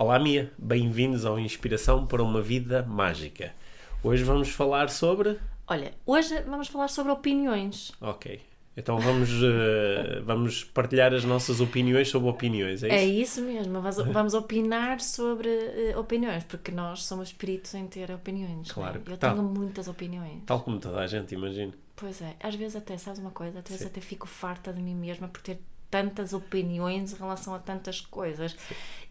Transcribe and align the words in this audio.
Olá, 0.00 0.16
Mia. 0.16 0.52
Bem-vindos 0.56 1.24
ao 1.24 1.40
Inspiração 1.40 2.06
para 2.06 2.22
uma 2.22 2.40
Vida 2.40 2.84
Mágica. 2.84 3.52
Hoje 4.00 4.22
vamos 4.22 4.48
falar 4.48 4.90
sobre. 4.90 5.40
Olha, 5.66 5.92
hoje 6.06 6.40
vamos 6.42 6.68
falar 6.68 6.86
sobre 6.86 7.10
opiniões. 7.10 7.90
Ok. 8.00 8.40
Então 8.76 9.00
vamos, 9.00 9.28
eh, 9.42 10.20
vamos 10.24 10.62
partilhar 10.62 11.12
as 11.12 11.24
nossas 11.24 11.60
opiniões 11.60 12.08
sobre 12.10 12.28
opiniões, 12.30 12.84
é 12.84 12.90
É 12.90 13.04
isso? 13.04 13.40
isso 13.40 13.42
mesmo, 13.42 13.80
vamos, 13.80 13.96
vamos 13.96 14.34
opinar 14.34 15.00
sobre 15.00 15.48
eh, 15.48 15.96
opiniões, 15.98 16.44
porque 16.44 16.70
nós 16.70 17.02
somos 17.02 17.30
espíritos 17.30 17.74
em 17.74 17.88
ter 17.88 18.08
opiniões. 18.12 18.70
Claro 18.70 19.00
é? 19.00 19.02
que 19.02 19.10
Eu 19.10 19.16
tá. 19.18 19.32
tenho 19.32 19.42
muitas 19.42 19.88
opiniões. 19.88 20.44
Tal 20.46 20.60
como 20.60 20.78
toda 20.78 21.00
a 21.00 21.08
gente, 21.08 21.34
imagino. 21.34 21.74
Pois 21.96 22.22
é, 22.22 22.36
às 22.40 22.54
vezes 22.54 22.76
até, 22.76 22.96
sabes 22.96 23.18
uma 23.18 23.32
coisa? 23.32 23.58
Às 23.58 23.64
vezes 23.64 23.80
Sim. 23.80 23.88
até 23.88 24.00
fico 24.00 24.28
farta 24.28 24.72
de 24.72 24.80
mim 24.80 24.94
mesma 24.94 25.26
por 25.26 25.42
ter 25.42 25.58
tantas 25.90 26.32
opiniões 26.32 27.12
em 27.12 27.16
relação 27.16 27.54
a 27.54 27.58
tantas 27.58 28.00
coisas. 28.00 28.56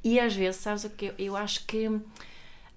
E 0.03 0.19
às 0.19 0.35
vezes, 0.35 0.61
sabes 0.61 0.83
o 0.83 0.89
que? 0.89 1.13
Eu, 1.17 1.35
acho 1.35 1.65
que 1.65 1.89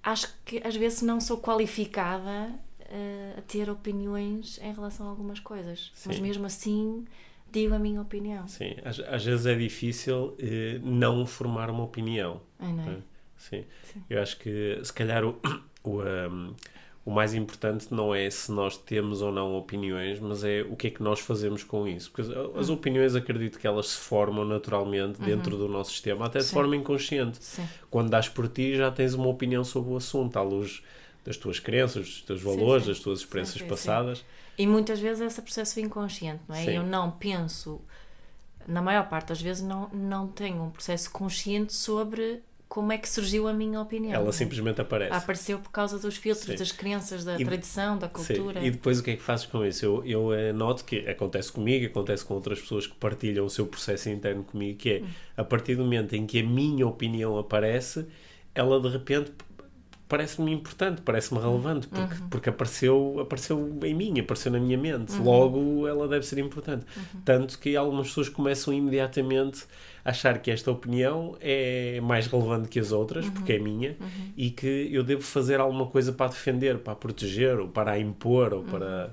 acho 0.03 0.33
que 0.43 0.61
às 0.65 0.75
vezes 0.75 1.01
não 1.01 1.21
sou 1.21 1.37
qualificada 1.37 2.53
eh, 2.89 3.35
a 3.37 3.41
ter 3.41 3.69
opiniões 3.69 4.59
em 4.61 4.73
relação 4.73 5.07
a 5.07 5.09
algumas 5.09 5.39
coisas. 5.39 5.91
Mas 6.05 6.17
Sim. 6.17 6.21
mesmo 6.21 6.45
assim 6.45 7.05
digo 7.51 7.73
a 7.75 7.79
minha 7.79 8.01
opinião. 8.01 8.47
Sim, 8.47 8.75
às, 8.83 8.99
às 8.99 9.23
vezes 9.25 9.45
é 9.45 9.55
difícil 9.55 10.35
eh, 10.39 10.79
não 10.83 11.25
formar 11.25 11.69
uma 11.69 11.83
opinião. 11.83 12.41
Ai, 12.59 12.73
não 12.73 12.83
é? 12.83 12.97
Sim. 13.37 13.65
Sim. 13.83 14.03
Eu 14.09 14.21
acho 14.21 14.37
que 14.37 14.79
se 14.83 14.93
calhar 14.93 15.23
o, 15.23 15.39
o, 15.83 16.01
um, 16.01 16.55
o 17.03 17.09
mais 17.11 17.33
importante 17.33 17.87
não 17.91 18.13
é 18.13 18.29
se 18.29 18.51
nós 18.51 18.77
temos 18.77 19.21
ou 19.23 19.31
não 19.31 19.55
opiniões, 19.55 20.19
mas 20.19 20.43
é 20.43 20.61
o 20.61 20.75
que 20.75 20.87
é 20.87 20.89
que 20.91 21.01
nós 21.01 21.19
fazemos 21.19 21.63
com 21.63 21.87
isso. 21.87 22.11
Porque 22.11 22.21
as, 22.21 22.37
as 22.57 22.69
Hum. 22.69 22.73
opiniões 22.73 23.15
acredito 23.15 23.57
que 23.59 23.65
elas 23.65 23.87
se 23.87 23.97
formam 23.97 24.45
naturalmente 24.45 25.19
dentro 25.19 25.57
do 25.57 25.67
nosso 25.67 25.91
sistema, 25.91 26.25
até 26.27 26.39
de 26.39 26.45
Uhum. 26.45 26.49
Sim. 26.49 26.53
forma 26.53 26.75
inconsciente. 26.75 27.43
Sim. 27.43 27.67
Quando 27.89 28.09
dás 28.09 28.29
por 28.29 28.47
ti 28.47 28.75
já 28.75 28.91
tens 28.91 29.13
uma 29.15 29.27
opinião 29.27 29.63
sobre 29.63 29.91
o 29.93 29.97
assunto, 29.97 30.37
à 30.37 30.41
luz 30.43 30.83
das 31.25 31.37
tuas 31.37 31.59
crenças, 31.59 32.05
dos 32.07 32.21
teus 32.21 32.41
valores, 32.41 32.83
sim. 32.83 32.89
das 32.91 32.99
tuas 32.99 33.19
experiências 33.19 33.55
sim, 33.57 33.63
sim. 33.63 33.67
passadas. 33.69 34.23
E 34.57 34.67
muitas 34.67 34.99
vezes 34.99 35.21
esse 35.21 35.41
processo 35.41 35.79
inconsciente, 35.79 36.41
não 36.47 36.55
é? 36.55 36.65
Sim. 36.65 36.71
Eu 36.75 36.83
não 36.83 37.09
penso, 37.09 37.81
na 38.67 38.81
maior 38.81 39.07
parte 39.09 39.29
das 39.29 39.41
vezes, 39.41 39.63
não, 39.63 39.89
não 39.89 40.27
tenho 40.27 40.61
um 40.63 40.69
processo 40.69 41.09
consciente 41.11 41.73
sobre 41.73 42.43
como 42.71 42.93
é 42.93 42.97
que 42.97 43.09
surgiu 43.09 43.49
a 43.49 43.53
minha 43.53 43.81
opinião. 43.81 44.13
Ela 44.13 44.29
é? 44.29 44.31
simplesmente 44.31 44.79
aparece. 44.79 45.13
Apareceu 45.13 45.59
por 45.59 45.71
causa 45.71 45.99
dos 45.99 46.15
filtros, 46.15 46.45
Sim. 46.47 46.55
das 46.55 46.71
crenças, 46.71 47.25
da 47.25 47.37
E- 47.37 47.43
tradição, 47.43 47.97
da 47.97 48.07
Sim, 48.07 48.13
cultura. 48.13 48.65
E 48.65 48.71
depois 48.71 48.97
o 48.97 49.03
que 49.03 49.11
é 49.11 49.15
que 49.17 49.21
fazes 49.21 49.45
com 49.45 49.65
isso? 49.65 49.83
Eu, 49.85 50.05
eu 50.05 50.33
eh, 50.33 50.53
noto 50.53 50.85
que 50.85 50.99
acontece 50.99 51.51
comigo, 51.51 51.85
acontece 51.85 52.23
com 52.23 52.33
outras 52.33 52.61
pessoas 52.61 52.87
que 52.87 52.95
partilham 52.95 53.45
o 53.45 53.49
seu 53.49 53.67
processo 53.67 54.07
interno 54.09 54.45
comigo, 54.45 54.77
que 54.79 54.89
é 54.89 55.03
a 55.35 55.43
partir 55.43 55.75
do 55.75 55.83
momento 55.83 56.15
em 56.15 56.25
que 56.25 56.39
a 56.39 56.43
minha 56.45 56.87
opinião 56.87 57.37
aparece, 57.37 58.05
ela 58.55 58.79
de 58.79 58.87
repente 58.87 59.33
parece-me 60.11 60.51
importante, 60.51 61.01
parece-me 61.01 61.39
relevante, 61.39 61.87
porque, 61.87 62.15
porque 62.29 62.49
apareceu, 62.49 63.19
apareceu 63.21 63.79
em 63.81 63.93
mim, 63.93 64.19
apareceu 64.19 64.51
na 64.51 64.59
minha 64.59 64.77
mente. 64.77 65.17
Logo 65.17 65.87
ela 65.87 66.05
deve 66.05 66.25
ser 66.25 66.37
importante. 66.39 66.85
Tanto 67.23 67.57
que 67.57 67.77
algumas 67.77 68.07
pessoas 68.07 68.27
começam 68.27 68.73
imediatamente 68.73 69.63
a 70.03 70.09
achar 70.09 70.39
que 70.39 70.51
esta 70.51 70.69
opinião 70.69 71.37
é 71.39 72.01
mais 72.01 72.27
relevante 72.27 72.67
que 72.67 72.77
as 72.77 72.91
outras, 72.91 73.29
porque 73.29 73.53
é 73.53 73.59
minha, 73.59 73.95
e 74.35 74.49
que 74.49 74.89
eu 74.91 75.01
devo 75.01 75.21
fazer 75.21 75.61
alguma 75.61 75.85
coisa 75.85 76.11
para 76.11 76.25
a 76.25 76.29
defender, 76.29 76.79
para 76.79 76.91
a 76.91 76.95
proteger, 76.97 77.57
ou 77.57 77.69
para 77.69 77.91
a 77.91 77.99
impor, 77.99 78.53
ou 78.53 78.63
para 78.63 78.85
eh, 78.85 79.09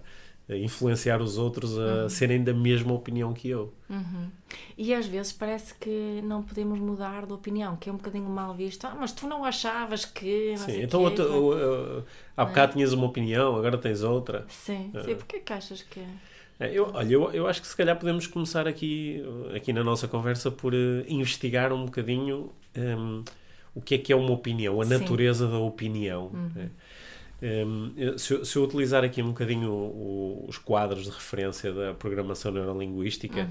influenciar 0.51 1.21
os 1.21 1.37
outros 1.37 1.79
a 1.79 2.09
serem 2.09 2.43
da 2.43 2.55
mesma 2.55 2.93
opinião 2.95 3.33
que 3.35 3.49
eu. 3.51 3.73
Uhum. 3.91 4.29
E 4.77 4.95
às 4.95 5.07
vezes 5.07 5.33
parece 5.33 5.75
que 5.75 6.21
não 6.25 6.43
podemos 6.43 6.79
mudar 6.81 7.27
de 7.27 7.33
opinião, 7.33 7.77
que 7.77 7.91
é 7.91 7.93
um 7.93 7.97
bocadinho 7.97 8.29
mal 8.31 8.55
visto. 8.55 8.87
Ah, 8.87 8.97
mas 8.99 9.13
tu 9.13 9.27
não 9.27 9.45
achavas 9.45 10.05
que. 10.07 10.55
Sim, 10.57 10.83
então 10.83 11.03
não 11.03 11.09
é? 11.09 11.21
o- 11.29 11.99
o- 12.01 12.05
há 12.37 12.45
bocado 12.45 12.73
tinhas 12.73 12.93
uma 12.93 13.07
opinião, 13.07 13.57
agora 13.57 13.77
tens 13.77 14.03
outra. 14.03 14.47
Sim, 14.49 14.91
sim. 15.05 15.15
Porquê 15.17 15.41
que 15.41 15.53
achas 15.53 15.83
que. 15.83 16.01
É, 16.61 16.73
Eu, 16.77 16.91
olha, 16.95 17.13
eu, 17.13 17.33
eu 17.33 17.47
acho 17.47 17.61
que 17.61 17.69
se 17.69 17.77
calhar 17.77 17.97
podemos 17.99 18.27
começar 18.27 18.67
aqui, 18.67 19.23
aqui 19.55 19.73
na 19.73 19.85
nossa 19.85 20.09
conversa 20.09 20.51
por 20.51 20.75
eh, 20.75 21.05
investigar 21.09 21.73
um 21.73 21.85
bocadinho 21.85 22.51
ehm, 22.75 23.23
o 23.75 23.81
que 23.81 23.95
é 23.95 23.99
que 23.99 24.13
é 24.13 24.17
uma 24.17 24.33
opinião, 24.33 24.81
a 24.81 24.85
Sim. 24.85 24.95
Uhum. 24.95 25.01
natureza 25.01 25.47
da 25.47 25.59
opinião. 25.59 26.31
né? 26.33 26.63
Ehm, 26.65 26.71
eu- 27.97 28.19
se, 28.19 28.35
eu, 28.35 28.45
se 28.45 28.57
eu 28.57 28.65
utilizar 28.65 29.05
aqui 29.05 29.23
um 29.23 29.29
bocadinho 29.29 29.71
o- 29.73 30.45
os 30.49 30.59
quadros 30.59 31.05
de 31.05 31.11
referência 31.11 31.73
da 31.73 31.95
programação 31.95 32.51
neurolinguística, 32.51 33.43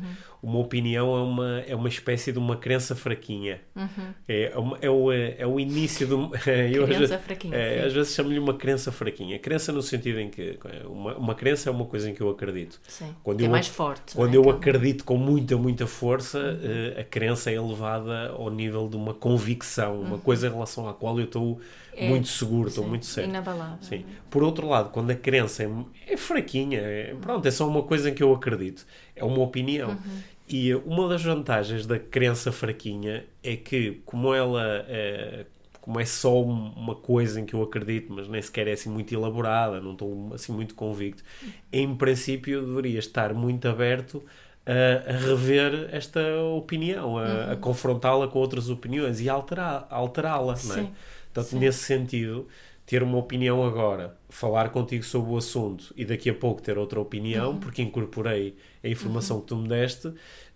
Uhum. 0.44 0.50
uma 0.52 0.60
opinião 0.60 1.16
é 1.18 1.22
uma, 1.22 1.60
é 1.62 1.76
uma 1.76 1.88
espécie 1.88 2.32
de 2.32 2.38
uma 2.40 2.58
crença 2.58 2.96
fraquinha. 2.96 3.62
Uhum. 3.76 3.88
É, 4.28 4.52
uma- 4.58 4.78
é, 4.82 4.90
o, 4.90 5.12
é 5.12 5.48
o 5.48 5.60
início 5.60 6.06
de 6.06 6.14
um- 6.14 6.32
às 6.36 6.42
Crença 6.44 6.86
vezes- 6.86 7.22
fraquinha, 7.22 7.56
é, 7.56 7.86
às 7.86 7.94
vezes 7.94 8.14
chamo-lhe 8.14 8.40
uma 8.40 8.54
crença 8.54 8.92
fraquinha. 8.92 9.40
Crença 9.40 9.72
no 9.72 9.82
sentido 9.82 10.20
em 10.20 10.30
que 10.30 10.58
uma, 10.86 11.16
uma 11.16 11.36
crença 11.36 11.70
é 11.70 11.72
uma 11.72 11.86
coisa 11.86 12.10
em 12.10 12.14
que 12.14 12.22
eu 12.22 12.30
acredito. 12.30 12.80
Sim. 12.88 13.16
Quando 13.24 13.38
que 13.38 13.44
é 13.46 13.48
eu- 13.48 13.52
mais 13.52 13.68
forte. 13.68 14.16
Quando 14.16 14.34
não 14.34 14.44
é? 14.44 14.46
eu 14.48 14.50
acredito 14.52 15.06
com 15.06 15.18
muita, 15.18 15.56
muita 15.56 15.88
força, 15.88 16.40
Uhum. 16.40 16.60
eh, 16.98 17.02
a 17.02 17.04
crença 17.04 17.50
é 17.52 17.54
elevada 17.56 18.30
ao 18.32 18.50
nível 18.52 18.88
de 18.90 18.96
uma 18.98 19.14
convicção, 19.14 20.02
uma 20.02 20.18
coisa 20.18 20.48
em 20.48 20.52
relação 20.52 20.90
à 20.90 20.94
qual 20.94 21.18
eu 21.20 21.26
estou 21.26 21.48
Uhum. 21.48 21.60
É, 21.98 22.10
muito 22.10 22.28
seguro, 22.28 22.70
estou 22.70 22.88
muito 22.88 23.06
certo. 23.06 23.30
Inabalável. 23.30 23.78
Sim. 23.82 24.06
Por 24.30 24.44
outro 24.44 24.68
lado, 24.68 24.90
quando 24.92 25.10
a 25.12 25.16
crença 25.16 25.64
é, 25.64 26.14
é 26.14 26.18
fraquinha, 26.18 26.80
é, 26.80 27.16
pronto, 27.20 27.48
é 27.48 27.52
só 27.52 27.68
uma 27.68 27.84
coisa 27.84 28.10
em 28.10 28.14
que 28.14 28.22
eu 28.24 28.34
acredito, 28.34 28.86
é 29.16 29.24
uma 29.24 29.40
opinião. 29.42 29.90
Uhum. 29.92 30.22
E 30.50 30.74
uma 30.76 31.10
das 31.10 31.24
vantagens 31.24 31.86
da 31.86 32.00
crença 32.00 32.52
fraquinha 32.52 33.26
é 33.44 33.56
que, 33.58 34.02
como 34.06 34.34
ela 34.34 34.64
é, 34.88 35.46
como 35.82 36.00
é 36.00 36.06
só 36.06 36.42
um- 36.42 36.70
uma 36.74 36.96
coisa 36.96 37.40
em 37.40 37.46
que 37.46 37.54
eu 37.54 37.62
acredito, 37.62 38.12
mas 38.14 38.28
nem 38.28 38.42
sequer 38.42 38.68
é 38.68 38.74
assim 38.74 38.90
muito 38.90 39.14
elaborada, 39.14 39.82
não 39.82 39.94
estou 39.94 40.34
assim 40.34 40.52
muito 40.54 40.76
convicto, 40.76 41.24
em 41.72 41.96
princípio 41.96 42.66
deveria 42.66 43.00
estar 43.00 43.34
muito 43.34 43.68
aberto 43.68 44.24
a, 44.66 45.10
a 45.10 45.18
rever 45.18 45.90
esta 45.94 46.20
opinião, 46.56 47.18
a, 47.18 47.54
a 47.54 47.56
confrontá-la 47.58 48.28
com 48.28 48.40
outras 48.40 48.70
opiniões 48.70 49.20
e 49.22 49.30
alterá-la, 49.30 50.40
não 50.40 50.52
é? 50.52 50.56
Sim. 50.56 50.94
Portanto, 51.34 51.52
Sim. 51.52 51.60
nesse 51.60 51.80
sentido, 51.80 52.48
ter 52.86 53.04
uma 53.04 53.18
opinião 53.18 53.64
agora, 53.66 54.18
falar 54.30 54.70
contigo 54.70 55.04
sobre 55.04 55.32
o 55.32 55.38
assunto 55.38 55.94
e 55.96 56.06
daqui 56.06 56.30
a 56.30 56.34
pouco 56.34 56.62
ter 56.62 56.78
outra 56.78 57.00
opinião, 57.00 57.52
Uhum. 57.52 57.60
porque 57.60 57.82
incorporei 57.82 58.56
a 58.84 58.88
informação 58.88 59.42
que 59.42 59.48
tu 59.48 59.56
me 59.58 59.68
deste, 59.68 60.14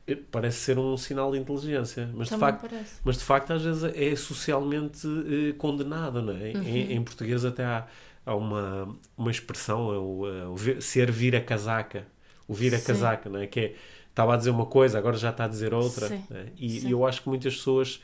eh, 0.07 0.17
parece 0.31 0.59
ser 0.59 0.79
um 0.79 0.95
sinal 0.95 1.31
de 1.31 1.37
inteligência. 1.39 2.09
Mas 2.13 2.29
de, 2.29 2.37
facto, 2.37 2.61
parece. 2.69 2.95
mas 3.03 3.17
de 3.17 3.23
facto, 3.23 3.51
às 3.51 3.61
vezes 3.63 3.83
é 3.95 4.15
socialmente 4.15 5.05
eh, 5.07 5.53
condenada, 5.57 6.21
não 6.21 6.33
é? 6.35 6.53
Uhum. 6.55 6.63
Em, 6.63 6.93
em 6.93 7.03
português 7.03 7.43
até 7.43 7.65
há, 7.65 7.85
há 8.25 8.33
uma, 8.35 8.95
uma 9.17 9.29
expressão, 9.31 9.93
é 9.93 9.97
o, 9.97 10.27
eh, 10.27 10.47
o 10.77 10.81
ser 10.81 11.11
vira-casaca. 11.11 12.07
O 12.47 12.53
vira-casaca, 12.53 13.29
não 13.29 13.39
é? 13.39 13.47
Que 13.47 13.59
é, 13.59 13.75
estava 14.09 14.33
a 14.33 14.37
dizer 14.37 14.49
uma 14.51 14.65
coisa, 14.65 14.97
agora 14.97 15.17
já 15.17 15.29
está 15.31 15.45
a 15.45 15.47
dizer 15.47 15.73
outra. 15.73 16.07
Sim. 16.07 16.23
é? 16.31 16.45
E, 16.57 16.79
Sim. 16.81 16.87
e 16.87 16.91
eu 16.91 17.05
acho 17.05 17.21
que 17.23 17.29
muitas 17.29 17.55
pessoas 17.55 18.01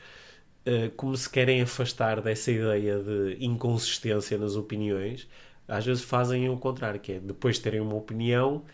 Uh, 0.68 0.90
como 0.96 1.16
se 1.16 1.30
querem 1.30 1.62
afastar 1.62 2.20
dessa 2.20 2.50
ideia 2.50 2.98
de 2.98 3.38
inconsistência 3.44 4.36
nas 4.38 4.56
opiniões, 4.56 5.28
às 5.66 5.86
vezes 5.86 6.02
fazem 6.04 6.48
o 6.50 6.58
contrário, 6.58 7.00
que 7.00 7.12
é 7.12 7.20
depois 7.20 7.56
de 7.56 7.62
terem 7.62 7.80
uma 7.80 7.94
opinião, 7.94 8.64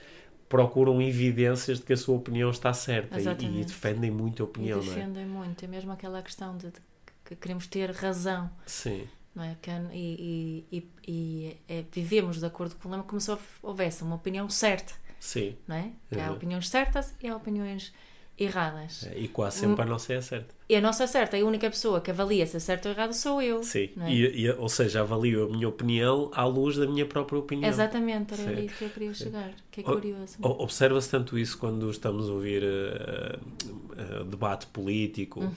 procuram 0.49 1.02
evidências 1.02 1.79
de 1.81 1.85
que 1.87 1.93
a 1.94 1.96
sua 1.96 2.17
opinião 2.17 2.50
está 2.50 2.73
certa 2.75 3.20
e, 3.23 3.61
e 3.62 3.64
defendem 3.64 4.11
muito 4.11 4.43
a 4.43 4.46
E 4.58 4.69
opinião, 4.69 4.82
não 4.85 4.94
é? 4.94 4.96
defendem 4.96 5.26
muito. 5.26 5.64
É 5.64 5.69
mesmo 5.69 5.93
aquela 5.93 6.23
questão 6.23 6.56
de, 6.56 6.70
de 6.70 6.81
que 7.25 7.37
queremos 7.37 7.67
ter 7.67 7.91
razão. 7.91 8.50
Sim, 8.67 9.08
Não 9.35 9.44
é? 9.44 9.56
Que, 9.61 9.70
e 9.93 10.64
e, 10.73 10.79
e, 11.08 11.12
e 11.12 11.56
é, 11.69 11.85
vivemos 11.93 12.38
de 12.40 12.47
acordo 12.47 12.76
com 12.76 12.88
o 12.88 12.90
lema 12.93 13.05
como 13.05 13.20
se 13.20 13.31
houve- 13.31 13.44
houvesse 13.62 14.02
uma 14.02 14.17
opinião 14.17 14.49
certa. 14.50 14.94
sim. 15.19 15.56
Não 15.69 15.76
é? 15.76 15.93
Que 16.12 16.20
Há 16.20 16.31
Uhum. 16.31 16.35
opiniões 16.37 16.69
certas 16.69 17.14
e 17.23 17.29
há 17.29 17.37
opiniões 17.37 17.93
erradas. 18.38 19.08
E 19.16 19.28
quase 19.28 19.58
sempre 19.58 19.82
a 19.82 19.84
nossa 19.84 20.12
é 20.12 20.16
a 20.16 20.22
certa. 20.22 20.54
E 20.69 20.75
a 20.75 20.81
nossa 20.81 21.06
certa, 21.06 21.36
a 21.36 21.40
única 21.44 21.69
pessoa 21.70 22.00
que 22.00 22.10
avalia 22.10 22.46
se 22.46 22.56
é 22.56 22.60
certo 22.60 22.86
ou 22.86 22.92
errado 22.92 23.12
sou 23.12 23.40
eu. 23.40 23.62
Sim. 23.62 23.90
é? 24.00 24.10
E, 24.10 24.44
e- 24.46 24.50
ou 24.52 24.69
seja, 24.69 25.00
avalio 25.02 25.44
a 25.44 25.48
minha 25.48 25.69
opinião 25.69 26.31
à 26.34 26.44
luz 26.44 26.76
da 26.76 26.86
minha 26.86 27.06
própria 27.06 27.38
opinião. 27.38 27.69
Exatamente, 27.69 28.34
era 28.34 28.50
ali 28.50 28.69
que 28.69 28.84
eu 28.84 28.90
queria 28.90 29.14
chegar. 29.14 29.50
Que 29.70 29.81
é 29.81 29.84
curioso. 29.84 30.36
Observa-se 30.40 31.10
tanto 31.10 31.38
isso 31.38 31.58
quando 31.58 31.88
estamos 31.90 32.28
a 32.28 32.32
ouvir 32.32 32.62
eh, 32.64 33.38
eh, 33.98 34.25
debate 34.25 34.66
político 34.69 35.40
Uhum. 35.40 35.52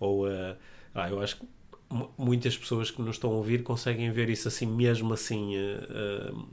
ou 0.00 0.28
eh, 0.30 0.56
ah, 0.94 1.08
eu 1.10 1.20
acho 1.20 1.36
que 1.38 1.46
muitas 2.16 2.56
pessoas 2.56 2.90
que 2.90 3.02
nos 3.02 3.16
estão 3.16 3.30
a 3.30 3.34
ouvir 3.34 3.62
conseguem 3.62 4.10
ver 4.10 4.30
isso 4.30 4.48
assim, 4.48 4.64
mesmo 4.66 5.12
assim, 5.12 5.56
uh, 5.58 6.32
uh, 6.32 6.46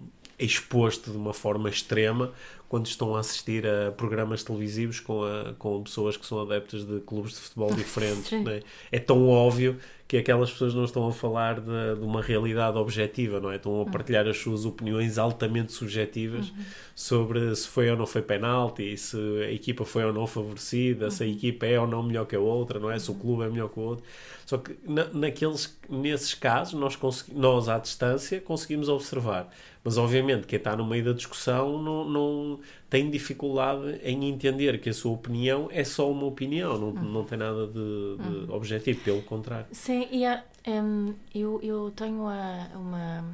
exposto 0.46 1.12
de 1.12 1.18
uma 1.18 1.34
forma 1.34 1.70
extrema 1.70 2.32
quando 2.70 2.86
estão 2.86 3.16
a 3.16 3.20
assistir 3.20 3.66
a 3.66 3.92
programas 3.92 4.44
televisivos 4.44 5.00
com, 5.00 5.24
a, 5.24 5.54
com 5.58 5.82
pessoas 5.84 6.16
que 6.16 6.26
são 6.26 6.40
adeptas 6.40 6.86
de 6.86 7.00
clubes 7.00 7.34
de 7.34 7.40
futebol 7.40 7.74
diferentes. 7.74 8.32
é? 8.32 8.62
é 8.92 9.00
tão 9.00 9.28
óbvio 9.28 9.78
que 10.10 10.18
aquelas 10.18 10.52
pessoas 10.52 10.74
não 10.74 10.86
estão 10.86 11.08
a 11.08 11.12
falar 11.12 11.60
de, 11.60 11.96
de, 11.96 12.04
uma 12.04 12.20
realidade 12.20 12.76
objetiva, 12.78 13.40
não 13.40 13.52
é? 13.52 13.58
Estão 13.58 13.76
a 13.76 13.78
uhum. 13.80 13.86
partilhar 13.86 14.28
as 14.28 14.38
suas 14.38 14.66
opiniões 14.66 15.20
altamente 15.20 15.72
subjetivas 15.72 16.50
uhum. 16.50 16.56
sobre 16.96 17.56
se 17.56 17.68
foi 17.68 17.92
ou 17.92 17.96
não 17.96 18.08
foi 18.08 18.24
penalti, 18.24 18.98
se 18.98 19.18
a 19.44 19.52
equipa 19.52 19.86
foi 19.86 20.04
ou 20.06 20.12
não 20.12 20.26
favorecida, 20.26 21.06
uhum. 21.06 21.12
se 21.12 21.24
a 21.24 21.28
uhum. 21.28 21.34
equipa 21.34 21.68
é 21.68 21.80
ou 21.80 21.86
não 21.86 22.02
melhor 22.02 22.26
que 22.26 22.36
a 22.36 22.40
outra, 22.40 22.80
não 22.80 22.90
é? 22.90 22.98
Se 22.98 23.12
o 23.12 23.14
uhum. 23.14 23.20
clube 23.20 23.44
é 23.44 23.50
melhor 23.50 23.70
que 23.70 23.80
o 23.80 23.84
outro. 23.84 24.04
Só 24.48 24.58
que 24.58 24.76
na, 24.84 25.06
naqueles, 25.14 25.78
nesses 25.88 26.34
casos, 26.34 26.74
nós, 26.74 26.98
nós 27.32 27.70
à 27.70 27.78
distância 27.78 28.42
conseguimos 28.42 28.90
observar 28.90 29.48
mas 29.84 29.98
obviamente 29.98 30.46
quem 30.46 30.58
está 30.58 30.76
no 30.76 30.86
meio 30.86 31.06
da 31.06 31.14
discussão 31.14 31.82
não, 31.82 32.04
não 32.04 32.60
tem 32.90 33.10
dificuldade 33.10 34.00
em 34.04 34.30
entender 34.30 34.80
que 34.80 34.90
a 34.90 34.94
sua 34.94 35.14
opinião 35.14 35.70
é 35.72 35.84
só 35.84 36.12
uma 36.12 36.26
opinião, 36.26 36.78
não, 36.78 36.90
hum. 36.90 37.12
não 37.12 37.24
tem 37.24 37.38
nada 37.38 37.66
de, 37.68 37.74
de 37.74 37.80
hum. 37.80 38.48
objetivo, 38.50 39.02
pelo 39.02 39.22
contrário. 39.22 39.68
Sim, 39.72 40.08
e 40.12 40.26
um, 40.70 41.14
eu, 41.34 41.60
eu 41.64 41.92
tenho 41.96 42.28
a, 42.28 42.68
uma, 42.76 43.26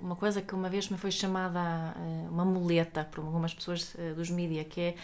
uma 0.00 0.16
coisa 0.16 0.42
que 0.42 0.54
uma 0.54 0.68
vez 0.68 0.88
me 0.90 0.98
foi 0.98 1.10
chamada 1.10 1.94
uma 2.30 2.44
muleta 2.44 3.04
por 3.10 3.24
algumas 3.24 3.54
pessoas 3.54 3.94
uh, 3.94 4.14
dos 4.14 4.28
mídias, 4.30 4.66
que 4.68 4.80
é 4.80 4.94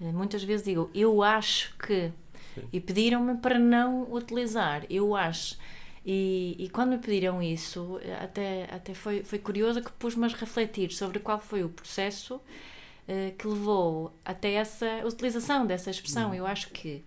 uh, 0.00 0.12
muitas 0.12 0.44
vezes 0.44 0.66
digo, 0.66 0.90
eu 0.94 1.22
acho 1.22 1.74
que, 1.78 2.12
Sim. 2.54 2.68
e 2.70 2.80
pediram-me 2.80 3.36
para 3.38 3.58
não 3.58 4.12
utilizar, 4.12 4.84
eu 4.90 5.16
acho. 5.16 5.56
E, 6.04 6.54
e 6.58 6.68
quando 6.68 6.90
me 6.90 6.98
pediram 6.98 7.42
isso, 7.42 7.98
até, 8.20 8.68
até 8.70 8.92
foi, 8.92 9.24
foi 9.24 9.38
curioso 9.38 9.80
que 9.80 9.90
pus-me 9.92 10.26
a 10.26 10.28
refletir 10.28 10.92
sobre 10.92 11.18
qual 11.18 11.40
foi 11.40 11.64
o 11.64 11.68
processo 11.70 12.34
uh, 12.36 13.34
que 13.38 13.46
levou 13.46 14.12
até 14.24 14.52
essa 14.52 15.02
utilização 15.06 15.66
dessa 15.66 15.90
expressão. 15.90 16.28
Uhum. 16.28 16.34
Eu 16.34 16.46
acho 16.46 16.68
que 16.70 17.02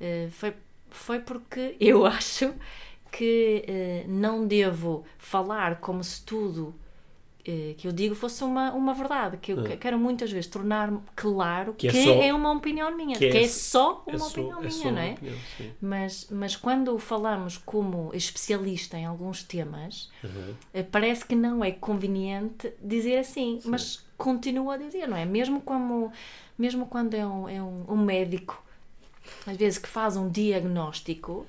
uh, 0.00 0.30
foi, 0.30 0.54
foi 0.88 1.18
porque 1.18 1.76
eu 1.80 2.06
acho 2.06 2.54
que 3.10 3.64
uh, 3.66 4.08
não 4.08 4.46
devo 4.46 5.04
falar 5.18 5.80
como 5.80 6.04
se 6.04 6.22
tudo 6.24 6.74
que 7.78 7.88
eu 7.88 7.92
digo 7.92 8.14
fosse 8.14 8.44
uma, 8.44 8.72
uma 8.72 8.92
verdade, 8.92 9.38
que 9.38 9.52
eu 9.52 9.60
ah. 9.60 9.76
quero 9.76 9.98
muitas 9.98 10.30
vezes 10.30 10.50
tornar 10.50 10.92
claro 11.16 11.72
que, 11.72 11.88
é, 11.88 11.90
que 11.90 12.04
só, 12.04 12.22
é, 12.22 12.34
uma 12.34 12.52
opinião 12.52 12.94
minha, 12.94 13.16
que, 13.16 13.30
que 13.30 13.36
é, 13.38 13.44
é, 13.44 13.48
só 13.48 14.02
uma 14.06 14.18
é 14.18 14.22
opinião 14.22 14.70
só, 14.70 14.78
minha, 14.78 14.92
não 14.92 15.02
é? 15.02 15.12
Opinião, 15.12 15.38
mas, 15.80 16.28
mas 16.30 16.56
quando 16.56 16.98
falamos 16.98 17.56
como 17.56 18.10
especialista 18.12 18.98
em 18.98 19.06
alguns 19.06 19.42
temas, 19.42 20.10
uhum. 20.22 20.54
parece 20.92 21.24
que 21.24 21.34
não 21.34 21.64
é 21.64 21.70
conveniente 21.70 22.72
dizer 22.82 23.18
assim, 23.18 23.60
sim. 23.60 23.70
mas 23.70 24.04
continuo 24.16 24.70
a 24.70 24.76
dizer, 24.76 25.06
não 25.08 25.16
é? 25.16 25.24
Mesmo, 25.24 25.60
como, 25.60 26.12
mesmo 26.58 26.84
quando 26.84 27.14
é 27.14 27.26
um, 27.26 27.48
é 27.48 27.62
um, 27.62 27.84
um 27.88 27.96
médico, 27.96 28.62
às 29.46 29.56
vezes 29.56 29.78
que 29.78 29.88
faz 29.88 30.16
um 30.16 30.28
diagnóstico 30.28 31.46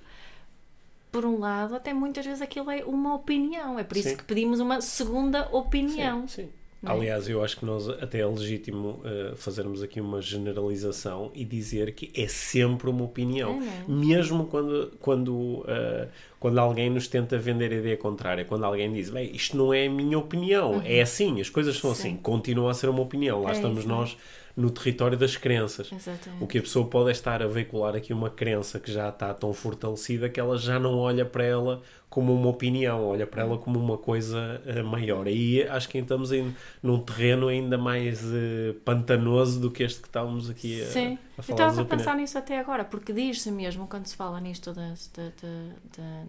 por 1.11 1.25
um 1.25 1.39
lado, 1.39 1.75
até 1.75 1.94
muitas 1.94 2.25
vezes 2.25 2.41
aquilo 2.41 2.69
é 2.69 2.83
uma 2.83 3.15
opinião. 3.15 3.79
É 3.79 3.83
por 3.83 3.97
isso 3.97 4.09
sim. 4.09 4.17
que 4.17 4.23
pedimos 4.23 4.59
uma 4.59 4.81
segunda 4.81 5.47
opinião. 5.51 6.27
Sim, 6.27 6.44
sim. 6.44 6.50
É? 6.81 6.91
Aliás, 6.91 7.27
eu 7.27 7.44
acho 7.44 7.57
que 7.57 7.65
nós 7.65 7.89
até 7.89 8.19
é 8.19 8.25
legítimo 8.25 9.01
uh, 9.03 9.35
fazermos 9.35 9.83
aqui 9.83 10.00
uma 10.00 10.21
generalização 10.21 11.29
e 11.35 11.44
dizer 11.44 11.91
que 11.91 12.09
é 12.15 12.25
sempre 12.27 12.89
uma 12.89 13.03
opinião, 13.03 13.61
é, 13.61 13.65
é? 13.65 13.83
mesmo 13.91 14.45
quando, 14.45 14.94
quando, 15.01 15.33
uh, 15.33 16.07
quando 16.39 16.57
alguém 16.57 16.89
nos 16.89 17.06
tenta 17.07 17.38
vender 17.38 17.73
a 17.73 17.75
ideia 17.75 17.97
contrária, 17.97 18.45
quando 18.45 18.63
alguém 18.63 18.94
diz, 18.94 19.09
bem, 19.09 19.29
isto 19.35 19.57
não 19.57 19.73
é 19.73 19.88
a 19.88 19.89
minha 19.89 20.17
opinião, 20.17 20.75
uhum. 20.75 20.81
é 20.85 21.01
assim, 21.01 21.41
as 21.41 21.50
coisas 21.50 21.77
são 21.77 21.94
Sim. 21.94 22.00
assim, 22.11 22.17
continua 22.17 22.71
a 22.71 22.73
ser 22.73 22.88
uma 22.88 23.01
opinião, 23.01 23.41
lá 23.41 23.50
é 23.50 23.53
estamos 23.53 23.83
nós 23.83 24.15
no 24.55 24.69
território 24.69 25.17
das 25.17 25.35
crenças. 25.35 25.91
Exatamente. 25.91 26.43
O 26.43 26.47
que 26.47 26.57
a 26.57 26.61
pessoa 26.61 26.87
pode 26.87 27.09
é 27.09 27.11
estar 27.11 27.41
a 27.41 27.47
veicular 27.47 27.95
aqui 27.95 28.13
uma 28.13 28.29
crença 28.29 28.79
que 28.79 28.91
já 28.91 29.09
está 29.09 29.33
tão 29.33 29.53
fortalecida 29.53 30.29
que 30.29 30.39
ela 30.39 30.57
já 30.57 30.79
não 30.79 30.97
olha 30.97 31.25
para 31.25 31.43
ela 31.43 31.81
como 32.09 32.33
uma 32.33 32.49
opinião, 32.49 33.05
olha 33.05 33.27
para 33.27 33.43
ela 33.43 33.57
como 33.57 33.79
uma 33.79 33.97
coisa 33.97 34.59
uh, 34.65 34.83
maior. 34.83 35.27
Aí 35.27 35.61
acho 35.67 35.87
que 35.87 35.99
estamos 35.99 36.31
em, 36.31 36.55
num 36.81 36.99
terreno 36.99 37.47
ainda 37.47 37.77
mais 37.77 38.23
uh, 38.23 38.73
pantanoso 38.83 39.59
do 39.59 39.69
que 39.69 39.83
este 39.83 40.01
que 40.01 40.07
estamos 40.07 40.49
aqui 40.49 40.81
a, 40.81 40.85
Sim. 40.87 41.19
a 41.37 41.43
falar. 41.43 41.59
Eu 41.61 41.69
estava 41.69 41.81
a 41.81 41.85
pensar 41.85 42.15
nisso 42.17 42.37
até 42.37 42.57
agora, 42.57 42.83
porque 42.83 43.13
diz-se 43.13 43.51
mesmo, 43.51 43.85
quando 43.87 44.07
se 44.07 44.15
fala 44.15 44.41
nisto 44.41 44.73
das, 44.73 45.11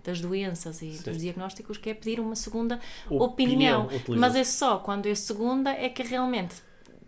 das 0.05 0.20
doenças 0.20 0.82
e 0.82 0.93
Sim. 0.93 1.11
dos 1.11 1.19
diagnósticos, 1.19 1.78
que 1.78 1.88
é 1.88 1.94
pedir 1.94 2.20
uma 2.20 2.37
segunda 2.37 2.78
opinião. 3.08 3.87
opinião 3.87 4.19
Mas 4.19 4.37
é 4.37 4.44
só 4.44 4.78
quando 4.78 5.06
é 5.06 5.14
segunda 5.14 5.70
é 5.70 5.88
que 5.88 6.02
realmente 6.02 6.56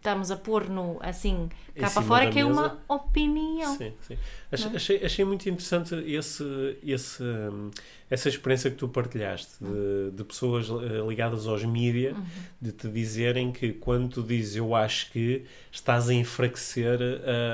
estamos 0.02 0.32
a 0.32 0.36
pôr 0.36 0.68
no 0.68 0.98
assim 1.00 1.48
cá 1.74 1.90
para 1.90 2.02
fora 2.02 2.30
que 2.30 2.38
é 2.38 2.44
uma 2.44 2.78
opinião. 2.88 3.76
Sim, 3.76 3.92
sim. 4.06 4.18
Achei, 4.50 4.76
achei, 4.76 5.04
achei, 5.04 5.24
muito 5.24 5.48
interessante 5.48 5.94
esse, 5.94 6.44
esse, 6.84 7.24
essa 8.10 8.28
experiência 8.28 8.70
que 8.70 8.76
tu 8.76 8.86
partilhaste 8.86 9.52
de, 9.58 10.10
de 10.14 10.24
pessoas 10.24 10.68
eh, 10.68 11.06
ligadas 11.08 11.46
aos 11.46 11.64
mídia, 11.64 12.14
uhum. 12.14 12.24
de 12.60 12.72
te 12.72 12.88
dizerem 12.88 13.50
que 13.50 13.72
quando 13.72 14.08
tu 14.08 14.22
dizes 14.22 14.56
eu 14.56 14.74
acho 14.74 15.10
que 15.10 15.44
estás 15.70 16.10
a 16.10 16.14
enfraquecer 16.14 16.98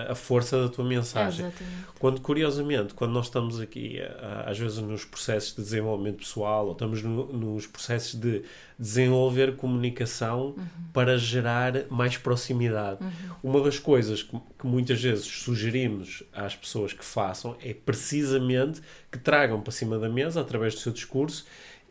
a, 0.09 0.12
a 0.12 0.15
força 0.17 0.61
da 0.61 0.69
tua 0.69 0.85
mensagem. 0.85 1.47
Exatamente. 1.47 1.76
Quando, 2.00 2.20
curiosamente, 2.20 2.94
quando 2.94 3.12
nós 3.12 3.26
estamos 3.26 3.61
aqui, 3.61 4.00
às 4.44 4.59
vezes 4.59 4.79
nos 4.79 5.05
processos 5.05 5.55
de 5.55 5.62
desenvolvimento 5.62 6.19
pessoal, 6.19 6.67
ou 6.67 6.73
estamos 6.73 7.03
no, 7.03 7.32
nos 7.32 7.67
processos 7.67 8.15
de 8.15 8.43
desenvolver 8.79 9.56
comunicação 9.56 10.55
uhum. 10.56 10.67
para 10.93 11.19
gerar 11.19 11.73
mais 11.91 12.17
proximidade. 12.17 13.03
Uhum. 13.03 13.50
Uma 13.50 13.61
das 13.61 13.79
coisas 13.79 14.07
que, 14.22 14.37
que 14.58 14.66
muitas 14.66 15.00
vezes 15.00 15.25
sugerimos 15.25 16.22
às 16.32 16.55
pessoas 16.55 16.93
que 16.93 17.05
façam 17.05 17.56
é 17.62 17.72
precisamente 17.72 18.81
que 19.10 19.19
tragam 19.19 19.60
para 19.60 19.72
cima 19.72 19.99
da 19.99 20.08
mesa, 20.08 20.40
através 20.40 20.75
do 20.75 20.81
seu 20.81 20.93
discurso, 20.93 21.46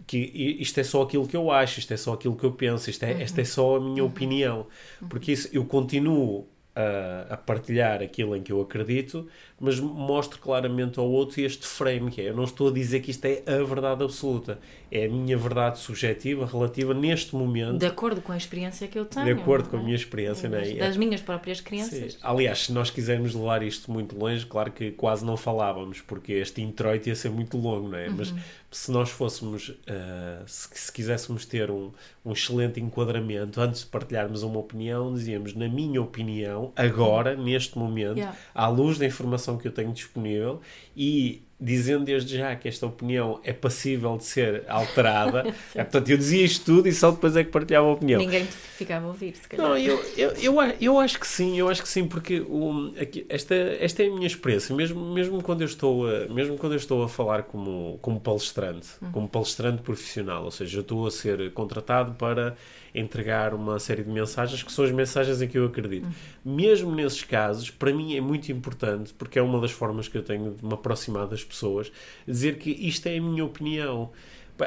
que 0.06 0.18
isto 0.60 0.80
é 0.80 0.84
só 0.84 1.02
aquilo 1.02 1.28
que 1.28 1.36
eu 1.36 1.52
acho, 1.52 1.80
isto 1.80 1.94
é 1.94 1.98
só 1.98 2.14
aquilo 2.14 2.36
que 2.36 2.44
eu 2.44 2.52
penso, 2.52 2.90
isto 2.90 3.04
é, 3.04 3.14
uhum. 3.14 3.22
esta 3.22 3.42
é 3.42 3.46
só 3.46 3.78
a 3.78 3.80
minha 3.80 4.04
uhum. 4.04 4.10
opinião. 4.10 4.68
Porque 5.10 5.32
isso 5.32 5.50
eu 5.52 5.66
continuo 5.66 6.48
a, 6.78 7.34
a, 7.34 7.38
partilhar 7.38 8.04
aquilo 8.04 8.36
em 8.36 8.44
que 8.44 8.52
eu 8.52 8.62
acredito, 8.62 9.28
mas 9.60 9.80
mostro 9.80 10.40
claramente 10.40 11.00
ao 11.00 11.10
outro 11.10 11.42
este 11.42 11.66
frame, 11.66 12.12
que 12.12 12.22
é, 12.22 12.30
eu 12.30 12.36
não 12.36 12.44
estou 12.44 12.70
a 12.70 12.72
dizer 12.72 13.00
que 13.00 13.10
isto 13.10 13.26
é 13.26 13.42
a 13.48 13.64
verdade 13.64 14.04
absoluta, 14.04 14.60
é 14.92 15.06
a 15.06 15.10
minha 15.10 15.36
verdade 15.36 15.80
subjetiva, 15.80 16.46
relativa 16.46 16.94
neste 16.94 17.36
momento. 17.36 17.80
De 17.80 17.88
acordo 17.88 18.22
com 18.22 18.32
a 18.32 18.38
experiência 18.38 18.88
que 18.88 19.00
eu 19.00 19.06
tenho. 19.06 19.26
De 19.26 19.32
acordo 19.32 19.70
com 19.70 19.78
a 19.78 19.82
minha 19.82 19.96
experiência, 19.96 20.48
das, 20.48 20.68
é? 20.68 20.76
das 20.76 20.96
minhas 20.96 21.22
próprias 21.22 21.60
crenças. 21.60 22.14
Sim. 22.14 22.20
Aliás, 22.22 22.66
se 22.66 22.72
nós 22.72 22.92
quisermos 22.92 23.34
levar 23.34 23.64
isto 23.64 23.92
muito 23.92 24.16
longe, 24.16 24.46
claro 24.46 24.72
que 24.72 24.92
quase 24.92 25.26
não 25.26 25.36
falávamos, 25.36 26.02
porque 26.02 26.34
este 26.34 26.62
introito 26.62 27.10
ia 27.10 27.16
ser 27.16 27.32
muito 27.32 27.58
longo, 27.58 27.90
não 27.90 27.98
é? 27.98 28.08
Uhum. 28.08 28.16
Mas 28.18 28.34
se 28.70 28.92
nós 28.92 29.10
fôssemos, 29.10 29.70
uh, 29.70 30.44
se, 30.46 30.68
se, 30.74 30.92
quiséssemos 30.92 31.46
ter 31.46 31.72
um, 31.72 31.92
um 32.26 32.34
excelente 32.34 32.80
enquadramento, 32.82 33.62
antes 33.62 33.82
de 33.82 33.88
partilharmos 33.88 34.44
uma 34.44 34.60
opinião, 34.60 35.14
dizíamos, 35.14 35.54
na 35.54 35.70
minha 35.70 36.02
opinião, 36.02 36.74
agora, 36.76 37.36
neste 37.36 37.78
momento, 37.78 38.18
yeah. 38.18 38.38
à 38.54 38.68
luz 38.68 38.98
da 38.98 39.06
informação 39.06 39.58
que 39.58 39.68
eu 39.68 39.72
tenho 39.72 39.94
disponível 39.94 40.62
e 40.96 41.47
dizendo 41.60 42.06
desde 42.06 42.38
já 42.38 42.56
que 42.56 42.68
esta 42.68 42.86
opinião 42.86 43.40
é 43.44 43.52
passível 43.52 44.16
de 44.16 44.26
ser 44.26 44.64
alterada. 44.68 45.44
é, 45.74 45.84
portanto, 45.84 46.10
eu 46.10 46.18
dizia 46.18 46.46
isto 46.46 46.66
tudo 46.66 46.88
e 46.88 46.94
só 46.94 47.10
depois 47.10 47.36
é 47.36 47.44
que 47.44 47.50
partilhava 47.50 47.88
a 47.88 47.92
opinião. 47.92 48.20
Ninguém 48.20 48.46
ficava 48.46 49.06
a 49.06 49.10
ouvir, 49.10 49.36
se 49.36 49.48
calhar. 49.48 49.68
Não, 49.68 49.78
eu, 49.78 50.04
eu, 50.16 50.32
eu, 50.34 50.56
eu 50.80 51.00
acho 51.00 51.20
que 51.20 51.28
sim, 51.28 51.58
eu 51.58 51.68
acho 51.68 51.82
que 51.82 51.90
sim, 51.90 52.08
porque 52.08 52.42
o, 52.42 52.94
aqui, 53.02 53.26
esta, 53.28 53.56
esta 53.56 54.04
é 54.04 54.08
a 54.08 54.14
minha 54.14 54.28
experiência, 54.28 54.76
mesmo, 54.76 55.14
mesmo, 55.14 55.42
quando 55.42 55.62
eu 55.62 55.68
estou 55.68 56.08
a, 56.08 56.28
mesmo 56.28 56.58
quando 56.58 56.74
eu 56.74 56.78
estou 56.78 57.04
a 57.04 57.10
falar 57.10 57.44
como, 57.44 57.98
como 58.04 58.20
palestrante, 58.20 58.90
uhum. 59.02 59.12
como 59.12 59.28
palestrante 59.28 59.82
profissional, 59.82 60.44
ou 60.44 60.52
seja, 60.52 60.78
eu 60.78 60.82
estou 60.82 61.08
a 61.08 61.12
ser 61.12 61.52
contratado 61.54 62.14
para 62.14 62.56
entregar 62.94 63.54
uma 63.54 63.80
série 63.80 64.04
de 64.04 64.10
mensagens 64.10 64.64
que 64.64 64.72
são 64.72 64.86
as 64.86 64.92
mensagens 64.92 65.42
em 65.42 65.48
que 65.48 65.58
eu 65.58 65.66
acredito. 65.66 66.06
Uhum. 66.06 66.56
Mesmo 66.56 66.96
nesses 66.96 67.24
casos, 67.24 67.70
para 67.70 67.94
mim 67.94 68.16
é 68.16 68.22
muito 68.22 68.52
importante, 68.52 69.14
porque 69.14 69.38
é 69.38 69.42
uma 69.42 69.60
das 69.60 69.72
formas 69.72 70.08
que 70.08 70.18
eu 70.18 70.24
tenho 70.24 70.54
de 70.54 70.66
me 70.66 70.74
aproximar 70.74 71.28
das 71.28 71.44
pessoas, 71.48 71.92
dizer 72.28 72.58
que 72.58 72.70
isto 72.70 73.08
é 73.08 73.18
a 73.18 73.22
minha 73.22 73.44
opinião 73.44 74.12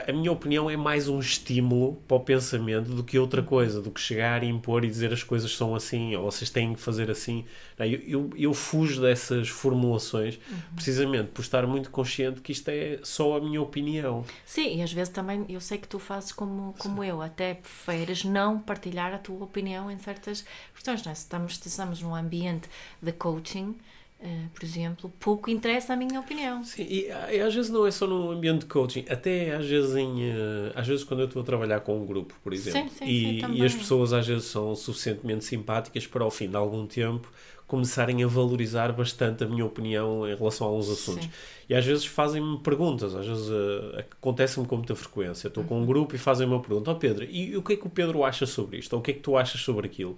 a 0.06 0.12
minha 0.12 0.30
opinião 0.30 0.70
é 0.70 0.76
mais 0.76 1.08
um 1.08 1.18
estímulo 1.18 1.96
para 2.06 2.16
o 2.16 2.20
pensamento 2.20 2.90
do 2.90 3.02
que 3.02 3.18
outra 3.18 3.42
coisa, 3.42 3.82
do 3.82 3.90
que 3.90 4.00
chegar 4.00 4.44
e 4.44 4.46
impor 4.46 4.84
e 4.84 4.88
dizer 4.88 5.12
as 5.12 5.24
coisas 5.24 5.54
são 5.56 5.74
assim, 5.74 6.14
ou 6.14 6.30
vocês 6.30 6.48
têm 6.48 6.74
que 6.74 6.80
fazer 6.80 7.10
assim. 7.10 7.44
Eu, 7.78 8.00
eu, 8.06 8.30
eu 8.36 8.54
fujo 8.54 9.00
dessas 9.00 9.48
formulações 9.48 10.38
uhum. 10.50 10.58
precisamente 10.74 11.30
por 11.30 11.42
estar 11.42 11.66
muito 11.66 11.90
consciente 11.90 12.40
que 12.40 12.52
isto 12.52 12.68
é 12.68 13.00
só 13.02 13.36
a 13.36 13.40
minha 13.40 13.60
opinião. 13.60 14.24
Sim, 14.44 14.76
e 14.76 14.82
às 14.82 14.92
vezes 14.92 15.12
também 15.12 15.44
eu 15.48 15.60
sei 15.60 15.78
que 15.78 15.88
tu 15.88 15.98
fazes 15.98 16.30
como, 16.30 16.74
como 16.78 17.02
eu, 17.02 17.20
até 17.20 17.54
preferes 17.54 18.24
não 18.24 18.60
partilhar 18.60 19.12
a 19.12 19.18
tua 19.18 19.42
opinião 19.42 19.90
em 19.90 19.98
certas 19.98 20.44
questões. 20.72 21.02
Não 21.04 21.10
é? 21.10 21.14
Se 21.14 21.22
estamos, 21.22 21.60
estamos 21.66 22.02
num 22.02 22.14
ambiente 22.14 22.68
de 23.02 23.12
coaching 23.12 23.76
Uh, 24.22 24.50
por 24.52 24.62
exemplo, 24.62 25.10
pouco 25.18 25.48
interessa 25.48 25.94
a 25.94 25.96
minha 25.96 26.20
opinião. 26.20 26.62
Sim, 26.62 26.82
e, 26.82 27.06
e, 27.06 27.40
às 27.40 27.54
vezes 27.54 27.70
não 27.70 27.86
é 27.86 27.90
só 27.90 28.06
no 28.06 28.30
ambiente 28.30 28.60
de 28.60 28.66
coaching, 28.66 29.06
até 29.08 29.54
às 29.54 29.66
vezes, 29.66 29.96
em, 29.96 30.30
uh, 30.30 30.72
às 30.74 30.86
vezes 30.86 31.02
quando 31.04 31.20
eu 31.20 31.26
estou 31.26 31.40
a 31.40 31.44
trabalhar 31.44 31.80
com 31.80 31.98
um 31.98 32.04
grupo, 32.04 32.34
por 32.44 32.52
exemplo, 32.52 32.90
sim, 32.90 32.96
sim, 32.98 33.04
e, 33.06 33.40
sim, 33.40 33.52
e 33.54 33.64
as 33.64 33.74
pessoas 33.74 34.12
às 34.12 34.26
vezes 34.26 34.44
são 34.44 34.76
suficientemente 34.76 35.46
simpáticas 35.46 36.06
para 36.06 36.22
ao 36.22 36.30
fim 36.30 36.50
de 36.50 36.56
algum 36.56 36.86
tempo 36.86 37.32
começarem 37.70 38.24
a 38.24 38.26
valorizar 38.26 38.92
bastante 38.92 39.44
a 39.44 39.46
minha 39.46 39.64
opinião 39.64 40.28
em 40.28 40.34
relação 40.34 40.66
a 40.66 40.70
alguns 40.70 40.90
assuntos. 40.90 41.22
Sim. 41.22 41.30
E 41.68 41.74
às 41.74 41.86
vezes 41.86 42.04
fazem-me 42.04 42.58
perguntas, 42.58 43.14
às 43.14 43.24
vezes 43.24 43.48
uh, 43.48 44.00
acontece-me 44.18 44.66
com 44.66 44.76
muita 44.76 44.96
frequência. 44.96 45.46
Estou 45.46 45.62
com 45.62 45.76
um 45.76 45.78
uhum. 45.78 45.86
grupo 45.86 46.16
e 46.16 46.18
fazem-me 46.18 46.52
uma 46.52 46.60
pergunta: 46.60 46.90
Ó 46.90 46.94
oh, 46.94 46.96
Pedro, 46.96 47.24
e 47.24 47.56
o 47.56 47.62
que 47.62 47.74
é 47.74 47.76
que 47.76 47.86
o 47.86 47.90
Pedro 47.90 48.24
acha 48.24 48.44
sobre 48.44 48.78
isto? 48.78 48.92
Ou 48.94 48.98
o 48.98 49.02
que 49.02 49.12
é 49.12 49.14
que 49.14 49.20
tu 49.20 49.36
achas 49.36 49.60
sobre 49.60 49.86
aquilo? 49.86 50.16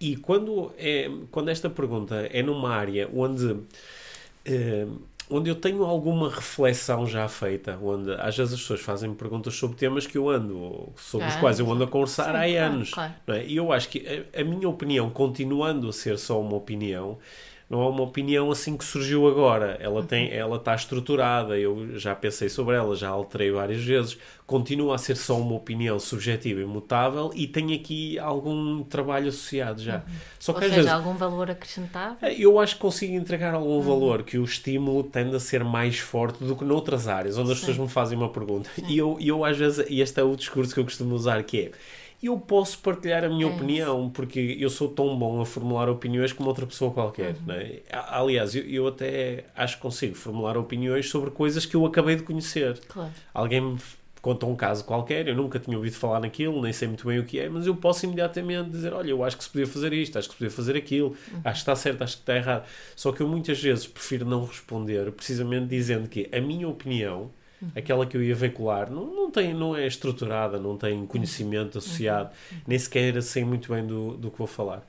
E 0.00 0.16
quando, 0.16 0.72
é, 0.78 1.10
quando 1.30 1.50
esta 1.50 1.68
pergunta 1.68 2.28
é 2.32 2.42
numa 2.42 2.70
área 2.70 3.08
onde. 3.14 3.46
Uh, 3.46 5.10
onde 5.30 5.48
eu 5.48 5.54
tenho 5.54 5.84
alguma 5.84 6.28
reflexão 6.28 7.06
já 7.06 7.28
feita, 7.28 7.78
onde 7.80 8.12
às 8.14 8.36
vezes 8.36 8.54
as 8.54 8.60
pessoas 8.60 8.80
fazem 8.80 9.14
perguntas 9.14 9.54
sobre 9.54 9.76
temas 9.76 10.06
que 10.06 10.18
eu 10.18 10.28
ando, 10.28 10.88
sobre 10.96 11.28
os 11.28 11.36
quais 11.36 11.60
eu 11.60 11.70
ando 11.70 11.84
a 11.84 11.86
conversar 11.86 12.24
sim, 12.24 12.30
há 12.30 12.32
claro, 12.32 12.74
anos. 12.74 12.90
Claro. 12.90 13.12
É? 13.28 13.46
E 13.46 13.56
eu 13.56 13.72
acho 13.72 13.88
que 13.88 14.26
a, 14.34 14.40
a, 14.40 14.44
minha 14.44 14.68
opinião, 14.68 15.08
continuando 15.08 15.88
a 15.88 15.92
ser 15.92 16.18
só 16.18 16.40
uma 16.40 16.56
opinião, 16.56 17.16
não 17.70 17.82
é 17.82 17.88
uma 17.88 18.02
opinião 18.02 18.50
assim 18.50 18.76
que 18.76 18.84
surgiu 18.84 19.28
agora. 19.28 19.78
Ela 19.80 20.02
tem, 20.02 20.26
uhum. 20.26 20.34
ela 20.34 20.56
está 20.56 20.74
estruturada. 20.74 21.56
Eu 21.56 21.96
já 21.96 22.16
pensei 22.16 22.48
sobre 22.48 22.74
ela, 22.74 22.96
já 22.96 23.08
alterei 23.08 23.52
várias 23.52 23.80
vezes. 23.80 24.18
Continua 24.44 24.96
a 24.96 24.98
ser 24.98 25.16
só 25.16 25.38
uma 25.38 25.54
opinião 25.54 25.96
subjetiva 26.00 26.60
e 26.60 26.64
mutável 26.64 27.30
e 27.32 27.46
tem 27.46 27.72
aqui 27.72 28.18
algum 28.18 28.82
trabalho 28.82 29.28
associado 29.28 29.80
já. 29.80 29.98
Uhum. 29.98 30.14
Só 30.40 30.52
que 30.52 30.58
Ou 30.58 30.64
seja, 30.64 30.74
vezes, 30.74 30.90
algum 30.90 31.14
valor 31.14 31.48
acrescentado? 31.48 32.16
É, 32.20 32.34
eu 32.34 32.58
acho 32.58 32.74
que 32.74 32.80
consigo 32.80 33.14
entregar 33.14 33.54
algum 33.54 33.76
uhum. 33.76 33.82
valor, 33.82 34.24
que 34.24 34.36
o 34.36 34.42
estímulo 34.42 35.04
tende 35.04 35.36
a 35.36 35.40
ser 35.40 35.62
mais 35.62 35.96
forte 35.96 36.42
do 36.42 36.56
que 36.56 36.64
noutras 36.64 37.06
áreas, 37.06 37.38
onde 37.38 37.46
Sim. 37.46 37.52
as 37.52 37.60
pessoas 37.60 37.78
me 37.78 37.88
fazem 37.88 38.18
uma 38.18 38.30
pergunta. 38.30 38.68
Sim. 38.74 38.86
E 38.88 38.98
eu, 38.98 39.16
eu 39.20 39.44
às 39.44 39.56
vezes, 39.56 39.86
e 39.88 40.00
este 40.00 40.18
é 40.18 40.24
o 40.24 40.34
discurso 40.34 40.74
que 40.74 40.80
eu 40.80 40.84
costumo 40.84 41.14
usar, 41.14 41.40
que 41.44 41.60
é 41.60 41.70
eu 42.22 42.38
posso 42.38 42.78
partilhar 42.80 43.24
a 43.24 43.28
minha 43.28 43.46
é 43.46 43.48
opinião, 43.48 44.10
porque 44.10 44.56
eu 44.58 44.68
sou 44.68 44.88
tão 44.88 45.18
bom 45.18 45.40
a 45.40 45.46
formular 45.46 45.88
opiniões 45.88 46.32
como 46.32 46.48
outra 46.48 46.66
pessoa 46.66 46.90
qualquer. 46.90 47.34
Uhum. 47.36 47.46
Né? 47.46 47.78
Aliás, 47.90 48.54
eu, 48.54 48.62
eu, 48.64 48.86
até 48.88 49.44
acho 49.56 49.76
que 49.76 49.82
consigo 49.82 50.14
formular 50.14 50.56
opiniões 50.58 51.08
sobre 51.08 51.30
coisas 51.30 51.64
que 51.64 51.74
eu 51.74 51.86
acabei 51.86 52.16
de 52.16 52.22
conhecer. 52.22 52.78
Claro. 52.88 53.10
Alguém 53.32 53.60
me 53.60 53.78
conta 54.20 54.46
um 54.46 54.54
caso 54.54 54.84
qualquer, 54.84 55.26
eu 55.28 55.34
nunca 55.34 55.58
tinha 55.58 55.76
ouvido 55.76 55.96
falar 55.96 56.20
naquilo, 56.20 56.60
nem 56.60 56.72
sei 56.72 56.88
muito 56.88 57.06
bem 57.06 57.18
o 57.18 57.24
que 57.24 57.38
é, 57.38 57.48
mas 57.48 57.66
eu 57.66 57.74
posso 57.74 58.04
imediatamente 58.04 58.70
dizer: 58.70 58.92
Olha, 58.92 59.10
eu 59.10 59.24
acho 59.24 59.36
que 59.36 59.44
se 59.44 59.50
podia 59.50 59.66
fazer 59.66 59.92
isto, 59.92 60.18
acho 60.18 60.28
que 60.28 60.34
se 60.34 60.38
podia 60.38 60.54
fazer 60.54 60.76
aquilo, 60.76 61.16
uhum. 61.32 61.40
acho 61.44 61.64
que 61.64 61.70
está 61.70 61.76
certo, 61.76 62.02
acho 62.02 62.16
que 62.16 62.22
está 62.22 62.36
errado. 62.36 62.66
Só 62.94 63.12
que 63.12 63.22
eu 63.22 63.28
muitas 63.28 63.60
vezes 63.60 63.86
prefiro 63.86 64.26
não 64.26 64.44
responder, 64.44 65.10
precisamente 65.12 65.66
dizendo 65.66 66.08
que 66.08 66.28
a 66.32 66.40
minha 66.40 66.68
opinião. 66.68 67.30
Aquela 67.74 68.06
que 68.06 68.16
eu 68.16 68.22
ia 68.22 68.34
veicular 68.34 68.90
não, 68.90 69.06
não, 69.14 69.30
tem, 69.30 69.52
não 69.52 69.76
é 69.76 69.86
estruturada, 69.86 70.58
não 70.58 70.76
tem 70.76 71.04
conhecimento 71.06 71.78
associado, 71.78 72.30
uhum. 72.50 72.58
nem 72.66 72.78
sequer 72.78 73.20
sei 73.22 73.44
muito 73.44 73.72
bem 73.72 73.86
do, 73.86 74.16
do 74.16 74.30
que 74.30 74.38
vou 74.38 74.46
falar. 74.46 74.86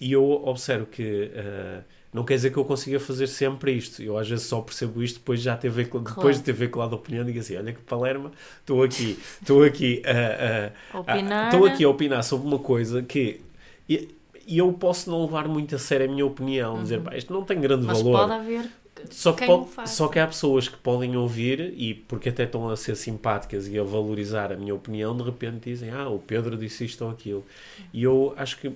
E 0.00 0.12
eu 0.12 0.24
observo 0.24 0.86
que 0.86 1.30
uh, 1.34 1.82
não 2.12 2.24
quer 2.24 2.34
dizer 2.34 2.50
que 2.50 2.58
eu 2.58 2.64
consiga 2.64 3.00
fazer 3.00 3.26
sempre 3.26 3.72
isto. 3.72 4.02
Eu 4.02 4.18
às 4.18 4.28
vezes 4.28 4.46
só 4.46 4.60
percebo 4.60 5.02
isto 5.02 5.18
depois, 5.18 5.40
já 5.40 5.56
ter 5.56 5.70
veiculado, 5.70 6.04
claro. 6.04 6.20
depois 6.20 6.36
de 6.36 6.42
ter 6.42 6.52
veiculado 6.52 6.94
a 6.94 6.98
opinião, 6.98 7.24
digo 7.24 7.38
assim: 7.38 7.56
olha 7.56 7.72
que 7.72 7.80
Palerma, 7.80 8.30
estou 8.60 8.82
aqui, 8.82 9.18
estou 9.40 9.62
aqui 9.62 10.02
a, 10.04 11.12
a, 11.12 11.44
estou 11.44 11.66
aqui 11.66 11.84
a 11.84 11.88
opinar 11.88 12.22
sobre 12.22 12.46
uma 12.46 12.58
coisa 12.58 13.02
que. 13.02 13.40
E, 13.88 14.08
eu 14.44 14.72
posso 14.72 15.08
não 15.08 15.22
levar 15.22 15.46
muito 15.46 15.76
a 15.76 15.78
sério 15.78 16.08
a 16.08 16.12
minha 16.12 16.26
opinião, 16.26 16.74
uhum. 16.74 16.82
dizer, 16.82 17.00
isto 17.16 17.32
não 17.32 17.44
tem 17.44 17.60
grande 17.60 17.86
Mas 17.86 18.02
valor. 18.02 18.18
Pode 18.18 18.32
haver 18.32 18.68
só 19.10 19.32
que, 19.32 19.46
pode, 19.46 19.88
só 19.88 20.08
que 20.08 20.18
há 20.18 20.26
pessoas 20.26 20.68
que 20.68 20.76
podem 20.76 21.16
ouvir 21.16 21.74
e 21.76 21.94
porque 21.94 22.28
até 22.28 22.44
estão 22.44 22.68
a 22.68 22.76
ser 22.76 22.96
simpáticas 22.96 23.68
e 23.68 23.78
a 23.78 23.82
valorizar 23.82 24.52
a 24.52 24.56
minha 24.56 24.74
opinião, 24.74 25.16
de 25.16 25.22
repente 25.22 25.70
dizem, 25.70 25.90
ah, 25.90 26.08
o 26.08 26.18
Pedro 26.18 26.56
disse 26.56 26.84
isto 26.84 27.04
ou 27.04 27.10
aquilo. 27.10 27.44
E 27.92 28.02
eu 28.02 28.34
acho 28.36 28.58
que 28.58 28.72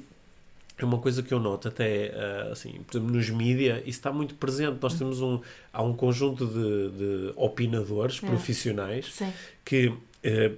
é 0.78 0.84
uma 0.84 0.98
coisa 0.98 1.22
que 1.22 1.32
eu 1.32 1.40
noto 1.40 1.68
até, 1.68 2.12
uh, 2.14 2.52
assim, 2.52 2.72
por 2.86 2.98
exemplo, 2.98 3.16
nos 3.16 3.30
mídia, 3.30 3.78
isso 3.80 3.98
está 3.98 4.12
muito 4.12 4.34
presente. 4.34 4.76
Nós 4.80 4.98
temos 4.98 5.22
um, 5.22 5.40
há 5.72 5.82
um 5.82 5.94
conjunto 5.94 6.46
de, 6.46 6.90
de 6.90 7.32
opinadores 7.34 8.22
é. 8.22 8.26
profissionais 8.26 9.06
Sim. 9.14 9.32
que 9.64 9.94
eh, 10.22 10.52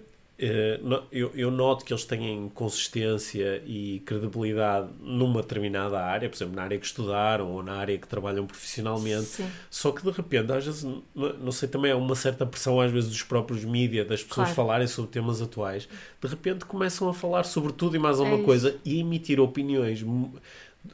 eu, 1.10 1.32
eu, 1.34 1.50
noto 1.50 1.84
que 1.84 1.92
eles 1.92 2.04
têm 2.04 2.48
consistência 2.54 3.60
e 3.66 4.00
credibilidade 4.06 4.88
numa 5.00 5.42
determinada 5.42 6.00
área, 6.00 6.28
por 6.28 6.36
exemplo, 6.36 6.54
na 6.54 6.62
área 6.62 6.78
que 6.78 6.86
estudaram 6.86 7.50
ou 7.50 7.60
na 7.60 7.72
área 7.72 7.98
que 7.98 8.06
trabalham 8.06 8.46
profissionalmente. 8.46 9.24
Sim. 9.24 9.50
Só 9.68 9.90
que 9.90 10.00
de 10.00 10.10
repente, 10.12 10.52
às 10.52 10.64
vezes, 10.64 10.86
não 11.14 11.50
sei, 11.50 11.68
também 11.68 11.90
há 11.90 11.96
uma 11.96 12.14
certa 12.14 12.46
pressão, 12.46 12.80
às 12.80 12.92
vezes, 12.92 13.10
dos 13.10 13.22
próprios 13.24 13.64
mídias, 13.64 14.06
das 14.06 14.22
pessoas 14.22 14.46
claro. 14.46 14.54
falarem 14.54 14.86
sobre 14.86 15.10
temas 15.10 15.42
atuais. 15.42 15.88
De 16.20 16.28
repente, 16.28 16.64
começam 16.64 17.08
a 17.08 17.14
falar 17.14 17.42
sobre 17.42 17.72
tudo 17.72 17.96
e 17.96 17.98
mais 17.98 18.20
alguma 18.20 18.40
é 18.40 18.44
coisa 18.44 18.76
e 18.84 19.00
emitir 19.00 19.40
opiniões 19.40 20.04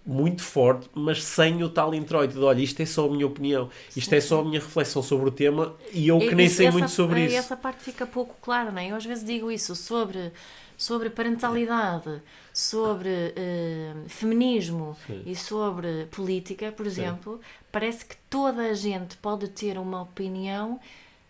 muito 0.06 0.42
forte, 0.42 0.88
mas 0.94 1.22
sem 1.22 1.62
o 1.62 1.68
tal 1.68 1.94
introito 1.94 2.34
de 2.34 2.44
olha, 2.44 2.60
isto 2.60 2.80
é 2.80 2.86
só 2.86 3.06
a 3.06 3.10
minha 3.10 3.26
opinião, 3.26 3.70
isto 3.96 4.10
Sim. 4.10 4.16
é 4.16 4.20
só 4.20 4.40
a 4.40 4.44
minha 4.44 4.60
reflexão 4.60 5.02
sobre 5.02 5.28
o 5.28 5.32
tema 5.32 5.74
e 5.92 6.08
eu 6.08 6.18
que 6.18 6.34
nem 6.34 6.48
sei 6.48 6.66
essa, 6.66 6.78
muito 6.78 6.90
sobre 6.90 7.26
isso. 7.26 7.36
Essa 7.36 7.56
parte 7.56 7.82
fica 7.82 8.06
pouco 8.06 8.36
clara, 8.40 8.70
não 8.70 8.80
é? 8.80 8.90
Eu 8.90 8.96
às 8.96 9.04
vezes 9.04 9.24
digo 9.24 9.50
isso 9.50 9.74
sobre, 9.74 10.32
sobre 10.76 11.10
parentalidade, 11.10 12.22
sobre 12.52 13.08
uh, 13.08 14.08
feminismo 14.08 14.96
Sim. 15.06 15.22
e 15.26 15.34
sobre 15.34 16.06
política, 16.06 16.72
por 16.72 16.86
exemplo, 16.86 17.36
Sim. 17.36 17.64
parece 17.72 18.04
que 18.04 18.16
toda 18.28 18.62
a 18.62 18.74
gente 18.74 19.16
pode 19.16 19.48
ter 19.48 19.78
uma 19.78 20.02
opinião 20.02 20.80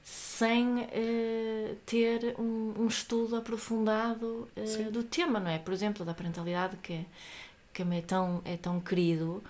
sem 0.04 0.80
uh, 0.80 1.76
ter 1.86 2.34
um, 2.38 2.74
um, 2.78 2.86
estudo 2.86 3.36
aprofundado 3.36 4.46
uh, 4.54 4.90
do 4.90 5.02
tema, 5.02 5.40
não 5.40 5.50
é? 5.50 5.58
Por 5.58 5.72
exemplo, 5.72 6.04
da 6.04 6.12
parentalidade 6.12 6.76
que 6.82 7.06
que 7.74 7.82
é 7.82 8.00
tão, 8.00 8.40
é 8.44 8.56
tão 8.56 8.80
querido, 8.80 9.42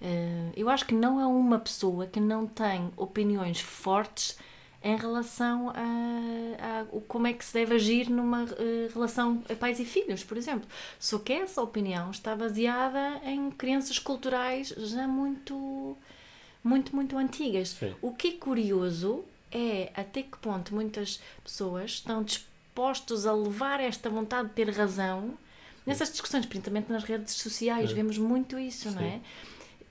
uh, 0.00 0.52
eu 0.56 0.68
acho 0.70 0.86
que 0.86 0.94
não 0.94 1.20
há 1.20 1.28
uma 1.28 1.58
pessoa 1.58 2.06
que 2.06 2.18
não 2.18 2.46
tem 2.46 2.90
opiniões 2.96 3.60
fortes 3.60 4.38
em 4.82 4.96
relação 4.96 5.70
a, 5.70 6.80
a, 6.80 7.00
como 7.06 7.26
é 7.26 7.32
que 7.32 7.44
se 7.44 7.52
deve 7.52 7.74
agir 7.74 8.08
numa 8.08 8.44
uh, 8.44 8.92
relação 8.94 9.42
a 9.50 9.54
pais 9.54 9.78
e 9.78 9.84
filhos, 9.84 10.24
por 10.24 10.36
exemplo. 10.36 10.68
Só 10.98 11.18
que 11.18 11.32
essa 11.32 11.60
opinião 11.60 12.10
está 12.10 12.34
baseada 12.34 13.20
em 13.24 13.50
crenças 13.50 13.98
culturais 13.98 14.68
já 14.68 15.06
muito, 15.06 15.96
muito, 16.64 16.94
muito 16.94 17.18
antigas. 17.18 17.70
Sim. 17.70 17.94
O 18.00 18.12
que 18.12 18.28
é 18.28 18.32
curioso 18.32 19.24
é 19.50 19.90
até 19.94 20.22
que 20.22 20.38
ponto 20.38 20.74
muitas 20.74 21.20
pessoas 21.42 21.90
estão 21.92 22.22
dispostos 22.22 23.26
a 23.26 23.32
levar 23.32 23.80
esta 23.80 24.08
vontade 24.08 24.48
de 24.48 24.54
ter 24.54 24.70
razão 24.70 25.36
Nessas 25.88 26.10
discussões, 26.10 26.46
principalmente 26.46 26.92
nas 26.92 27.04
redes 27.04 27.34
sociais, 27.34 27.90
é. 27.90 27.94
vemos 27.94 28.18
muito 28.18 28.58
isso, 28.58 28.90
Sim. 28.90 28.94
não 28.94 29.02
é? 29.02 29.20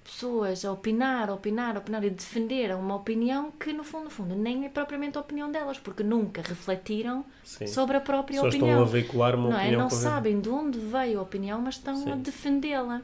Pessoas 0.04 0.64
a 0.64 0.72
opinar, 0.72 1.30
a 1.30 1.34
opinar, 1.34 1.76
a 1.76 1.80
opinar 1.80 2.04
e 2.04 2.10
defender 2.10 2.74
uma 2.74 2.96
opinião 2.96 3.52
que, 3.52 3.74
no 3.74 3.84
fundo, 3.84 4.06
no 4.06 4.10
fundo, 4.10 4.36
nem 4.36 4.66
é 4.66 4.70
propriamente 4.70 5.18
a 5.18 5.22
opinião 5.22 5.52
delas, 5.52 5.78
porque 5.80 6.02
nunca 6.02 6.42
refletiram 6.42 7.26
Sim. 7.44 7.68
sobre 7.68 7.98
a 7.98 8.00
própria 8.00 8.40
Só 8.40 8.48
opinião. 8.48 8.70
estão 8.70 8.82
a 8.84 8.86
veicular 8.86 9.36
uma 9.36 9.50
não 9.50 9.58
é? 9.58 9.64
opinião. 9.64 9.80
É? 9.80 9.84
Não 9.84 9.90
sabem 9.90 10.40
de 10.40 10.48
onde 10.50 10.80
veio 10.80 11.20
a 11.20 11.22
opinião, 11.24 11.60
mas 11.62 11.76
estão 11.76 11.96
Sim. 11.98 12.12
a 12.12 12.16
defendê-la. 12.16 13.02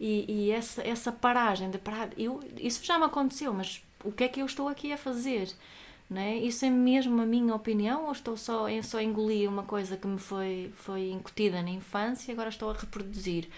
E, 0.00 0.24
e, 0.26 0.50
essa, 0.50 0.80
essa 0.82 1.12
paragem 1.12 1.70
de 1.70 1.76
parar, 1.76 2.08
eu, 2.16 2.40
isso 2.56 2.82
já 2.82 2.98
me 2.98 3.04
aconteceu, 3.04 3.52
mas 3.52 3.82
o 4.02 4.10
que 4.10 4.24
é 4.24 4.28
que 4.28 4.40
eu 4.40 4.46
estou 4.46 4.66
aqui 4.66 4.92
a 4.92 4.96
fazer? 4.96 5.50
Né? 6.10 6.38
Isso 6.38 6.64
é 6.64 6.70
mesmo 6.70 7.22
a 7.22 7.24
minha 7.24 7.54
opinião 7.54 8.06
ou 8.06 8.12
estou 8.12 8.36
só, 8.36 8.68
eu 8.68 8.82
só 8.82 9.00
engoli 9.00 9.46
uma 9.46 9.62
coisa 9.62 9.96
que 9.96 10.08
me 10.08 10.18
foi, 10.18 10.72
foi 10.74 11.10
incutida 11.10 11.62
na 11.62 11.70
infância 11.70 12.32
e 12.32 12.34
agora 12.34 12.48
estou 12.48 12.68
a 12.68 12.72
reproduzir? 12.72 13.48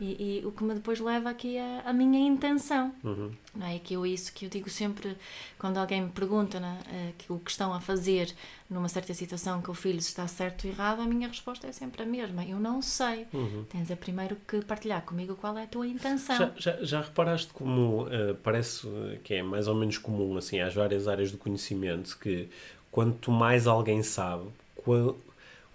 E, 0.00 0.40
e, 0.40 0.44
o 0.44 0.50
que 0.50 0.64
me 0.64 0.74
depois 0.74 0.98
leva 0.98 1.30
aqui 1.30 1.56
a, 1.56 1.82
a 1.86 1.92
minha 1.92 2.18
intenção. 2.18 2.92
Uhum. 3.04 3.30
Não 3.54 3.66
é 3.66 3.78
que 3.78 3.94
eu 3.94 4.04
isso 4.04 4.32
que 4.32 4.46
eu 4.46 4.50
digo 4.50 4.68
sempre 4.68 5.16
quando 5.58 5.78
alguém 5.78 6.02
me 6.02 6.10
pergunta 6.10 6.58
né, 6.58 6.78
que 7.16 7.32
o 7.32 7.38
que 7.38 7.50
estão 7.50 7.72
a 7.72 7.80
fazer 7.80 8.34
numa 8.68 8.88
certa 8.88 9.14
situação 9.14 9.62
que 9.62 9.70
o 9.70 9.74
filho 9.74 9.98
está 9.98 10.26
certo 10.26 10.66
ou 10.66 10.72
errado, 10.72 11.00
a 11.00 11.04
minha 11.04 11.28
resposta 11.28 11.66
é 11.66 11.72
sempre 11.72 12.02
a 12.02 12.06
mesma. 12.06 12.44
Eu 12.44 12.58
não 12.58 12.82
sei. 12.82 13.26
Uhum. 13.32 13.64
Tens 13.68 13.90
a 13.90 13.96
primeiro 13.96 14.36
que 14.48 14.60
partilhar 14.64 15.02
comigo 15.02 15.36
qual 15.36 15.56
é 15.56 15.64
a 15.64 15.66
tua 15.66 15.86
intenção. 15.86 16.36
Já, 16.36 16.52
já, 16.56 16.84
já 16.84 17.00
reparaste 17.02 17.52
como 17.52 18.04
uh, 18.04 18.34
parece 18.42 18.88
que 19.22 19.34
é 19.34 19.42
mais 19.42 19.68
ou 19.68 19.74
menos 19.74 19.98
comum 19.98 20.36
assim 20.36 20.60
às 20.60 20.74
várias 20.74 21.06
áreas 21.06 21.30
do 21.30 21.38
conhecimento 21.38 22.18
que 22.18 22.48
quanto 22.90 23.30
mais 23.30 23.66
alguém 23.66 24.02
sabe, 24.02 24.48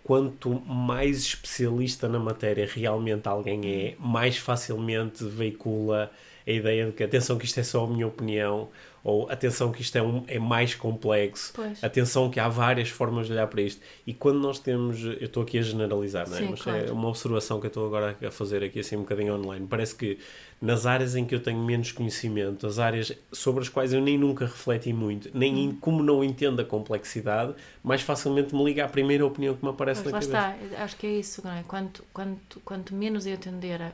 quanto 0.03 0.50
mais 0.62 1.19
especialista 1.19 2.07
na 2.07 2.17
matéria 2.17 2.67
realmente 2.67 3.27
alguém 3.27 3.62
é, 3.65 3.95
mais 4.00 4.38
facilmente 4.38 5.24
veicula 5.24 6.12
a 6.50 6.53
ideia 6.53 6.86
de 6.88 6.91
que 6.94 7.03
atenção 7.03 7.38
que 7.38 7.46
isto 7.46 7.60
é 7.60 7.63
só 7.63 7.84
a 7.86 7.88
minha 7.88 8.08
opinião 8.08 8.70
ou 9.01 9.29
atenção 9.32 9.72
que 9.72 9.82
isto 9.82 9.96
é, 9.98 10.01
um, 10.01 10.25
é 10.27 10.38
mais 10.38 10.75
complexo, 10.75 11.53
Pois. 11.56 11.82
atenção 11.82 12.29
que 12.29 12.38
há 12.38 12.50
várias 12.50 12.89
formas 12.89 13.27
de 13.27 13.32
olhar 13.34 13.48
para 13.48 13.62
isto. 13.62 13.82
E 14.06 14.13
quando 14.13 14.39
nós 14.39 14.60
temos, 14.60 15.01
eu 15.03 15.13
estou 15.22 15.41
aqui 15.44 15.58
a 15.58 15.62
generalizar, 15.62 16.27
não 16.29 16.36
é? 16.36 16.39
Sim, 16.39 16.48
mas 16.51 16.60
é 16.60 16.63
claro. 16.63 16.94
uma 16.94 17.08
observação 17.08 17.60
que 17.62 17.68
eu 17.68 17.70
estou 17.70 17.86
agora 17.88 18.18
a 18.22 18.29
fazer 18.32 18.62
aqui 18.62 18.79
assim 18.79 18.98
um 18.98 19.01
bocadinho 19.01 19.36
online. 19.36 19.65
Parece 19.70 19.96
que 19.96 20.18
nas 20.62 20.86
áreas 20.86 21.15
em 21.15 21.24
que 21.24 21.34
eu 21.34 21.39
tenho 21.39 21.60
menos 21.63 21.94
conhecimento, 21.94 22.68
as 22.68 22.77
áreas 22.77 23.13
sobre 23.32 23.62
as 23.62 23.70
quais 23.70 23.94
eu 23.94 24.01
nem 24.01 24.18
nunca 24.18 24.46
refleti 24.46 24.91
muito, 24.91 25.29
nem 25.34 25.70
Hum. 25.70 25.77
como 25.79 26.03
não 26.03 26.22
entendo 26.22 26.60
a 26.62 26.65
complexidade, 26.65 27.53
mais 27.82 28.01
facilmente 28.01 28.53
me 28.53 28.63
liga 28.65 28.84
à 28.84 28.89
primeira 28.89 29.25
opinião 29.25 29.56
que 29.56 29.63
me 29.63 29.70
aparece 29.72 30.03
Pois, 30.03 30.27
na 30.27 30.39
lá 30.39 30.44
cabeça. 30.51 30.65
está, 30.65 30.84
acho 30.84 30.98
que 30.98 31.08
é 31.08 31.12
isso, 31.12 31.41
não 31.46 31.53
é? 31.53 31.63
Quanto, 31.65 32.03
quanto, 32.13 32.60
quanto 32.65 32.94
menos 32.94 33.25
eu 33.25 33.34
entender 33.34 33.82
a 33.82 33.94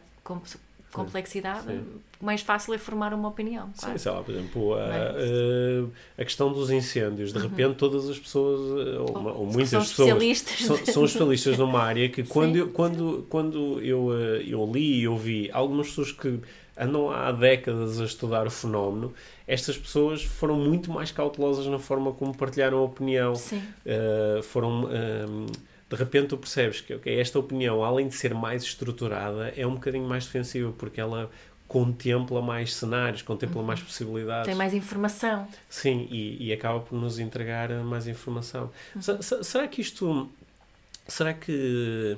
complexidade, 0.95 1.67
Sim. 1.67 1.83
mais 2.21 2.41
fácil 2.41 2.73
é 2.73 2.77
formar 2.77 3.13
uma 3.13 3.27
opinião. 3.27 3.69
Sim, 3.73 3.97
sei 3.97 4.11
lá, 4.11 4.21
por 4.23 4.33
exemplo, 4.33 4.73
a, 4.75 4.79
É 4.81 5.09
a, 6.17 6.21
a 6.21 6.25
questão 6.25 6.51
dos 6.51 6.69
incêndios. 6.71 7.31
De 7.33 7.39
repente, 7.39 7.75
todas 7.75 8.09
as 8.09 8.17
pessoas, 8.17 8.87
eh, 8.87 8.99
ou, 8.99 9.09
uma- 9.17 9.31
ou 9.33 9.45
Uhum. 9.45 9.51
São 9.51 9.53
muitas 9.53 9.69
pessoas, 9.89 9.89
especialistas. 10.23 10.59
são, 10.65 10.85
são 10.85 11.05
especialistas 11.05 11.57
numa 11.57 11.81
área 11.81 12.07
que 12.09 12.23
quando, 12.25 12.53
Sim, 12.53 12.59
eu, 12.59 12.69
quando, 12.69 13.25
quando 13.29 13.79
eu, 13.81 14.09
eh, 14.13 14.43
eu 14.47 14.69
li 14.73 14.99
e 15.01 15.07
ouvi 15.07 15.49
algumas 15.53 15.87
pessoas 15.89 16.11
que 16.11 16.39
andam 16.77 17.09
há 17.09 17.31
décadas 17.31 18.01
a 18.01 18.05
estudar 18.05 18.45
o 18.47 18.51
fenómeno, 18.51 19.13
estas 19.47 19.77
pessoas 19.77 20.23
foram 20.23 20.55
muito 20.55 20.91
mais 20.91 21.09
cautelosas 21.11 21.65
na 21.67 21.79
forma 21.79 22.11
como 22.11 22.35
partilharam 22.35 22.79
a 22.79 22.81
opinião. 22.81 23.33
Sim, 23.35 23.61
Uh, 23.85 24.41
foram 24.43 24.85
um, 24.85 25.45
de 25.89 25.95
repente 25.95 26.27
tu 26.29 26.37
percebes 26.37 26.81
que 26.81 26.93
ok, 26.95 27.19
esta 27.19 27.37
opinião 27.39 27.83
além 27.83 28.07
de 28.07 28.15
ser 28.15 28.33
mais 28.33 28.63
estruturada 28.63 29.53
é 29.55 29.65
um 29.67 29.75
bocadinho 29.75 30.07
mais 30.07 30.25
defensiva 30.25 30.73
porque 30.77 30.99
ela 30.99 31.29
contempla 31.67 32.41
mais 32.41 32.73
cenários 32.75 33.21
contempla 33.21 33.61
mais 33.63 33.81
possibilidades 33.81 34.41
Uhum. 34.47 34.51
tem 34.51 34.55
mais 34.55 34.73
informação. 34.73 35.47
sim 35.69 36.07
e, 36.11 36.47
e 36.47 36.53
acaba 36.53 36.79
por 36.79 36.95
nos 36.99 37.17
entregar 37.19 37.71
uh, 37.71 37.83
mais 37.83 38.07
informação 38.07 38.71
se- 38.99 39.43
será 39.43 39.67
que 39.67 39.81
isto 39.81 40.29
será 41.07 41.33
que 41.33 42.17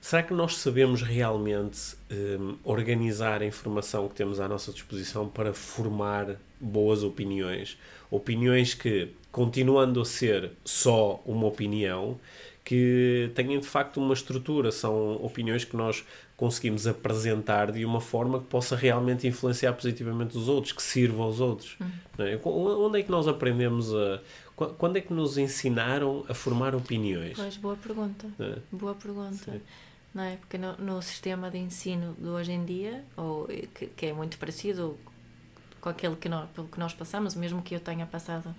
será 0.00 0.22
que 0.22 0.34
nós 0.34 0.58
sabemos 0.58 1.02
realmente 1.02 1.96
um, 2.12 2.56
organizar 2.62 3.42
a 3.42 3.46
informação 3.46 4.08
que 4.08 4.14
temos 4.14 4.38
à 4.38 4.46
nossa 4.48 4.70
disposição 4.72 5.28
para 5.28 5.52
formar 5.54 6.36
boas 6.60 7.02
opiniões 7.02 7.76
opiniões 8.10 8.74
que 8.74 9.08
continuando 9.32 10.00
a 10.00 10.04
ser 10.04 10.52
só 10.64 11.20
uma 11.26 11.46
opinião 11.46 12.18
que 12.64 13.30
tenham 13.34 13.60
de 13.60 13.66
facto 13.66 13.98
uma 13.98 14.14
estrutura, 14.14 14.72
são 14.72 15.16
opiniões 15.16 15.64
que 15.64 15.76
nós 15.76 16.02
conseguimos 16.36 16.86
apresentar 16.86 17.70
de 17.70 17.84
uma 17.84 18.00
forma 18.00 18.40
que 18.40 18.46
possa 18.46 18.74
realmente 18.74 19.26
influenciar 19.26 19.72
positivamente 19.74 20.36
os 20.38 20.48
outros, 20.48 20.72
que 20.72 20.82
sirva 20.82 21.22
aos 21.22 21.40
outros. 21.40 21.76
não 22.16 22.24
é? 22.26 22.40
Onde 22.44 23.00
é 23.00 23.02
que 23.02 23.10
nós 23.10 23.28
aprendemos 23.28 23.94
a. 23.94 24.20
qu- 24.56 24.74
Quando 24.78 24.96
é 24.96 25.00
que 25.02 25.12
nos 25.12 25.36
ensinaram 25.36 26.24
a 26.28 26.32
formar 26.34 26.74
opiniões? 26.74 27.36
Pois, 27.36 27.56
boa 27.58 27.76
pergunta. 27.76 28.26
é? 28.40 28.56
Boa 28.72 28.94
pergunta. 28.94 29.52
Sim. 29.52 29.60
Não 30.14 30.22
é? 30.22 30.36
Porque 30.36 30.56
no, 30.56 30.76
no 30.78 31.02
sistema 31.02 31.50
de 31.50 31.58
ensino 31.58 32.14
de 32.18 32.28
hoje 32.28 32.52
em 32.52 32.64
dia, 32.64 33.04
ou, 33.16 33.46
eh, 33.50 33.66
que, 33.74 33.86
que 33.88 34.06
é 34.06 34.12
muito 34.12 34.38
parecido 34.38 34.96
com 35.80 35.88
aquele 35.90 36.16
que 36.16 36.28
nós, 36.30 36.48
pelo 36.50 36.66
que 36.68 36.78
nós 36.78 36.94
passamos, 36.94 37.34
mesmo 37.34 37.60
que 37.60 37.74
eu 37.74 37.80
tenha 37.80 38.06
passado, 38.06 38.54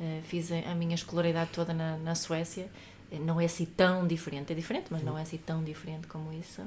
eh, 0.00 0.20
fiz 0.24 0.50
a, 0.52 0.74
minha 0.74 0.94
escolaridade 0.94 1.50
toda 1.52 1.74
na, 1.74 1.96
na 1.98 2.14
Suécia, 2.14 2.68
não 3.12 3.40
é 3.40 3.44
assim 3.46 3.64
tão 3.64 4.06
diferente. 4.06 4.52
É 4.52 4.56
diferente, 4.56 4.86
mas 4.90 5.02
não 5.02 5.16
é 5.18 5.22
assim 5.22 5.38
tão 5.38 5.62
diferente 5.62 6.06
como 6.06 6.32
isso. 6.32 6.62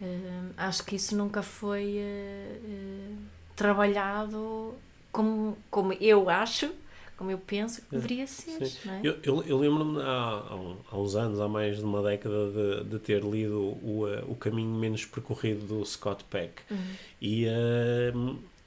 Eh, 0.00 0.40
acho 0.56 0.84
que 0.84 0.96
isso 0.96 1.16
nunca 1.16 1.42
foi 1.42 1.96
eh, 1.98 3.12
trabalhado 3.54 4.74
como, 5.12 5.56
como 5.70 5.92
eu 5.94 6.28
acho, 6.28 6.72
como 7.16 7.30
eu 7.30 7.38
penso 7.38 7.82
que 7.82 7.90
deveria 7.92 8.26
ser. 8.26 8.62
É, 8.62 8.88
é? 8.88 9.00
Eu, 9.04 9.18
eu, 9.22 9.42
eu 9.44 9.58
lembro-me 9.58 10.02
há, 10.02 10.42
há, 10.90 10.98
uns 10.98 11.14
anos, 11.14 11.40
há 11.40 11.48
mais 11.48 11.78
de 11.78 11.84
uma 11.84 12.02
década, 12.02 12.50
de, 12.50 12.90
de 12.90 12.98
ter 12.98 13.22
lido 13.22 13.78
o, 13.82 14.08
eh, 14.08 14.24
o 14.26 14.34
Caminho 14.34 14.74
Menos 14.74 15.04
Percorrido 15.04 15.64
do 15.66 15.84
Scott 15.84 16.24
Peck. 16.24 16.62
Uhum. 16.70 16.78
E, 17.22 17.46
eh, 17.46 18.12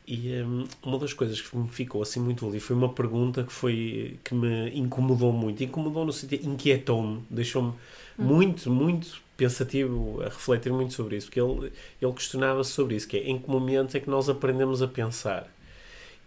e 0.08 0.32
eh, 0.32 0.44
uma 0.84 0.98
das 0.98 1.12
coisas 1.12 1.42
que 1.42 1.56
me 1.58 1.68
ficou 1.68 2.02
assim 2.02 2.22
muito 2.22 2.48
ali 2.48 2.60
foi 2.62 2.76
uma 2.76 2.94
pergunta 2.94 3.44
que, 3.44 3.52
foi, 3.52 4.18
que 4.24 4.34
me 4.34 4.70
incomodou 4.70 5.34
muito. 5.34 5.62
Incomodou 5.64 6.06
no 6.06 6.14
sentido, 6.14 6.48
inquietou-me, 6.48 7.24
deixou-me 7.30 7.74
muito, 8.18 8.72
muito 8.72 9.22
pensativo 9.36 10.22
a 10.22 10.26
refletir 10.26 10.72
muito 10.72 10.94
sobre 10.94 11.18
isso, 11.18 11.28
porque 11.28 11.42
ele, 11.42 11.74
ele 12.02 12.14
questionava 12.14 12.64
sobre 12.64 12.96
isso, 12.96 13.08
que 13.08 13.18
é 13.18 13.30
em 13.30 13.38
que 13.38 13.50
momento 13.50 13.98
é 13.98 14.00
que 14.00 14.10
nós 14.10 14.30
aprendemos 14.30 14.82
a 14.82 14.88
pensar? 14.88 15.48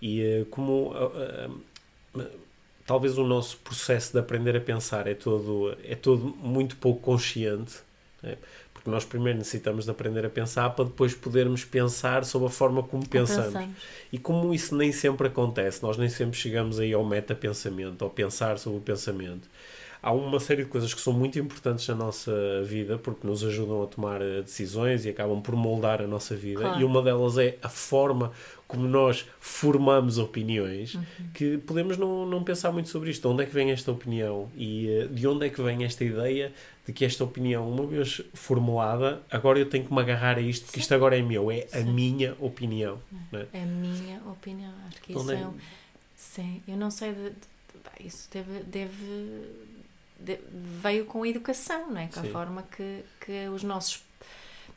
E 0.02 0.20
eh, 0.22 0.46
como 0.50 0.92
ah, 0.94 1.50
ah, 2.18 2.26
talvez 2.86 3.16
o 3.18 3.24
nosso 3.24 3.56
processo 3.58 4.12
de 4.12 4.18
aprender 4.18 4.56
a 4.56 4.60
pensar 4.60 5.06
é 5.06 5.14
todo, 5.14 5.76
é 5.84 5.94
todo 5.94 6.26
muito 6.26 6.76
pouco 6.76 7.00
consciente, 7.00 7.76
né? 8.22 8.36
Porque 8.80 8.90
nós 8.90 9.04
primeiro 9.04 9.38
necessitamos 9.38 9.84
de 9.84 9.90
aprender 9.90 10.24
a 10.24 10.30
pensar 10.30 10.70
para 10.70 10.86
depois 10.86 11.14
podermos 11.14 11.66
pensar 11.66 12.24
sobre 12.24 12.48
a 12.48 12.50
forma 12.50 12.82
como 12.82 13.06
pensamos. 13.06 13.52
Pensamos. 13.52 13.76
E 14.10 14.18
como 14.18 14.54
isso 14.54 14.74
nem 14.74 14.90
sempre 14.90 15.26
acontece, 15.26 15.82
nós 15.82 15.98
nem 15.98 16.08
sempre 16.08 16.38
chegamos 16.38 16.78
aí 16.78 16.94
ao 16.94 17.04
metapensamento, 17.04 18.02
ao 18.02 18.10
pensar 18.10 18.58
sobre 18.58 18.78
o 18.78 18.80
pensamento. 18.80 19.46
Há 20.02 20.12
uma 20.12 20.40
série 20.40 20.64
de 20.64 20.70
coisas 20.70 20.94
que 20.94 21.00
são 21.00 21.12
muito 21.12 21.38
importantes 21.38 21.86
na 21.88 21.94
nossa 21.94 22.32
vida 22.64 22.96
porque 22.98 23.26
nos 23.26 23.44
ajudam 23.44 23.82
a 23.82 23.86
tomar 23.86 24.22
eh, 24.22 24.40
decisões 24.40 25.04
e 25.04 25.10
acabam 25.10 25.40
por 25.42 25.54
moldar 25.54 26.00
a 26.00 26.06
nossa 26.06 26.34
vida. 26.34 26.60
Claro. 26.62 26.80
E 26.80 26.84
uma 26.84 27.02
delas 27.02 27.36
é 27.36 27.58
a 27.62 27.68
forma 27.68 28.32
como 28.66 28.86
nós 28.88 29.26
formamos 29.40 30.16
opiniões, 30.16 30.94
Uhum. 30.94 31.02
que 31.34 31.58
podemos 31.58 31.96
não, 31.98 32.24
não 32.24 32.42
pensar 32.44 32.70
muito 32.72 32.88
sobre 32.88 33.10
isto. 33.10 33.22
De 33.22 33.28
onde 33.34 33.42
é 33.42 33.46
que 33.46 33.52
vem 33.52 33.70
esta 33.72 33.90
opinião? 33.92 34.48
E 34.56 34.88
eh, 34.88 35.06
de 35.08 35.26
onde 35.26 35.46
é 35.46 35.50
que 35.50 35.60
vem 35.60 35.84
esta 35.84 36.02
ideia 36.04 36.52
de 36.86 36.92
que 36.94 37.04
esta 37.04 37.22
opinião, 37.22 37.68
uma 37.70 37.84
vez 37.86 38.22
formulada, 38.32 39.20
agora 39.30 39.58
eu 39.58 39.66
tenho 39.68 39.84
que 39.84 39.92
me 39.92 40.00
agarrar 40.00 40.38
a 40.38 40.40
isto, 40.40 40.64
porque 40.66 40.80
isto 40.80 40.94
agora 40.94 41.18
é 41.18 41.20
meu, 41.22 41.50
é 41.50 41.66
a 41.72 41.78
Sim. 41.78 41.92
minha 41.92 42.34
opinião. 42.40 42.98
é? 43.32 43.46
É 43.52 43.62
a 43.62 43.66
minha 43.66 44.20
opinião. 44.30 44.72
Acho 44.88 45.02
que 45.02 45.12
isso 45.12 45.30
é- 45.30 45.34
é. 45.34 45.46
Sim, 46.16 46.62
eu 46.66 46.76
não 46.76 46.90
sei. 46.90 47.12
De, 47.12 47.30
de- 47.30 47.36
pá, 47.84 47.92
isso 48.00 48.28
deve. 48.32 48.60
deve 48.64 49.44
de- 50.24 50.38
veio 50.82 51.04
com 51.06 51.22
a 51.22 51.28
educação, 51.28 51.90
não 51.90 51.98
é? 52.00 52.06
Com 52.08 52.20
a 52.20 52.22
Sim. 52.24 52.30
forma 52.30 52.62
que, 52.64 53.02
que 53.24 53.48
os 53.48 53.62
nossos. 53.62 54.02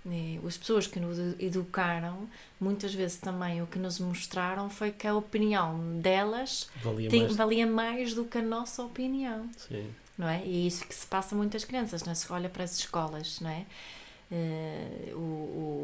eh, 0.05 0.39
As 0.45 0.57
pessoas 0.57 0.85
que 0.87 0.99
nos 0.99 1.17
educaram, 1.39 2.27
muitas 2.59 2.93
vezes 2.93 3.17
também 3.17 3.61
o 3.61 3.67
que 3.67 3.79
nos 3.79 3.99
mostraram 3.99 4.69
foi 4.69 4.91
que 4.91 5.07
a 5.07 5.15
opinião 5.15 5.99
delas 6.01 6.69
Valia 6.83 7.09
tem- 7.09 7.21
mais. 7.23 7.35
valia 7.35 7.67
mais 7.67 8.13
do 8.13 8.25
que 8.25 8.37
a 8.37 8.41
nossa 8.41 8.83
opinião 8.83 9.49
Sim. 9.57 9.89
não 10.17 10.27
é? 10.27 10.41
E 10.45 10.63
é 10.63 10.67
isso 10.67 10.85
que 10.87 10.93
se 10.93 11.05
passa 11.07 11.35
a 11.35 11.37
muitas 11.37 11.63
crianças, 11.65 12.03
não 12.03 12.11
é? 12.11 12.15
Se 12.15 12.31
olha 12.31 12.49
para 12.49 12.63
as 12.63 12.77
escolas, 12.77 13.39
não 13.39 13.49
é? 13.49 13.65
Eh, 14.31 15.11
o, 15.13 15.17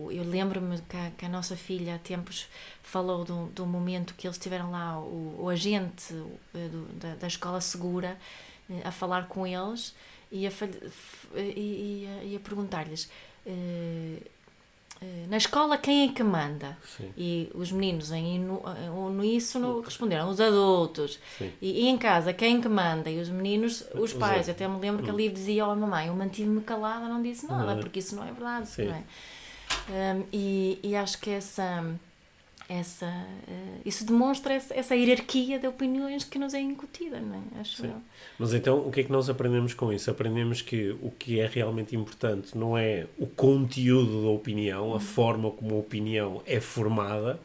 o- 0.08 0.10
eu 0.12 0.24
lembro-me 0.24 0.80
que 0.90 0.98
a, 0.98 1.12
que 1.18 1.26
a 1.26 1.30
nossa 1.30 1.56
filha 1.56 1.96
há 1.96 2.00
tempos 2.00 2.48
falou 2.82 3.24
de 3.24 3.32
um, 3.32 3.48
de 3.52 3.62
um 3.62 3.66
momento 3.68 4.16
que 4.16 4.26
eles 4.28 4.38
tiveram 4.38 4.72
lá 4.72 5.00
o, 5.00 5.44
o 5.44 5.50
agente 5.50 6.14
eh, 6.56 6.68
do- 6.68 6.86
da, 7.00 7.16
da 7.16 7.28
escola 7.28 7.62
segura 7.62 8.18
a 8.84 8.92
falar 8.92 9.28
com 9.28 9.46
eles 9.48 9.94
e 10.32 10.46
a, 10.48 10.52
e, 11.36 12.08
e 12.26 12.34
a- 12.34 12.38
a 12.38 12.40
perguntar-lhes 12.40 13.10
eh, 13.46 14.18
eh, 15.02 15.26
na 15.30 15.38
escola 15.38 15.78
quem 15.78 16.10
é 16.10 16.14
que 16.14 16.22
manda? 16.24 16.78
Sim. 16.98 17.12
E 17.18 17.50
os 17.56 17.72
meninos 17.72 18.12
em 18.12 18.36
inu- 18.36 18.62
eh, 18.66 18.90
uníssono 18.90 19.82
responderam 19.82 20.30
os 20.30 20.40
adultos. 20.42 21.18
E, 21.62 21.84
e 21.84 21.88
em 21.88 21.98
casa, 21.98 22.34
quem 22.34 22.60
que 22.62 22.68
manda? 22.68 23.10
E 23.10 23.20
os 23.20 23.30
meninos, 23.30 23.84
os 23.96 24.14
pais. 24.14 24.50
Até 24.50 24.68
me 24.68 24.80
lembro 24.80 25.04
que 25.04 25.10
ali 25.10 25.30
dizia 25.30 25.64
à 25.66 25.76
mamãe: 25.76 26.08
Eu 26.08 26.16
mantive-me 26.16 26.62
calada, 26.62 27.08
não 27.08 27.22
disse 27.24 27.48
nada, 27.48 27.74
Uhum. 27.74 27.80
porque 27.80 28.00
isso 28.00 28.16
não 28.16 28.24
é 28.24 28.32
verdade. 28.32 28.70
Não 28.78 28.94
é? 28.94 29.04
Hum, 29.90 30.24
e, 30.34 30.80
e 30.84 30.96
acho 30.96 31.18
que 31.20 31.30
essa. 31.30 31.84
Essa 32.70 33.08
eh, 33.48 33.82
isso 33.84 34.06
demonstra 34.06 34.54
essa, 34.54 34.74
essa 34.76 34.96
hierarquia 34.96 35.58
de 35.58 35.68
opiniões 35.68 36.24
que 36.24 36.38
nos 36.38 36.54
é 36.54 36.60
incutida, 36.62 37.20
não 37.20 37.36
é? 37.36 37.60
Acho 37.62 37.82
Sim. 37.82 37.88
eu. 37.88 37.96
Mas 38.38 38.54
então, 38.54 38.78
o 38.88 38.92
que 38.92 39.02
é 39.02 39.04
que 39.04 39.12
nós 39.12 39.28
aprendemos 39.30 39.74
com 39.74 39.92
isso? 39.92 40.10
Aprendemos 40.12 40.62
que 40.62 40.92
o 41.02 41.10
que 41.12 41.40
é 41.40 41.48
realmente 41.48 41.96
importante 41.96 42.56
não 42.58 42.78
é 42.78 43.08
o 43.18 43.26
conteúdo 43.26 44.22
da 44.24 44.30
opinião, 44.30 44.90
Uhum. 44.90 44.96
a 44.96 45.00
forma 45.00 45.50
como 45.52 45.76
a 45.76 45.80
opinião 45.80 46.42
é 46.46 46.60
formada. 46.60 47.40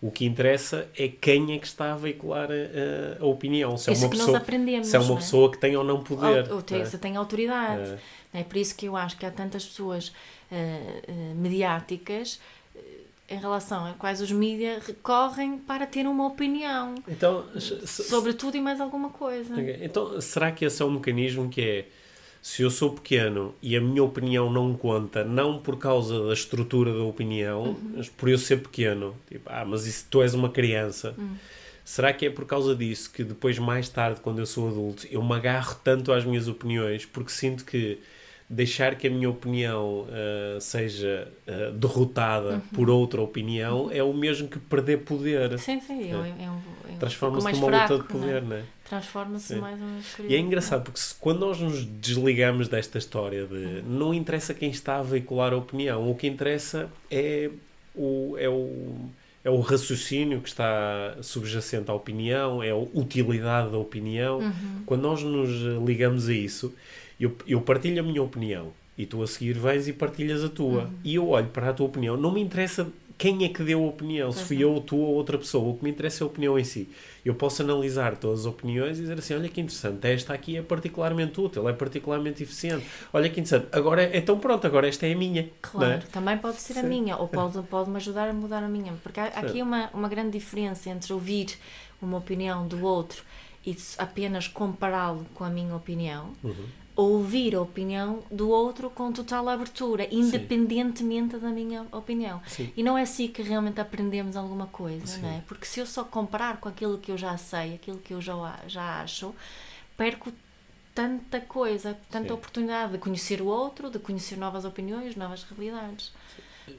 O 0.00 0.12
que 0.12 0.24
interessa 0.24 0.86
é 0.96 1.08
quem 1.08 1.54
é 1.54 1.58
que 1.58 1.66
está 1.66 1.92
a 1.92 1.96
veicular 1.96 2.48
a, 2.50 2.54
a- 2.54 3.22
a 3.22 3.26
opinião. 3.26 3.76
Se 3.76 3.90
é 3.90 3.94
Isso 3.94 4.04
uma 4.04 4.10
que 4.10 4.16
pessoa, 4.16 4.32
nós 4.34 4.42
aprendemos. 4.42 4.86
se 4.86 4.94
é 4.96 4.98
uma 5.00 5.14
é? 5.14 5.16
pessoa 5.16 5.50
que 5.50 5.58
tem 5.58 5.76
ou 5.76 5.82
não 5.82 6.04
poder. 6.04 6.46
Ou, 6.50 6.56
ou 6.56 6.62
tem, 6.62 6.82
é? 6.82 6.84
se 6.84 6.98
tem 6.98 7.16
autoridade. 7.16 7.98
É. 8.32 8.40
É 8.40 8.44
por 8.44 8.58
isso 8.58 8.76
que 8.76 8.86
eu 8.86 8.94
acho 8.94 9.16
que 9.16 9.24
há 9.26 9.30
tantas 9.30 9.64
pessoas 9.64 10.12
eh, 10.52 11.02
eh, 11.08 11.32
mediáticas 11.34 12.38
eh, 12.76 12.80
em 13.28 13.38
relação 13.38 13.84
a 13.84 13.92
quais 13.92 14.20
os 14.20 14.30
mídias 14.32 14.86
recorrem 14.86 15.58
para 15.58 15.86
ter 15.86 16.06
uma 16.06 16.26
opinião 16.26 16.94
Então, 17.06 17.44
sobre 17.60 18.32
tudo 18.32 18.56
e 18.56 18.60
mais 18.60 18.80
alguma 18.80 19.10
coisa. 19.10 19.52
Ok, 19.54 19.78
Então, 19.82 20.20
será 20.20 20.50
que 20.50 20.64
esse 20.64 20.80
é 20.80 20.84
um 20.84 20.92
mecanismo 20.92 21.48
que 21.48 21.60
é 21.60 21.86
Se 22.40 22.62
eu 22.62 22.70
sou 22.70 22.92
pequeno 22.92 23.54
e 23.60 23.76
a 23.76 23.80
minha 23.80 24.02
opinião 24.02 24.50
não 24.50 24.72
conta, 24.72 25.24
não 25.24 25.58
por 25.58 25.76
causa 25.76 26.26
da 26.28 26.32
estrutura 26.32 26.92
da 26.92 27.02
opinião, 27.02 27.62
Uhum. 27.64 27.92
mas 27.96 28.08
por 28.08 28.28
eu 28.28 28.38
ser 28.38 28.58
pequeno, 28.62 29.14
tipo, 29.28 29.50
ah, 29.52 29.64
mas 29.64 29.86
isso, 29.86 30.06
tu 30.08 30.22
és 30.22 30.34
uma 30.34 30.48
criança. 30.48 31.14
Hum. 31.18 31.34
Será 31.84 32.12
que 32.12 32.26
é 32.26 32.30
por 32.30 32.44
causa 32.46 32.74
disso 32.76 33.10
que 33.12 33.24
depois, 33.24 33.58
mais 33.58 33.88
tarde, 33.88 34.20
quando 34.20 34.38
eu 34.38 34.46
sou 34.46 34.68
adulto, 34.68 35.06
eu 35.10 35.22
me 35.22 35.34
agarro 35.34 35.74
tanto 35.82 36.12
às 36.12 36.24
minhas 36.24 36.46
opiniões 36.46 37.04
porque 37.04 37.30
sinto 37.30 37.64
que 37.64 37.98
deixar 38.50 38.94
que 38.96 39.06
a 39.06 39.10
minha 39.10 39.28
opinião 39.28 40.06
ah, 40.10 40.58
seja 40.60 41.28
ah, 41.46 41.70
derrotada 41.74 42.54
Uhum. 42.54 42.60
por 42.74 42.88
outra 42.90 43.20
opinião 43.20 43.90
é 43.92 44.02
o 44.02 44.12
mesmo 44.14 44.48
que 44.48 44.58
perder 44.58 44.98
poder. 44.98 45.58
Sim, 45.58 45.80
sim, 45.80 46.10
é, 46.10 46.16
um- 46.16 46.24
é 46.24 46.26
um, 46.50 46.60
é 46.88 46.92
um 46.94 46.96
Transforma-se 46.98 47.44
mais 47.44 47.58
numa 47.60 47.68
fraco, 47.70 47.92
luta 47.92 48.06
de 48.06 48.12
poder, 48.12 48.42
não 48.42 48.56
é? 48.56 48.60
é? 48.60 48.62
Transforma-se 48.88 49.54
mais 49.56 49.78
uma 49.78 49.98
E 50.26 50.34
é 50.34 50.38
engraçado 50.38 50.82
porque 50.84 50.98
se- 50.98 51.14
quando 51.14 51.40
nós 51.40 51.60
nos 51.60 51.84
desligamos 51.84 52.68
desta 52.68 52.96
história 52.96 53.46
de 53.46 53.82
não 53.86 54.14
interessa 54.14 54.54
quem 54.54 54.70
está 54.70 54.96
a 54.98 55.02
veicular 55.02 55.52
a 55.52 55.56
opinião, 55.56 56.10
o 56.10 56.14
que 56.14 56.26
interessa 56.26 56.88
é 57.10 57.50
o, 57.94 58.34
é 58.38 58.48
o, 58.48 58.96
é 59.44 59.50
o 59.50 59.60
raciocínio 59.60 60.40
que 60.40 60.48
está 60.48 61.16
subjacente 61.20 61.90
à 61.90 61.94
opinião, 61.94 62.62
é 62.62 62.70
a 62.70 62.76
utilidade 62.76 63.70
da 63.70 63.76
opinião. 63.78 64.38
Uhum. 64.38 64.82
Quando 64.86 65.02
nós 65.02 65.22
nos 65.22 65.50
ligamos 65.86 66.28
a 66.28 66.32
isso, 66.32 66.74
eu, 67.18 67.34
eu 67.46 67.60
partilho 67.60 68.00
a 68.00 68.02
minha 68.02 68.22
opinião 68.22 68.72
e 68.96 69.06
tu 69.06 69.22
a 69.22 69.26
seguir 69.26 69.54
vens 69.54 69.86
e 69.88 69.92
partilhas 69.92 70.42
a 70.42 70.48
tua. 70.48 70.84
Uhum. 70.84 70.92
E 71.04 71.14
eu 71.14 71.28
olho 71.28 71.48
para 71.48 71.70
a 71.70 71.72
tua 71.72 71.86
opinião, 71.86 72.16
não 72.16 72.32
me 72.32 72.40
interessa 72.40 72.90
quem 73.18 73.44
é 73.44 73.48
que 73.48 73.64
deu 73.64 73.82
a 73.82 73.86
opinião, 73.88 74.30
se 74.30 74.44
fui 74.44 74.58
não. 74.58 74.74
eu, 74.74 74.80
tu 74.80 74.96
ou 74.96 75.14
outra 75.16 75.36
pessoa. 75.36 75.68
O 75.68 75.76
que 75.76 75.82
me 75.82 75.90
interessa 75.90 76.22
é 76.22 76.24
a 76.24 76.28
opinião 76.28 76.56
em 76.56 76.62
si. 76.62 76.88
Eu 77.24 77.34
posso 77.34 77.60
analisar 77.62 78.16
todas 78.16 78.40
as 78.40 78.46
opiniões 78.46 78.96
e 78.98 79.00
dizer 79.02 79.18
assim: 79.18 79.34
olha 79.34 79.48
que 79.48 79.60
interessante, 79.60 80.06
esta 80.06 80.32
aqui 80.32 80.56
é 80.56 80.62
particularmente 80.62 81.40
útil, 81.40 81.68
é 81.68 81.72
particularmente 81.72 82.44
eficiente. 82.44 82.86
Olha 83.12 83.28
que 83.28 83.40
interessante, 83.40 83.66
agora 83.72 84.16
então 84.16 84.38
pronto, 84.38 84.64
agora 84.68 84.86
esta 84.86 85.04
é 85.04 85.12
a 85.12 85.16
minha. 85.16 85.50
Claro, 85.60 85.88
não 85.88 85.94
é? 85.96 85.98
também 86.12 86.38
pode 86.38 86.60
ser 86.60 86.78
a 86.78 86.82
Sim. 86.82 86.88
minha, 86.88 87.16
ou 87.16 87.26
pode, 87.26 87.60
pode 87.62 87.90
me 87.90 87.96
ajudar 87.96 88.28
a 88.28 88.32
mudar 88.32 88.62
a 88.62 88.68
minha. 88.68 88.92
Porque 89.02 89.18
há 89.18 89.24
há 89.24 89.40
aqui 89.40 89.54
Sim. 89.54 89.62
uma, 89.62 89.90
uma 89.92 90.08
grande 90.08 90.38
diferença 90.38 90.88
entre 90.88 91.12
ouvir 91.12 91.58
uma 92.00 92.18
opinião 92.18 92.68
do 92.68 92.84
outro 92.84 93.24
e 93.66 93.76
apenas 93.98 94.46
compará-lo 94.46 95.26
com 95.34 95.44
a 95.44 95.50
minha 95.50 95.74
opinião, 95.74 96.32
Uhum. 96.42 96.54
Ou 96.98 97.12
ouvir 97.12 97.54
a 97.54 97.62
opinião 97.62 98.24
do 98.28 98.48
outro 98.48 98.90
com 98.90 99.12
total 99.12 99.48
abertura, 99.48 100.08
independentemente 100.10 101.36
da 101.36 101.48
minha 101.48 101.86
opinião. 101.92 102.42
Sim. 102.48 102.72
E 102.76 102.82
não 102.82 102.98
é 102.98 103.02
assim 103.02 103.28
que 103.28 103.40
realmente 103.40 103.80
aprendemos 103.80 104.36
alguma 104.36 104.66
coisa, 104.66 105.06
Sim. 105.06 105.22
não 105.22 105.28
é? 105.28 105.42
Porque 105.46 105.64
se 105.64 105.78
eu 105.78 105.86
só 105.86 106.02
comparar 106.02 106.56
com 106.56 106.68
aquilo 106.68 106.98
que 106.98 107.12
eu 107.12 107.16
já 107.16 107.36
sei, 107.36 107.76
aquilo 107.76 107.98
que 107.98 108.12
eu 108.12 108.20
já, 108.20 108.34
já 108.66 109.00
acho, 109.00 109.32
perco 109.96 110.32
tanta 110.92 111.40
coisa, 111.40 111.96
tanta 112.10 112.30
Sim. 112.30 112.34
oportunidade 112.34 112.90
de 112.90 112.98
conhecer 112.98 113.40
o 113.40 113.46
outro, 113.46 113.88
de 113.88 114.00
conhecer 114.00 114.36
novas 114.36 114.64
opiniões, 114.64 115.14
novas 115.14 115.44
realidades. 115.44 116.12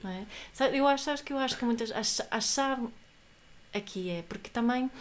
Não 0.03 0.11
é? 0.11 0.25
Eu 0.73 0.85
acho, 0.85 1.11
acho 1.11 1.23
que 1.23 1.31
eu 1.31 1.37
acho 1.37 1.57
que 1.57 1.63
muitas 1.63 1.93
a 2.29 2.41
chave 2.41 2.89
aqui 3.73 4.09
é 4.09 4.21
porque 4.23 4.49
também 4.49 4.91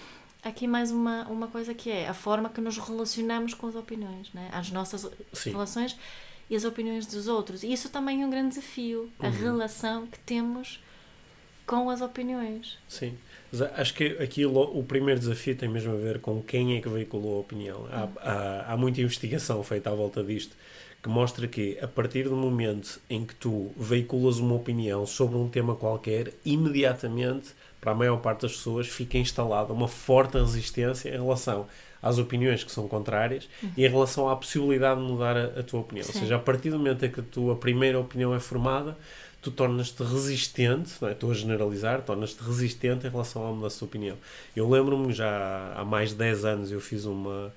aqui 0.42 0.66
mais 0.66 0.90
uma, 0.90 1.24
uma 1.28 1.48
coisa 1.48 1.74
que 1.74 1.90
é 1.90 2.08
a 2.08 2.14
forma 2.14 2.48
que 2.48 2.60
nos 2.60 2.78
relacionamos 2.78 3.54
com 3.54 3.66
as 3.66 3.74
opiniões, 3.74 4.28
não 4.32 4.42
é? 4.42 4.48
as 4.52 4.70
nossas 4.70 5.08
Sim. 5.32 5.50
relações 5.50 5.96
e 6.50 6.56
as 6.56 6.64
opiniões 6.64 7.06
dos 7.06 7.28
outros. 7.28 7.62
E 7.62 7.72
isso 7.72 7.88
também 7.90 8.22
é 8.22 8.26
um 8.26 8.30
grande 8.30 8.50
desafio, 8.50 9.10
a 9.18 9.26
Uhum. 9.26 9.32
relação 9.32 10.06
que 10.06 10.18
temos 10.20 10.80
com 11.66 11.90
as 11.90 12.00
opiniões. 12.00 12.78
Sim. 12.88 13.14
Acho 13.76 13.94
que 13.94 14.04
aqui 14.22 14.44
o 14.46 14.82
primeiro 14.84 15.20
desafio 15.20 15.54
tem 15.56 15.68
mesmo 15.68 15.92
a 15.92 15.96
ver 15.96 16.18
com 16.20 16.42
quem 16.42 16.76
é 16.76 16.80
que 16.80 16.88
veiculou 16.88 17.36
a 17.36 17.40
opinião. 17.40 17.86
Há, 17.90 18.08
há, 18.20 18.72
há 18.72 18.76
muita 18.76 19.00
investigação 19.00 19.62
feita 19.62 19.90
à 19.90 19.94
volta 19.94 20.22
disto 20.22 20.54
que 21.02 21.08
mostra 21.08 21.46
que 21.46 21.78
a 21.80 21.86
partir 21.86 22.24
do 22.24 22.34
momento 22.36 23.00
em 23.08 23.24
que 23.24 23.34
tu 23.34 23.70
veiculas 23.76 24.38
uma 24.38 24.54
opinião 24.54 25.06
sobre 25.06 25.36
um 25.36 25.48
tema 25.48 25.74
qualquer, 25.76 26.32
imediatamente, 26.44 27.50
para 27.80 27.92
a 27.92 27.94
maior 27.94 28.16
parte 28.18 28.42
das 28.42 28.52
pessoas, 28.52 28.86
fica 28.88 29.18
instalada 29.18 29.72
uma 29.72 29.88
forte 29.88 30.38
resistência 30.38 31.08
em 31.08 31.12
relação 31.12 31.66
às 32.02 32.18
opiniões 32.18 32.62
que 32.62 32.70
são 32.70 32.86
contrárias 32.86 33.48
e 33.76 33.84
em 33.84 33.88
relação 33.88 34.28
à 34.28 34.36
possibilidade 34.36 35.00
de 35.00 35.06
mudar 35.06 35.36
a, 35.36 35.44
a 35.60 35.62
tua 35.62 35.80
opinião. 35.80 36.06
Ou 36.06 36.12
Sim. 36.12 36.20
seja, 36.20 36.36
a 36.36 36.38
partir 36.38 36.70
do 36.70 36.78
momento 36.78 37.04
em 37.04 37.10
que 37.10 37.20
a 37.20 37.24
tua 37.24 37.56
primeira 37.56 37.98
opinião 37.98 38.34
é 38.34 38.40
formada, 38.40 38.96
tu 39.40 39.50
tornas-te 39.50 40.02
resistente, 40.02 40.92
não 41.00 41.08
é? 41.08 41.12
estou 41.12 41.30
a 41.30 41.34
generalizar, 41.34 42.02
tornas-te 42.02 42.42
resistente 42.42 43.06
em 43.06 43.10
relação 43.10 43.46
à 43.46 43.52
mudança 43.52 43.78
de 43.78 43.84
opinião. 43.84 44.16
Eu 44.54 44.68
lembro-me 44.68 45.12
já 45.12 45.72
há 45.76 45.84
mais 45.84 46.10
de 46.10 46.16
10 46.16 46.44
anos 46.44 46.72
eu 46.72 46.80
fiz 46.80 47.04
uma 47.04 47.52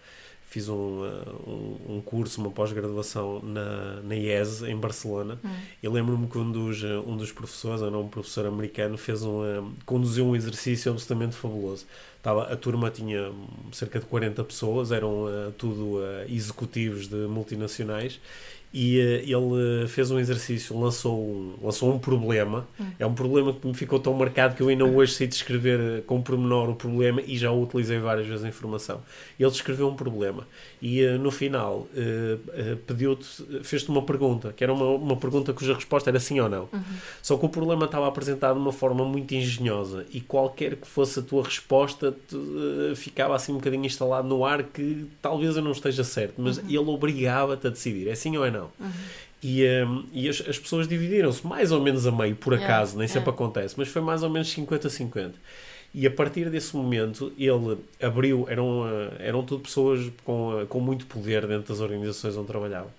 fiz 0.51 0.67
um, 0.67 0.73
uh, 0.75 1.49
um, 1.49 1.95
um 1.95 2.01
curso, 2.01 2.41
uma 2.41 2.51
pós-graduação 2.51 3.41
na, 3.41 4.01
na 4.01 4.15
IES, 4.15 4.63
em 4.63 4.75
Barcelona. 4.75 5.39
Eu 5.81 5.93
lembro-me 5.93 6.27
que 6.27 6.37
um 6.37 6.51
dos, 6.51 6.83
uh, 6.83 7.01
um 7.07 7.15
dos 7.15 7.31
professores, 7.31 7.81
era 7.81 7.97
um 7.97 8.09
professor 8.09 8.45
americano, 8.45 8.97
fez 8.97 9.23
um, 9.23 9.39
uh, 9.43 9.71
conduziu 9.85 10.25
um 10.25 10.35
exercício 10.35 10.91
absolutamente 10.91 11.37
fabuloso. 11.37 11.85
Estava, 12.21 12.43
a 12.43 12.55
turma 12.55 12.91
tinha 12.91 13.31
cerca 13.71 13.99
de 13.99 14.05
40 14.05 14.43
pessoas, 14.43 14.91
eram 14.91 15.23
uh, 15.23 15.51
tudo 15.57 15.97
uh, 15.97 16.01
executivos 16.29 17.07
de 17.07 17.15
multinacionais 17.15 18.19
e 18.73 18.99
uh, 18.99 19.57
ele 19.59 19.87
fez 19.87 20.09
um 20.11 20.19
exercício, 20.19 20.77
lançou 20.79 21.19
um, 21.19 21.55
lançou 21.61 21.93
um 21.93 21.99
problema. 21.99 22.67
É 22.97 23.05
um 23.05 23.13
problema 23.13 23.53
que 23.53 23.67
me 23.67 23.73
ficou 23.73 23.99
tão 23.99 24.13
marcado 24.13 24.55
que 24.55 24.61
eu 24.61 24.69
ainda 24.69 24.85
hoje 24.85 25.13
sei 25.13 25.27
descrever 25.27 26.03
com 26.03 26.21
pormenor 26.21 26.69
o 26.69 26.75
problema 26.75 27.21
e 27.21 27.37
já 27.37 27.51
o 27.51 27.63
utilizei 27.63 27.99
várias 27.99 28.27
vezes 28.27 28.45
em 28.45 28.51
formação. 28.51 29.01
Ele 29.39 29.49
descreveu 29.49 29.89
um 29.89 29.95
problema 29.95 30.47
e 30.81 31.03
uh, 31.03 31.19
no 31.19 31.31
final 31.31 31.87
uh, 31.93 32.77
pediu-te, 32.87 33.25
fez-te 33.63 33.89
uma 33.89 34.03
pergunta, 34.03 34.53
que 34.53 34.63
era 34.63 34.73
uma, 34.73 34.85
uma 34.85 35.17
pergunta 35.17 35.51
cuja 35.53 35.73
resposta 35.73 36.09
era 36.09 36.19
sim 36.19 36.39
ou 36.39 36.47
não. 36.47 36.69
Só 37.21 37.37
que 37.37 37.45
o 37.45 37.49
problema 37.49 37.85
estava 37.85 38.07
apresentado 38.07 38.55
de 38.55 38.61
uma 38.61 38.71
forma 38.71 39.03
muito 39.03 39.35
engenhosa 39.35 40.05
e 40.11 40.21
qualquer 40.21 40.77
que 40.77 40.87
fosse 40.87 41.19
a 41.19 41.21
tua 41.21 41.43
resposta 41.43 42.10
uh, 42.33 42.95
ficava 42.95 43.35
assim 43.35 43.51
um 43.51 43.55
bocadinho 43.55 43.85
instalado 43.85 44.27
no 44.27 44.45
ar 44.45 44.63
que 44.63 45.07
talvez 45.21 45.55
eu 45.55 45.61
não 45.61 45.71
esteja 45.71 46.03
certo, 46.03 46.35
mas 46.37 46.57
ele 46.59 46.77
obrigava-te 46.77 47.67
a 47.67 47.69
decidir, 47.69 48.07
é 48.07 48.15
sim 48.15 48.37
ou 48.37 48.45
é 48.45 48.51
não. 48.51 48.69
E, 49.43 49.65
um, 49.83 50.05
e 50.13 50.29
as, 50.29 50.41
as 50.47 50.59
pessoas 50.59 50.87
dividiram-se 50.87 51.45
mais 51.45 51.71
ou 51.71 51.81
menos 51.81 52.05
a 52.05 52.11
meio, 52.11 52.35
por 52.35 52.53
acaso, 52.53 52.97
nem 52.97 53.07
sempre 53.07 53.29
yeah. 53.29 53.43
acontece, 53.43 53.75
mas 53.77 53.87
foi 53.87 54.01
mais 54.01 54.21
ou 54.21 54.29
menos 54.29 54.55
50-50. 54.55 55.31
E 55.93 56.07
a 56.07 56.11
partir 56.11 56.49
desse 56.49 56.75
momento 56.75 57.33
ele 57.37 57.77
abriu, 58.01 58.45
eram, 58.47 58.81
uh, 58.81 59.13
eram 59.19 59.43
tudo 59.43 59.63
pessoas 59.63 60.09
com, 60.23 60.61
uh, 60.61 60.67
com 60.67 60.79
muito 60.79 61.05
poder 61.05 61.45
dentro 61.47 61.73
das 61.73 61.81
organizações 61.81 62.37
onde 62.37 62.47
trabalhava. 62.47 62.89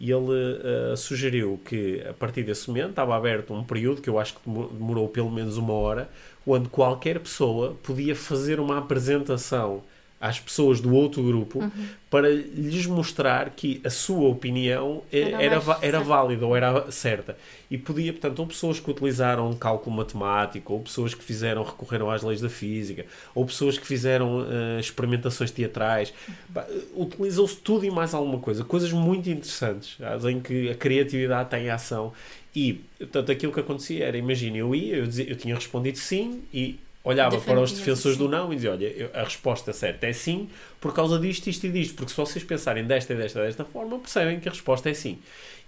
E 0.00 0.10
ele 0.10 0.30
uh, 0.30 0.96
sugeriu 0.96 1.60
que 1.64 2.02
a 2.08 2.12
partir 2.12 2.44
desse 2.44 2.68
momento 2.68 2.90
estava 2.90 3.16
aberto 3.16 3.52
um 3.52 3.64
período 3.64 4.00
que 4.00 4.08
eu 4.08 4.18
acho 4.18 4.34
que 4.34 4.40
demo- 4.46 4.68
demorou 4.68 5.08
pelo 5.08 5.30
menos 5.30 5.56
uma 5.56 5.72
hora, 5.72 6.08
onde 6.50 6.68
qualquer 6.68 7.20
pessoa 7.20 7.76
podia 7.82 8.14
fazer 8.14 8.58
uma 8.60 8.78
apresentação 8.78 9.82
às 10.20 10.40
pessoas 10.40 10.80
do 10.80 10.92
outro 10.94 11.22
grupo 11.22 11.60
Uhum. 11.60 11.70
para 12.10 12.28
lhes 12.28 12.86
mostrar 12.86 13.50
que 13.50 13.80
a 13.84 13.90
sua 13.90 14.28
opinião 14.28 15.02
eh, 15.12 15.30
Era 15.30 15.42
era, 15.44 15.78
era 15.82 16.00
válida 16.00 16.44
ou 16.46 16.56
era 16.56 16.90
certa. 16.90 17.36
E 17.70 17.78
podia, 17.78 18.12
portanto, 18.12 18.38
ou 18.40 18.46
pessoas 18.46 18.80
que 18.80 18.90
utilizaram 18.90 19.52
cálculo 19.54 19.94
matemático, 19.96 20.72
ou 20.72 20.80
pessoas 20.80 21.14
que 21.14 21.22
fizeram, 21.22 21.62
recorreram 21.62 22.10
às 22.10 22.22
leis 22.22 22.40
da 22.40 22.48
física, 22.48 23.06
ou 23.34 23.44
pessoas 23.46 23.78
que 23.78 23.86
fizeram 23.86 24.44
eh, 24.50 24.80
experimentações 24.80 25.50
teatrais. 25.50 26.12
Eh, 26.56 26.66
Utilizou-se 26.96 27.56
tudo 27.56 27.84
e 27.84 27.90
mais 27.90 28.12
alguma 28.14 28.38
coisa. 28.38 28.64
Coisas 28.64 28.90
muito 28.92 29.28
interessantes, 29.30 29.96
às 30.02 30.24
em 30.24 30.40
que 30.40 30.70
a 30.70 30.74
criatividade 30.74 31.50
tem 31.50 31.70
ação. 31.70 32.12
E, 32.56 32.80
portanto, 32.98 33.30
aquilo 33.30 33.52
que 33.52 33.60
acontecia 33.60 34.04
era, 34.04 34.16
imagina, 34.18 34.56
eu 34.56 34.74
ia, 34.74 34.96
eu, 34.96 35.06
dizia- 35.06 35.28
eu 35.28 35.36
tinha 35.36 35.54
respondido 35.54 35.98
sim 35.98 36.40
e 36.52 36.76
olhava 37.08 37.36
para 37.40 37.60
os 37.60 37.72
defensores 37.72 38.16
do 38.18 38.28
não 38.28 38.52
e 38.52 38.56
dizia, 38.56 38.70
olha, 38.72 38.86
eu- 38.86 39.10
a 39.14 39.22
resposta 39.24 39.72
certa 39.72 40.06
é 40.06 40.12
sim 40.12 40.48
por 40.80 40.92
causa 40.94 41.18
disto, 41.18 41.48
isto 41.48 41.66
e 41.66 41.70
disto, 41.70 41.94
porque 41.94 42.10
se 42.10 42.16
vocês 42.16 42.44
pensarem 42.44 42.84
desta 42.84 43.12
e 43.12 43.16
desta 43.16 43.40
desta 43.42 43.64
forma, 43.64 43.98
percebem 43.98 44.38
que 44.38 44.48
a 44.48 44.52
resposta 44.52 44.88
é 44.90 44.94
sim. 44.94 45.18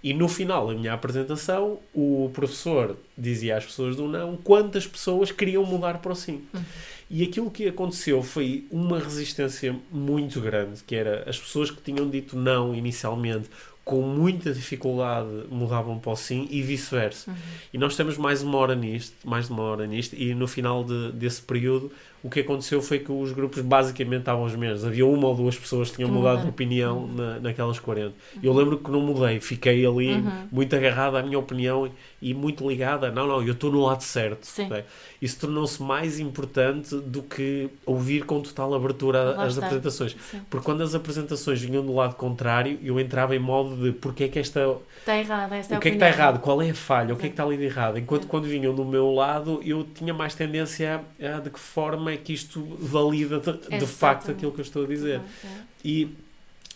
E 0.03 0.13
no 0.13 0.27
final 0.27 0.67
da 0.67 0.73
minha 0.73 0.93
apresentação, 0.93 1.77
o 1.93 2.31
professor 2.33 2.95
dizia 3.17 3.57
às 3.57 3.65
pessoas 3.65 3.95
do 3.95 4.07
não 4.07 4.35
quantas 4.37 4.87
pessoas 4.87 5.31
queriam 5.31 5.63
mudar 5.63 5.99
para 5.99 6.11
o 6.11 6.15
sim. 6.15 6.41
E 7.09 7.23
aquilo 7.23 7.51
que 7.51 7.67
aconteceu 7.67 8.23
foi 8.23 8.65
uma 8.71 8.97
resistência 8.97 9.75
muito 9.91 10.39
grande, 10.39 10.81
que 10.87 10.95
era 10.95 11.23
as 11.29 11.37
pessoas 11.37 11.69
que 11.69 11.81
tinham 11.81 12.09
dito 12.09 12.37
não 12.37 12.73
inicialmente, 12.73 13.49
com 13.83 14.01
muita 14.03 14.53
dificuldade 14.53 15.27
mudavam 15.49 15.97
para 15.97 16.11
o 16.11 16.15
sim 16.15 16.47
e 16.51 16.61
vice-versa. 16.61 17.35
E 17.73 17.77
nós 17.77 17.95
temos 17.95 18.17
mais 18.17 18.41
uma 18.43 18.57
hora 18.57 18.75
nisto, 18.75 19.15
mais 19.25 19.49
uma 19.49 19.63
hora 19.63 19.87
nisto, 19.87 20.15
e 20.15 20.33
no 20.35 20.47
final 20.47 20.83
de- 20.83 21.11
desse 21.13 21.41
período 21.41 21.91
o 22.23 22.29
que 22.29 22.41
aconteceu 22.41 22.81
foi 22.81 22.99
que 22.99 23.11
os 23.11 23.31
grupos 23.31 23.61
basicamente 23.61 24.19
estavam 24.19 24.43
os 24.43 24.55
mesmos. 24.55 24.85
Havia 24.85 25.05
uma 25.05 25.27
ou 25.27 25.35
duas 25.35 25.57
pessoas 25.57 25.89
que 25.89 25.95
tinham 25.95 26.09
que 26.09 26.15
mudado 26.15 26.43
de 26.43 26.49
opinião 26.49 26.99
uhum. 26.99 27.15
na, 27.15 27.39
naquelas 27.39 27.79
40. 27.79 28.07
Uhum. 28.07 28.13
Eu 28.43 28.53
lembro 28.53 28.77
que 28.77 28.91
não 28.91 29.01
mudei, 29.01 29.39
fiquei 29.39 29.85
ali 29.85 30.13
uhum. 30.13 30.47
muito 30.51 30.75
agarrado 30.75 31.17
à 31.17 31.23
minha 31.23 31.39
opinião 31.39 31.89
e 32.21 32.33
muito 32.33 32.67
ligada. 32.67 33.11
Não, 33.11 33.27
não, 33.27 33.41
eu 33.41 33.53
estou 33.53 33.71
no 33.71 33.81
lado 33.81 34.03
certo. 34.03 34.47
Isso 35.19 35.39
tornou-se 35.39 35.81
mais 35.81 36.19
importante 36.19 36.95
do 36.95 37.23
que 37.23 37.69
ouvir 37.85 38.25
com 38.25 38.39
total 38.41 38.73
abertura 38.73 39.41
as 39.41 39.57
apresentações. 39.57 40.15
Sim. 40.29 40.41
Porque 40.49 40.65
quando 40.65 40.81
as 40.81 40.93
apresentações 40.93 41.61
vinham 41.61 41.83
do 41.85 41.93
lado 41.93 42.15
contrário, 42.15 42.79
eu 42.83 42.99
entrava 42.99 43.35
em 43.35 43.39
modo 43.39 43.75
de 43.75 43.91
porque 43.91 44.25
é 44.25 44.27
que 44.27 44.39
esta. 44.39 44.77
Está 44.99 45.17
errada, 45.17 45.55
esta 45.55 45.77
O 45.77 45.79
que 45.79 45.87
é 45.87 45.91
que 45.91 45.97
está 45.97 46.07
errado? 46.07 46.39
Qual 46.39 46.61
é 46.61 46.69
a 46.69 46.75
falha? 46.75 47.09
Sim. 47.09 47.13
O 47.13 47.17
que 47.17 47.25
é 47.25 47.29
que 47.29 47.33
está 47.33 47.43
ali 47.43 47.57
de 47.57 47.63
errado? 47.63 47.97
Enquanto 47.97 48.27
quando 48.27 48.45
vinham 48.45 48.73
do 48.73 48.85
meu 48.85 49.11
lado, 49.11 49.59
eu 49.63 49.83
tinha 49.83 50.13
mais 50.13 50.35
tendência 50.35 51.01
a, 51.19 51.37
a 51.37 51.39
de 51.39 51.49
que 51.49 51.59
forma 51.59 52.10
é 52.11 52.17
que 52.17 52.33
isto 52.33 52.63
valida 52.79 53.39
de, 53.39 53.79
de 53.79 53.87
facto 53.87 54.31
aquilo 54.31 54.51
que 54.51 54.59
eu 54.59 54.65
estou 54.65 54.83
a 54.83 54.87
dizer. 54.87 55.21
E 55.83 56.09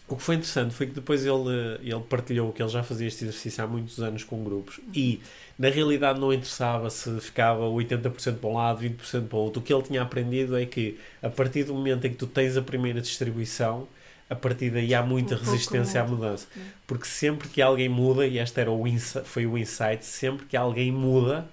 o 0.07 0.15
que 0.15 0.21
foi 0.21 0.35
interessante 0.35 0.73
foi 0.73 0.85
que 0.85 0.93
depois 0.93 1.25
ele, 1.25 1.79
ele 1.81 2.03
partilhou 2.07 2.51
que 2.51 2.61
ele 2.61 2.69
já 2.69 2.83
fazia 2.83 3.07
este 3.07 3.23
exercício 3.23 3.63
há 3.63 3.67
muitos 3.67 3.99
anos 3.99 4.23
com 4.23 4.43
grupos 4.43 4.79
e 4.93 5.19
na 5.57 5.69
realidade 5.69 6.19
não 6.19 6.31
interessava 6.31 6.89
se 6.91 7.19
ficava 7.19 7.63
80% 7.63 8.37
para 8.37 8.49
um 8.49 8.53
lado, 8.53 8.83
20% 8.83 9.27
para 9.27 9.37
o 9.37 9.41
outro. 9.41 9.61
O 9.61 9.63
que 9.63 9.73
ele 9.73 9.81
tinha 9.81 10.03
aprendido 10.03 10.57
é 10.57 10.65
que 10.65 10.99
a 11.23 11.29
partir 11.29 11.63
do 11.63 11.73
momento 11.73 12.05
em 12.05 12.11
que 12.11 12.17
tu 12.17 12.27
tens 12.27 12.55
a 12.55 12.61
primeira 12.61 13.01
distribuição, 13.01 13.87
a 14.29 14.35
partir 14.35 14.69
daí 14.69 14.93
há 14.93 15.01
muita 15.01 15.35
um 15.35 15.37
resistência 15.39 16.01
à 16.01 16.05
mudança. 16.05 16.47
Porque 16.85 17.05
sempre 17.05 17.47
que 17.47 17.61
alguém 17.61 17.89
muda, 17.89 18.27
e 18.27 18.37
este 18.37 18.59
era 18.59 18.71
o 18.71 18.83
foi 19.23 19.45
o 19.47 19.57
insight, 19.57 20.05
sempre 20.05 20.45
que 20.45 20.57
alguém 20.57 20.91
muda, 20.91 21.49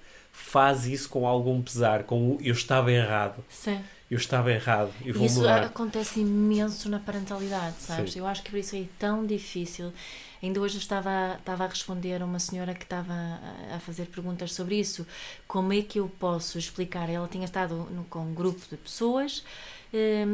faz 0.53 0.85
isso 0.85 1.09
com 1.09 1.25
algum 1.25 1.59
pesar, 1.63 2.03
com 2.03 2.35
o 2.35 2.37
eu 2.39 2.53
estava 2.53 2.91
errado. 2.91 3.43
Sim 3.49 3.81
eu 4.11 4.17
estava 4.17 4.51
errado 4.51 4.93
e 5.03 5.11
vou 5.11 5.25
isso 5.25 5.39
mudar. 5.39 5.63
acontece 5.63 6.19
imenso 6.19 6.87
na 6.87 6.99
parentalidade, 6.99 7.77
sabes? 7.79 8.13
Sim. 8.13 8.19
Eu 8.19 8.27
acho 8.27 8.43
que 8.43 8.51
por 8.51 8.59
isso 8.59 8.75
é 8.75 8.85
tão 8.99 9.25
difícil. 9.25 9.91
Ainda 10.41 10.61
hoje 10.61 10.77
estava, 10.77 11.37
estava 11.39 11.63
a 11.63 11.67
responder 11.67 12.21
a 12.21 12.25
uma 12.25 12.37
senhora 12.37 12.75
que 12.75 12.83
estava 12.83 13.39
a 13.73 13.79
fazer 13.79 14.05
perguntas 14.05 14.53
sobre 14.53 14.79
isso. 14.79 15.07
Como 15.47 15.73
é 15.73 15.81
que 15.81 15.99
eu 15.99 16.07
posso 16.19 16.59
explicar? 16.59 17.09
Ela 17.09 17.27
tinha 17.27 17.45
estado 17.45 17.73
no, 17.89 18.03
com 18.03 18.19
um 18.19 18.35
grupo 18.35 18.61
de 18.69 18.77
pessoas 18.77 19.43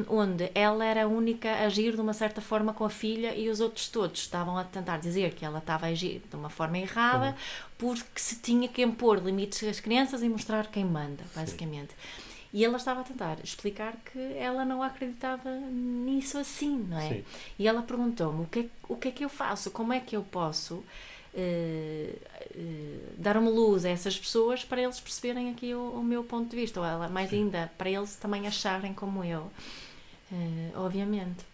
onde 0.08 0.50
ela 0.56 0.86
era 0.86 1.04
a 1.04 1.08
única 1.08 1.50
a 1.50 1.66
agir 1.66 1.94
de 1.94 2.02
uma 2.02 2.14
certa 2.14 2.40
forma 2.40 2.74
com 2.74 2.86
a 2.86 2.90
filha 2.90 3.36
e 3.36 3.50
os 3.50 3.60
outros 3.60 3.90
todos 3.90 4.22
estavam 4.22 4.58
a 4.58 4.64
tentar 4.64 4.98
dizer 4.98 5.34
que 5.34 5.44
ela 5.44 5.60
estava 5.60 5.86
a 5.86 5.90
agir 5.90 6.22
de 6.30 6.36
uma 6.36 6.50
forma 6.50 6.78
errada 6.78 7.28
uhum. 7.28 7.34
porque 7.78 8.20
se 8.20 8.38
tinha 8.38 8.68
que 8.70 8.82
impor 8.82 9.20
limites 9.20 9.64
às 9.64 9.80
crianças 9.80 10.24
e 10.24 10.30
mostrar 10.30 10.68
quem 10.68 10.86
manda, 10.86 11.24
basicamente. 11.36 11.90
Sim. 11.90 12.30
E 12.52 12.66
ela 12.66 12.78
estava 12.78 13.02
a 13.02 13.04
tentar 13.04 13.38
explicar 13.44 13.96
que 14.12 14.20
ela 14.36 14.66
não 14.66 14.82
acreditava 14.82 15.52
nisso 15.70 16.38
assim, 16.38 16.78
não 16.90 16.98
é? 16.98 17.10
Sim. 17.10 17.24
E 17.60 17.68
ela 17.68 17.84
perguntou-me 17.84 18.44
o 18.44 18.48
que, 18.48 18.60
é, 18.62 18.66
o 18.88 18.96
que 18.96 19.08
é 19.10 19.12
que 19.12 19.24
eu 19.24 19.30
faço, 19.30 19.70
como 19.70 19.94
é 19.94 20.00
que 20.00 20.16
eu 20.16 20.24
posso 20.24 20.84
uh, 21.34 22.20
uh, 22.56 23.14
dar 23.18 23.38
uma 23.38 23.50
luz 23.50 23.86
a 23.86 23.90
essas 23.90 24.18
pessoas 24.18 24.64
para 24.64 24.82
eles 24.82 25.00
perceberem 25.00 25.50
aqui 25.52 25.74
o, 25.74 25.92
o 25.92 26.04
meu 26.04 26.24
ponto 26.24 26.50
de 26.50 26.56
vista, 26.56 26.80
ou 26.80 26.86
ela, 26.86 27.08
mais 27.08 27.30
Sim. 27.30 27.44
ainda, 27.44 27.72
para 27.78 27.90
eles 27.90 28.16
também 28.16 28.48
acharem 28.48 28.94
como 28.94 29.24
eu, 29.24 29.52
uh, 30.32 30.72
obviamente. 30.76 31.48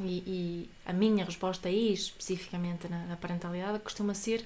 E, 0.00 0.22
e, 0.26 0.70
a 0.86 0.92
minha 0.92 1.24
resposta 1.24 1.68
aí, 1.68 1.92
especificamente 1.92 2.88
na, 2.88 3.06
na 3.06 3.16
parentalidade, 3.16 3.78
costuma 3.80 4.14
ser 4.14 4.44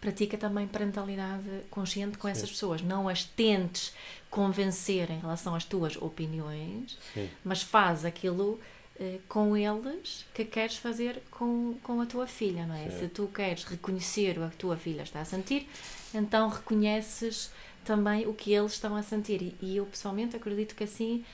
pratica 0.00 0.36
também 0.36 0.66
parentalidade 0.66 1.48
consciente 1.70 2.18
com 2.18 2.28
Sim. 2.28 2.32
essas 2.32 2.50
pessoas. 2.50 2.82
Não 2.82 3.08
as 3.08 3.24
tentes 3.24 3.94
convencer 4.30 5.10
em 5.10 5.18
relação 5.18 5.54
às 5.54 5.64
tuas 5.64 5.96
opiniões, 5.96 6.98
Sim. 7.14 7.28
mas 7.44 7.62
faz 7.62 8.04
aquilo 8.04 8.60
eh, 9.00 9.18
com 9.28 9.56
eles 9.56 10.26
que 10.34 10.44
queres 10.44 10.76
fazer 10.76 11.22
com, 11.30 11.76
com 11.82 12.00
a 12.00 12.06
tua 12.06 12.26
filha, 12.26 12.66
não 12.66 12.74
é? 12.74 12.90
Sim. 12.90 12.98
Se 12.98 13.08
tu 13.08 13.28
queres 13.28 13.64
reconhecer 13.64 14.32
o 14.38 14.40
que 14.40 14.54
a 14.54 14.58
tua 14.58 14.76
filha 14.76 15.02
está 15.02 15.20
a 15.20 15.24
sentir, 15.24 15.68
então 16.12 16.48
reconheces 16.48 17.50
também 17.84 18.26
o 18.26 18.34
que 18.34 18.52
eles 18.52 18.72
estão 18.72 18.96
a 18.96 19.02
sentir. 19.02 19.40
E, 19.40 19.56
e 19.60 19.76
eu 19.76 19.86
pessoalmente 19.86 20.36
acredito 20.36 20.74
que 20.74 20.84
assim 20.84 21.24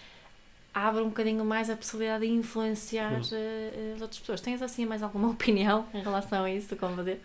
abre 0.74 1.00
um 1.02 1.08
bocadinho 1.08 1.44
mais 1.44 1.70
a 1.70 1.76
possibilidade 1.76 2.26
de 2.26 2.32
influenciar 2.32 3.12
uh, 3.12 3.94
as 3.94 4.02
outras 4.02 4.18
pessoas. 4.18 4.40
Tens 4.40 4.60
assim 4.60 4.84
mais 4.84 5.02
alguma 5.02 5.28
opinião 5.32 5.86
em 5.94 6.02
relação 6.02 6.42
a 6.42 6.50
isso? 6.50 6.74
Como 6.74 6.96
fazer? 6.96 7.20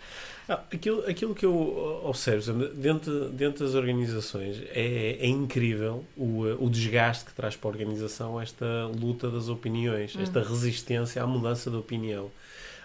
Ah, 0.47 0.62
aquilo, 0.71 1.03
aquilo 1.09 1.33
que 1.33 1.45
eu 1.45 2.01
observo 2.05 2.67
dentro, 2.67 3.29
dentro 3.29 3.65
das 3.65 3.73
organizações 3.73 4.62
é, 4.69 5.17
é 5.19 5.27
incrível 5.27 6.05
o, 6.15 6.43
o 6.63 6.69
desgaste 6.69 7.25
que 7.25 7.33
traz 7.33 7.55
para 7.55 7.69
a 7.69 7.71
organização 7.71 8.39
esta 8.39 8.85
luta 8.85 9.29
das 9.29 9.49
opiniões, 9.49 10.15
hum. 10.15 10.21
esta 10.21 10.41
resistência 10.43 11.23
à 11.23 11.25
mudança 11.25 11.71
de 11.71 11.75
opinião. 11.75 12.29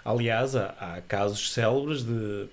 Aliás, 0.03 0.57
há, 0.57 0.75
há 0.79 1.01
casos 1.03 1.53
célebres 1.53 2.03
de 2.03 2.47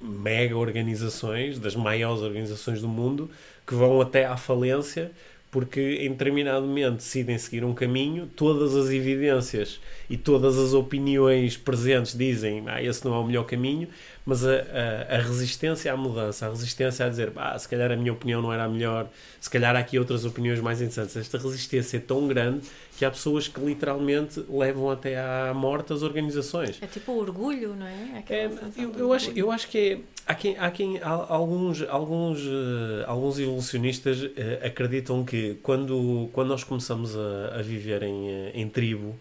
mega 0.00 0.56
organizações, 0.56 1.58
das 1.58 1.74
maiores 1.74 2.22
organizações 2.22 2.80
do 2.80 2.88
mundo, 2.88 3.30
que 3.66 3.74
vão 3.74 4.00
até 4.00 4.24
à 4.24 4.36
falência 4.36 5.10
porque 5.50 5.98
em 6.02 6.10
determinado 6.10 6.66
momento 6.66 6.96
decidem 6.96 7.38
seguir 7.38 7.64
um 7.64 7.72
caminho, 7.72 8.28
todas 8.36 8.76
as 8.76 8.90
evidências 8.90 9.80
e 10.08 10.16
todas 10.16 10.58
as 10.58 10.74
opiniões 10.74 11.56
presentes 11.56 12.16
dizem 12.16 12.64
ah, 12.66 12.82
esse 12.82 13.04
não 13.04 13.14
é 13.14 13.18
o 13.18 13.24
melhor 13.24 13.44
caminho, 13.44 13.88
mas 14.28 14.44
a, 14.44 14.50
a, 14.52 15.16
a, 15.16 15.22
resistência 15.22 15.90
à 15.90 15.96
mudança, 15.96 16.44
a 16.44 16.50
resistência 16.50 17.06
a 17.06 17.08
dizer 17.08 17.32
ah, 17.34 17.58
se 17.58 17.66
calhar 17.66 17.90
a 17.90 17.96
minha 17.96 18.12
opinião 18.12 18.42
não 18.42 18.52
era 18.52 18.64
a 18.64 18.68
melhor, 18.68 19.08
se 19.40 19.48
calhar 19.48 19.74
há 19.74 19.78
aqui 19.78 19.98
outras 19.98 20.26
opiniões 20.26 20.60
mais 20.60 20.82
interessantes, 20.82 21.16
esta 21.16 21.38
resistência 21.38 21.96
é 21.96 22.00
tão 22.00 22.28
grande 22.28 22.68
que 22.98 23.06
há 23.06 23.10
pessoas 23.10 23.48
que 23.48 23.58
literalmente 23.58 24.44
levam 24.46 24.90
até 24.90 25.18
à 25.18 25.54
morte 25.54 25.94
as 25.94 26.02
organizações. 26.02 26.76
É 26.82 26.86
tipo 26.86 27.12
o 27.12 27.20
orgulho, 27.20 27.74
não 27.74 27.86
é? 27.86 28.22
é 28.28 28.50
eu, 28.76 28.92
eu, 28.98 29.12
acho, 29.14 29.30
eu 29.30 29.50
acho 29.50 29.66
que 29.66 29.78
é. 29.78 29.98
Há 30.26 30.34
quem, 30.34 30.58
há 30.58 30.70
quem 30.70 30.98
há 30.98 31.08
alguns, 31.08 31.80
alguns, 31.88 32.40
uh, 32.40 33.04
alguns 33.06 33.38
evolucionistas 33.38 34.22
uh, 34.22 34.28
acreditam 34.62 35.24
que 35.24 35.54
quando, 35.62 36.28
quando 36.34 36.48
nós 36.48 36.62
começamos 36.62 37.16
a, 37.16 37.60
a 37.60 37.62
viver 37.62 38.02
em, 38.02 38.28
uh, 38.28 38.50
em 38.52 38.68
tribo, 38.68 39.18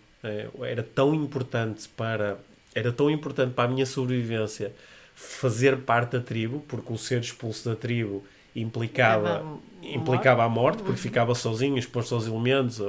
era 0.61 0.83
tão 0.83 1.15
importante 1.15 1.87
para 1.95 2.37
era 2.75 2.91
tão 2.91 3.09
importante 3.09 3.53
para 3.53 3.63
a 3.63 3.67
minha 3.67 3.85
sobrevivência 3.85 4.73
fazer 5.19 5.77
parte 5.77 6.11
da 6.11 6.21
tribo, 6.21 6.63
porque 6.67 6.93
o 6.93 6.97
ser 6.97 7.19
expulso 7.19 7.67
da 7.67 7.75
tribo 7.75 8.23
implicava, 8.55 9.39
a 9.39 9.57
implicava 9.81 10.43
a 10.43 10.49
morte, 10.49 10.77
porque 10.77 10.91
uhum. 10.91 10.97
ficava 10.97 11.33
sozinho, 11.33 11.75
exposto 11.75 12.13
aos 12.13 12.27
elementos 12.27 12.79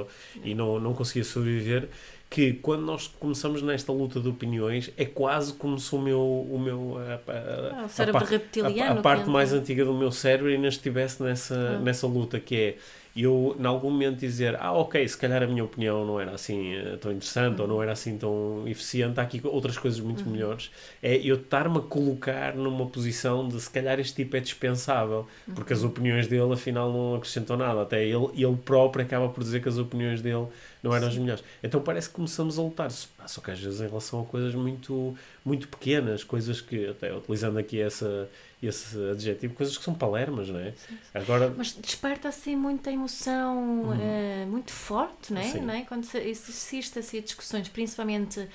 e 0.43 0.53
não, 0.53 0.79
não 0.79 0.93
conseguia 0.93 1.23
sobreviver. 1.23 1.89
Que 2.29 2.53
quando 2.53 2.83
nós 2.83 3.07
começamos 3.07 3.63
nesta 3.63 3.91
luta 3.91 4.19
de 4.19 4.29
opiniões, 4.29 4.91
é 4.95 5.05
quase 5.05 5.53
como 5.53 5.79
se 5.79 5.95
o 5.95 5.99
meu. 5.99 6.21
O, 6.21 6.59
meu, 6.59 6.97
a, 6.99 7.31
a, 7.31 7.81
ah, 7.81 7.85
o 7.85 7.89
cérebro 7.89 8.23
a, 8.23 8.27
reptiliano. 8.27 8.99
A, 8.99 9.01
parte 9.01 9.27
mais 9.27 9.51
antiga 9.51 9.83
do 9.83 9.95
meu 9.95 10.11
cérebro 10.11 10.51
ainda 10.51 10.67
estivesse 10.67 11.23
nessa, 11.23 11.55
uhum. 11.55 11.79
nessa 11.81 12.05
luta, 12.05 12.39
que 12.39 12.55
é 12.55 12.77
eu, 13.15 13.55
em 13.59 13.65
algum 13.65 13.89
momento, 13.89 14.19
dizer: 14.19 14.55
Ah, 14.59 14.71
ok, 14.73 15.07
se 15.07 15.17
calhar 15.17 15.41
a 15.41 15.47
minha 15.47 15.63
opinião 15.63 16.05
não 16.05 16.19
era 16.19 16.31
assim 16.31 16.77
uh, 16.77 16.97
tão 16.97 17.11
interessante 17.11 17.55
uhum. 17.55 17.61
ou 17.61 17.67
não 17.67 17.83
era 17.83 17.91
assim 17.91 18.17
tão 18.17 18.67
eficiente, 18.67 19.19
há 19.19 19.23
aqui 19.23 19.41
outras 19.43 19.77
coisas 19.77 19.99
muito 19.99 20.23
uhum. 20.23 20.31
melhores. 20.31 20.71
É 21.01 21.15
eu 21.17 21.35
estar-me 21.35 21.77
a 21.77 21.81
colocar 21.81 22.55
numa 22.55 22.85
posição 22.85 23.47
de 23.47 23.59
se 23.59 23.69
calhar 23.69 23.99
este 23.99 24.15
tipo 24.15 24.37
é 24.37 24.39
dispensável, 24.39 25.27
uhum. 25.47 25.53
porque 25.53 25.73
as 25.73 25.83
opiniões 25.83 26.27
dele 26.27 26.53
afinal 26.53 26.91
não 26.91 27.15
acrescentam 27.15 27.57
nada. 27.57 27.81
Até 27.81 28.03
ele, 28.03 28.29
ele 28.35 28.57
próprio 28.57 29.03
acaba 29.03 29.29
por 29.29 29.43
dizer 29.43 29.61
que 29.61 29.69
as 29.69 29.77
opiniões 29.77 30.21
dele 30.21 30.47
não 30.81 30.93
eram 30.93 31.07
Sim. 31.07 31.13
as 31.13 31.17
melhores. 31.19 31.43
Então 31.63 31.81
parece 31.81 32.09
que 32.09 32.15
começamos 32.15 32.57
a 32.57 32.61
lutar, 32.61 32.91
só 32.91 33.41
que 33.41 33.51
às 33.51 33.59
vezes 33.59 33.81
em 33.81 33.87
relação 33.87 34.21
a 34.21 34.25
coisas 34.25 34.55
muito, 34.55 35.15
muito 35.43 35.67
pequenas, 35.67 36.23
coisas 36.23 36.61
que, 36.61 36.87
até 36.87 37.13
utilizando 37.13 37.57
aqui 37.57 37.79
essa 37.79 38.29
esse 38.61 38.97
adjetivo, 39.11 39.53
coisas 39.53 39.77
que 39.77 39.83
são 39.83 39.93
palermas, 39.93 40.49
não 40.49 40.59
é? 40.59 40.73
Sim. 40.73 40.97
Agora... 41.13 41.53
Mas 41.55 41.71
desperta 41.71 42.27
assim 42.27 42.57
muita 42.57 42.91
emoção 42.91 43.83
uhum. 43.83 43.93
uh, 43.93 44.47
muito 44.47 44.71
forte, 44.73 45.31
não 45.31 45.41
é? 45.41 45.53
Não 45.61 45.73
é? 45.73 45.81
Quando 45.83 46.05
existe 46.15 46.99
assim 46.99 47.21
discussões, 47.21 47.69
principalmente 47.69 48.45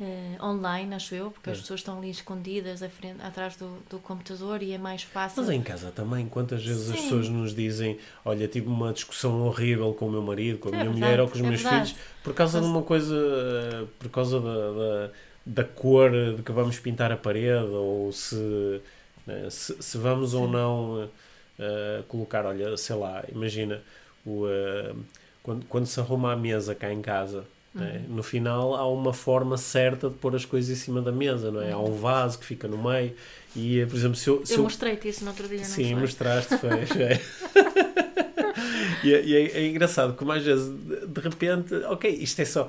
uh, 0.00 0.44
online, 0.44 0.94
acho 0.94 1.14
eu, 1.14 1.30
porque 1.30 1.50
é. 1.50 1.52
as 1.52 1.60
pessoas 1.60 1.80
estão 1.80 1.98
ali 1.98 2.10
escondidas 2.10 2.80
frente, 2.90 3.20
atrás 3.22 3.56
do, 3.56 3.78
do 3.90 3.98
computador 3.98 4.62
e 4.62 4.72
é 4.72 4.78
mais 4.78 5.02
fácil. 5.02 5.42
Mas 5.42 5.50
em 5.50 5.62
casa 5.62 5.90
também, 5.90 6.26
quantas 6.28 6.64
vezes 6.64 6.86
Sim. 6.86 6.94
as 6.94 7.00
pessoas 7.00 7.28
nos 7.28 7.54
dizem: 7.54 7.98
Olha, 8.24 8.46
tive 8.48 8.68
uma 8.68 8.92
discussão 8.92 9.42
horrível 9.42 9.92
com 9.94 10.08
o 10.08 10.10
meu 10.10 10.22
marido, 10.22 10.58
com 10.58 10.68
a 10.68 10.72
é 10.72 10.74
minha 10.74 10.84
verdade, 10.84 11.00
mulher 11.04 11.20
ou 11.20 11.28
com 11.28 11.34
os 11.34 11.40
é 11.40 11.42
meus 11.48 11.62
verdade. 11.62 11.92
filhos, 11.92 12.04
por 12.22 12.34
causa 12.34 12.58
Mas... 12.58 12.66
de 12.66 12.72
uma 12.72 12.82
coisa, 12.82 13.88
por 13.98 14.08
causa 14.10 14.40
da, 14.40 14.72
da, 14.72 15.10
da 15.46 15.64
cor 15.64 16.10
de 16.36 16.42
que 16.42 16.52
vamos 16.52 16.78
pintar 16.78 17.10
a 17.12 17.16
parede 17.16 17.70
ou 17.72 18.12
se 18.12 18.80
né? 19.26 19.48
Se, 19.50 19.80
se, 19.80 19.98
vamos 19.98 20.30
Sim. 20.30 20.36
ou 20.38 20.48
não 20.48 21.04
uh, 21.04 22.02
colocar, 22.08 22.44
olha, 22.44 22.76
sei 22.76 22.96
lá, 22.96 23.24
imagina 23.30 23.82
o, 24.24 24.44
uh, 24.46 25.04
quando, 25.42 25.66
quando 25.66 25.86
se 25.86 26.00
arruma 26.00 26.32
a 26.32 26.36
mesa 26.36 26.74
cá 26.74 26.92
em 26.92 27.02
casa. 27.02 27.44
Né? 27.74 28.04
Uhum. 28.08 28.16
No 28.16 28.22
final 28.22 28.74
há 28.74 28.86
uma 28.86 29.12
forma 29.12 29.56
certa 29.56 30.10
de 30.10 30.16
pôr 30.16 30.34
as 30.36 30.44
coisas 30.44 30.70
em 30.70 30.80
cima 30.80 31.00
da 31.00 31.10
mesa, 31.10 31.50
não 31.50 31.62
é? 31.62 31.72
Há 31.72 31.78
um 31.78 31.94
vaso 31.94 32.38
que 32.38 32.44
fica 32.44 32.68
no 32.68 32.76
meio 32.76 33.14
e, 33.56 33.84
por 33.86 33.96
exemplo, 33.96 34.16
se 34.16 34.28
eu... 34.28 34.44
Se 34.44 34.54
eu, 34.54 34.58
eu 34.58 34.62
mostrei-te 34.64 35.08
isso 35.08 35.24
no 35.24 35.30
outro 35.30 35.48
dia, 35.48 35.58
não 35.58 35.64
Sim, 35.64 35.94
mostraste, 35.94 36.56
foi. 36.58 36.84
foi. 36.86 37.20
E, 39.02 39.12
é, 39.12 39.24
e 39.24 39.34
é, 39.34 39.58
é, 39.58 39.66
engraçado 39.66 40.14
como 40.14 40.30
às 40.30 40.44
vezes, 40.44 40.72
de 41.08 41.20
repente, 41.20 41.74
ok, 41.86 42.08
isto 42.08 42.40
é 42.40 42.44
só 42.44 42.68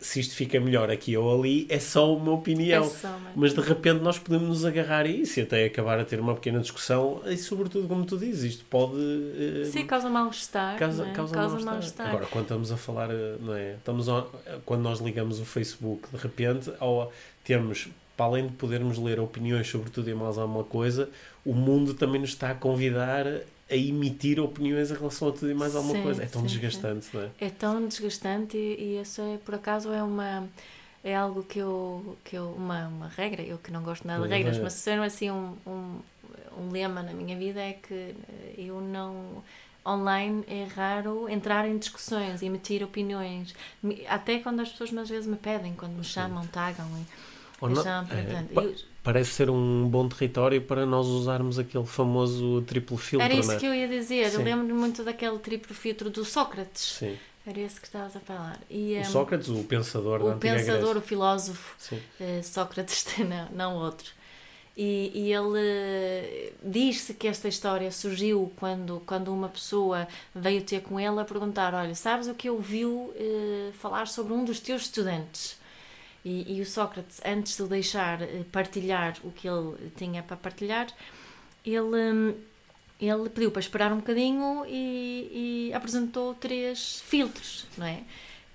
se 0.00 0.20
isto 0.20 0.34
fica 0.34 0.58
melhor 0.60 0.90
aqui 0.90 1.16
ou 1.16 1.38
ali, 1.38 1.66
é 1.68 1.78
só 1.78 2.14
uma 2.14 2.32
opinião. 2.32 2.84
É 2.84 2.88
só, 2.88 3.18
mas 3.34 3.54
de 3.54 3.60
repente 3.60 4.02
nós 4.02 4.18
podemos 4.18 4.48
nos 4.48 4.64
agarrar 4.64 5.04
a 5.04 5.08
isso 5.08 5.38
e 5.38 5.42
até 5.42 5.64
acabar 5.64 5.98
a 5.98 6.04
ter 6.04 6.20
uma 6.20 6.34
pequena 6.34 6.60
discussão 6.60 7.22
e, 7.26 7.36
sobretudo, 7.36 7.86
como 7.86 8.04
tu 8.04 8.18
dizes, 8.18 8.54
isto 8.54 8.64
pode. 8.64 8.94
Uh, 8.94 9.64
Sim, 9.66 9.86
causa 9.86 10.08
mal-estar. 10.08 10.78
Causa, 10.78 11.06
é? 11.06 11.12
causa, 11.12 11.34
causa 11.34 11.60
mal-estar. 11.60 12.06
Mal 12.06 12.16
Agora, 12.16 12.30
quando 12.30 12.44
estamos 12.44 12.72
a 12.72 12.76
falar, 12.76 13.10
eh, 13.10 13.36
não 13.40 13.54
é? 13.54 13.74
Estamos 13.74 14.08
a, 14.08 14.26
quando 14.64 14.82
nós 14.82 14.98
ligamos 14.98 15.38
o 15.40 15.44
Facebook, 15.44 16.08
de 16.10 16.16
repente, 16.16 16.72
ao, 16.80 17.12
temos. 17.44 17.88
Para 18.16 18.26
além 18.26 18.48
de 18.48 18.52
podermos 18.54 18.98
ler 18.98 19.20
opiniões 19.20 19.68
sobre 19.68 19.90
tudo 19.90 20.10
e 20.10 20.14
mais 20.14 20.36
alguma 20.38 20.64
coisa, 20.64 21.08
o 21.46 21.54
mundo 21.54 21.94
também 21.94 22.20
nos 22.20 22.30
está 22.30 22.50
a 22.50 22.54
convidar 22.54 23.24
a 23.70 23.76
emitir 23.76 24.40
opiniões 24.40 24.90
em 24.90 24.94
relação 24.94 25.28
a 25.28 25.32
tudo 25.32 25.50
e 25.50 25.54
mais 25.54 25.76
alguma 25.76 25.94
sim, 25.94 26.02
coisa. 26.02 26.22
É 26.22 26.26
tão 26.26 26.42
sim, 26.42 26.46
desgastante, 26.48 27.04
sim. 27.06 27.16
não 27.16 27.24
é? 27.24 27.30
É 27.40 27.50
tão 27.50 27.86
desgastante 27.86 28.56
e, 28.56 28.96
e 28.96 29.00
isso 29.00 29.20
é, 29.20 29.38
por 29.38 29.54
acaso, 29.54 29.92
é 29.92 30.02
uma 30.02 30.48
é 31.04 31.14
algo 31.14 31.42
que 31.42 31.58
eu, 31.58 32.16
que 32.24 32.36
eu 32.36 32.50
uma, 32.50 32.88
uma 32.88 33.08
regra, 33.08 33.42
eu 33.42 33.58
que 33.58 33.70
não 33.70 33.82
gosto 33.82 34.06
nada 34.06 34.26
de 34.26 34.34
regras, 34.34 34.58
mas 34.58 34.72
se 34.72 34.90
assim 34.90 35.30
um, 35.30 35.56
um, 35.66 36.00
um 36.58 36.70
lema 36.70 37.02
na 37.02 37.12
minha 37.12 37.36
vida 37.36 37.60
é 37.60 37.72
que 37.72 38.14
eu 38.56 38.80
não 38.80 39.42
online 39.86 40.44
é 40.48 40.64
raro 40.64 41.28
entrar 41.28 41.66
em 41.66 41.78
discussões, 41.78 42.42
emitir 42.42 42.82
opiniões, 42.82 43.54
até 44.08 44.38
quando 44.38 44.60
as 44.60 44.70
pessoas 44.70 44.94
às 44.96 45.08
vezes 45.08 45.26
me 45.26 45.36
pedem, 45.36 45.72
quando 45.74 45.92
me 45.92 46.04
chamam, 46.04 46.46
tagam 46.48 46.86
ou 47.60 47.70
não, 47.70 47.82
chamam, 47.82 48.08
é, 48.12 48.44
parece 49.08 49.30
ser 49.30 49.48
um 49.48 49.88
bom 49.88 50.06
território 50.06 50.60
para 50.60 50.84
nós 50.84 51.06
usarmos 51.06 51.58
aquele 51.58 51.86
famoso 51.86 52.60
triplo 52.66 52.98
filtro. 52.98 53.24
Era 53.24 53.34
isso 53.34 53.52
é? 53.52 53.56
que 53.56 53.64
eu 53.64 53.72
ia 53.72 53.88
dizer. 53.88 54.28
Sim. 54.28 54.36
Eu 54.36 54.44
lembro-me 54.44 54.74
muito 54.74 55.02
daquele 55.02 55.38
triplo 55.38 55.74
filtro 55.74 56.10
do 56.10 56.26
Sócrates. 56.26 56.98
Sim. 56.98 57.16
Era 57.46 57.58
esse 57.58 57.80
que 57.80 57.86
estavas 57.86 58.14
a 58.14 58.20
falar. 58.20 58.60
E, 58.68 58.98
um, 58.98 59.00
o 59.00 59.04
Sócrates, 59.06 59.48
o 59.48 59.64
pensador 59.64 60.20
o 60.20 60.24
da 60.24 60.34
antiga 60.34 60.56
pensador, 60.56 60.80
Grécia. 60.80 60.98
o 60.98 61.00
filósofo. 61.00 61.94
Uh, 61.94 62.42
Sócrates, 62.42 63.06
não, 63.26 63.48
não 63.50 63.76
outro. 63.76 64.10
E, 64.76 65.10
e 65.14 65.32
ele 65.32 66.52
uh, 66.52 66.52
diz-se 66.62 67.14
que 67.14 67.26
esta 67.26 67.48
história 67.48 67.90
surgiu 67.90 68.52
quando, 68.56 69.02
quando 69.06 69.32
uma 69.32 69.48
pessoa 69.48 70.06
veio 70.34 70.60
ter 70.60 70.82
com 70.82 71.00
ele 71.00 71.18
a 71.18 71.24
perguntar: 71.24 71.72
Olha, 71.72 71.94
sabes 71.94 72.28
o 72.28 72.34
que 72.34 72.50
ouviu 72.50 72.90
uh, 72.90 73.72
falar 73.72 74.06
sobre 74.06 74.34
um 74.34 74.44
dos 74.44 74.60
teus 74.60 74.82
estudantes? 74.82 75.57
E, 76.28 76.58
e 76.58 76.60
o 76.60 76.66
Sócrates, 76.66 77.22
antes 77.24 77.56
de 77.56 77.64
deixar 77.64 78.20
eh, 78.20 78.44
partilhar 78.52 79.16
o 79.24 79.30
que 79.30 79.48
ele 79.48 79.90
tinha 79.96 80.22
para 80.22 80.36
partilhar, 80.36 80.86
ele, 81.64 81.80
hum, 81.80 82.34
ele 83.00 83.30
pediu 83.30 83.50
para 83.50 83.60
esperar 83.60 83.90
um 83.94 83.96
bocadinho 83.96 84.66
e, 84.68 85.70
e 85.70 85.74
apresentou 85.74 86.34
três 86.34 87.00
filtros, 87.06 87.66
não 87.78 87.86
é? 87.86 88.02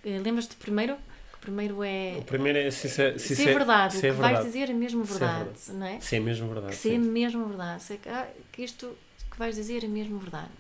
Eh, 0.05 0.19
lembras-te 0.23 0.55
primeiro? 0.55 0.93
O 1.33 1.37
primeiro 1.41 1.83
é. 1.83 2.17
O 2.19 2.21
primeiro 2.21 2.59
é 2.59 2.69
se, 2.69 2.87
se, 2.87 3.17
se, 3.17 3.35
se 3.35 3.49
é 3.49 3.53
verdade. 3.53 3.95
Se 3.95 4.05
é 4.07 4.11
o 4.11 4.13
que 4.13 4.21
verdade. 4.21 4.33
vais 4.33 4.45
dizer 4.45 4.69
é 4.69 4.73
mesmo 4.73 5.03
verdade, 5.03 5.49
se 5.55 5.71
é 5.71 5.73
não 5.73 5.87
é? 5.87 5.99
Se 5.99 6.15
é 6.15 6.19
mesmo 6.19 6.47
verdade. 6.53 6.75
Se 6.75 6.93
é 6.93 6.97
mesmo 6.99 7.47
verdade. 7.47 7.81
Se 7.81 7.93
é 7.93 7.97
que, 7.97 8.07
ah, 8.07 8.27
que 8.51 8.63
isto 8.63 8.95
que 9.31 9.39
vais 9.39 9.55
dizer 9.55 9.83
é 9.83 9.87
mesmo 9.87 10.19
verdade. 10.19 10.51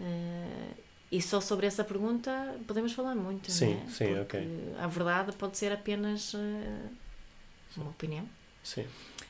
Uh, 0.00 0.74
e 1.12 1.20
só 1.20 1.42
sobre 1.42 1.66
essa 1.66 1.84
pergunta 1.84 2.56
podemos 2.66 2.94
falar 2.94 3.14
muito, 3.14 3.52
sim, 3.52 3.74
não 3.74 3.82
é? 3.82 3.88
Sim, 3.88 4.14
Porque 4.14 4.20
ok. 4.38 4.74
A 4.78 4.86
verdade 4.86 5.32
pode 5.32 5.58
ser 5.58 5.70
apenas 5.70 6.32
uh, 6.32 6.90
uma 7.76 7.90
opinião. 7.90 8.26
Sim. 8.64 8.86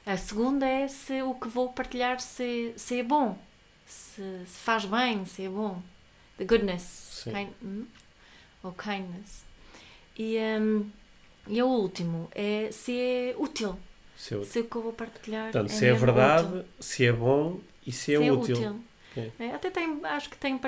A 0.06 0.16
segunda 0.16 0.64
é 0.64 0.86
se 0.86 1.20
o 1.22 1.34
que 1.34 1.48
vou 1.48 1.72
partilhar 1.72 2.20
se, 2.20 2.72
se 2.76 3.00
é 3.00 3.02
bom, 3.02 3.36
se, 3.84 4.22
se 4.46 4.58
faz 4.60 4.84
bem, 4.84 5.24
se 5.24 5.44
é 5.44 5.48
bom. 5.48 5.82
The 6.38 6.44
goodness. 6.44 7.24
Kind, 7.24 7.50
hum? 7.60 7.86
Ou 8.62 8.72
kindness. 8.72 9.44
E, 10.16 10.38
um, 10.38 10.88
e 11.48 11.60
o 11.60 11.66
último 11.66 12.28
é 12.32 12.70
se 12.70 12.96
é 12.96 13.34
útil. 13.36 13.76
Se, 14.16 14.34
é 14.34 14.36
útil. 14.36 14.52
se 14.52 14.60
o 14.60 14.64
que 14.66 14.76
eu 14.76 14.82
vou 14.82 14.92
partilhar 14.92 15.50
Portanto, 15.50 15.70
é 15.72 15.74
se 15.74 15.86
é 15.86 15.92
verdade, 15.92 16.46
útil. 16.46 16.64
se 16.78 17.06
é 17.06 17.12
bom 17.12 17.60
e 17.84 17.90
se, 17.90 17.98
se 18.04 18.14
é, 18.14 18.26
é 18.26 18.32
útil. 18.32 18.80
Útil. 19.12 19.32
É. 19.38 19.50
Até 19.50 19.70
tem, 19.70 20.00
acho 20.04 20.30
que 20.30 20.36
tem 20.36 20.54
uh, 20.54 20.60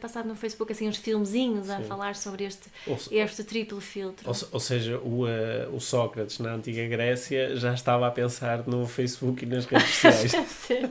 passado 0.00 0.26
no 0.26 0.34
Facebook 0.34 0.72
assim 0.72 0.88
uns 0.88 0.96
filmezinhos 0.96 1.70
a 1.70 1.80
falar 1.82 2.16
sobre 2.16 2.44
este, 2.44 2.68
ou, 2.86 2.98
este 3.10 3.44
triplo 3.44 3.80
filtro. 3.80 4.28
Ou, 4.28 4.34
ou 4.52 4.60
seja, 4.60 4.98
o, 4.98 5.24
uh, 5.24 5.74
o 5.74 5.80
Sócrates 5.80 6.38
na 6.38 6.54
antiga 6.54 6.86
Grécia 6.86 7.56
já 7.56 7.74
estava 7.74 8.06
a 8.06 8.10
pensar 8.10 8.66
no 8.66 8.86
Facebook 8.86 9.44
e 9.44 9.46
nas 9.46 9.66
redes 9.66 9.88
sociais. 9.88 10.32
sim, 10.48 10.90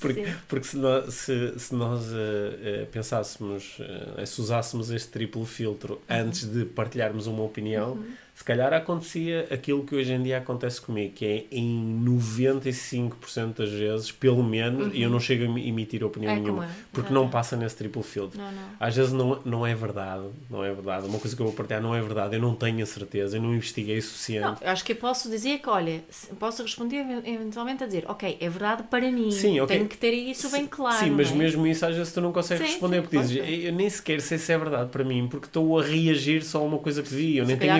porque, 0.00 0.24
sim. 0.24 0.34
porque 0.48 0.66
se 0.66 0.76
nós, 0.76 1.14
se, 1.14 1.58
se 1.58 1.74
nós 1.74 2.06
uh, 2.06 2.86
pensássemos, 2.90 3.78
se 4.26 4.40
usássemos 4.40 4.90
este 4.90 5.08
triplo 5.08 5.44
filtro 5.44 6.00
antes 6.08 6.44
de 6.44 6.64
partilharmos 6.64 7.26
uma 7.26 7.42
opinião. 7.42 7.92
Uhum 7.92 8.27
se 8.38 8.44
calhar 8.44 8.72
acontecia 8.72 9.48
aquilo 9.50 9.82
que 9.82 9.96
hoje 9.96 10.12
em 10.12 10.22
dia 10.22 10.38
acontece 10.38 10.80
comigo, 10.80 11.12
que 11.12 11.26
é 11.26 11.44
em 11.50 12.00
95% 12.04 13.56
das 13.56 13.70
vezes, 13.70 14.12
pelo 14.12 14.44
menos, 14.44 14.86
uhum. 14.86 14.92
e 14.94 15.02
eu 15.02 15.10
não 15.10 15.18
chego 15.18 15.42
a 15.42 15.58
emitir 15.58 16.04
opinião 16.04 16.32
é 16.32 16.36
nenhuma, 16.38 16.66
é. 16.66 16.68
porque 16.92 17.12
não 17.12 17.28
passa 17.28 17.56
nesse 17.56 17.74
triplo 17.74 18.00
filtro. 18.00 18.38
Não, 18.38 18.52
não. 18.52 18.62
Às 18.78 18.94
vezes 18.94 19.12
não, 19.12 19.40
não 19.44 19.66
é 19.66 19.74
verdade, 19.74 20.22
não 20.48 20.64
é 20.64 20.72
verdade. 20.72 21.08
Uma 21.08 21.18
coisa 21.18 21.34
que 21.34 21.42
eu 21.42 21.46
vou 21.46 21.54
partilhar 21.54 21.82
não 21.82 21.96
é 21.96 22.00
verdade, 22.00 22.36
eu 22.36 22.40
não 22.40 22.54
tenho 22.54 22.80
a 22.80 22.86
certeza, 22.86 23.38
eu 23.38 23.42
não 23.42 23.52
investiguei 23.52 23.98
o 23.98 24.02
suficiente. 24.02 24.62
Não, 24.62 24.70
acho 24.70 24.84
que 24.84 24.92
eu 24.92 24.96
posso 24.96 25.28
dizer 25.28 25.58
que, 25.58 25.68
olha, 25.68 26.00
posso 26.38 26.62
responder 26.62 27.04
eventualmente 27.24 27.82
a 27.82 27.86
dizer, 27.88 28.04
ok, 28.06 28.38
é 28.40 28.48
verdade 28.48 28.84
para 28.84 29.10
mim, 29.10 29.32
Sim, 29.32 29.58
okay. 29.62 29.78
tenho 29.78 29.88
que 29.88 29.96
ter 29.96 30.12
isso 30.12 30.48
bem 30.52 30.64
claro. 30.64 31.04
Sim, 31.04 31.10
mas 31.10 31.32
é? 31.32 31.34
mesmo 31.34 31.66
isso 31.66 31.84
às 31.84 31.96
vezes 31.96 32.12
tu 32.12 32.20
não 32.20 32.30
consegues 32.30 32.64
sim, 32.64 32.70
responder, 32.70 32.98
sim, 32.98 33.02
porque 33.02 33.18
dizes, 33.18 33.64
eu 33.64 33.72
nem 33.72 33.90
sequer 33.90 34.20
sei 34.20 34.38
se 34.38 34.52
é 34.52 34.56
verdade 34.58 34.90
para 34.90 35.02
mim, 35.02 35.26
porque 35.28 35.46
estou 35.46 35.76
a 35.76 35.82
reagir 35.82 36.44
só 36.44 36.58
a 36.58 36.62
uma 36.62 36.78
coisa 36.78 37.02
que 37.02 37.12
vi, 37.12 37.36
eu 37.36 37.44
nem 37.44 37.56
tenho... 37.56 37.74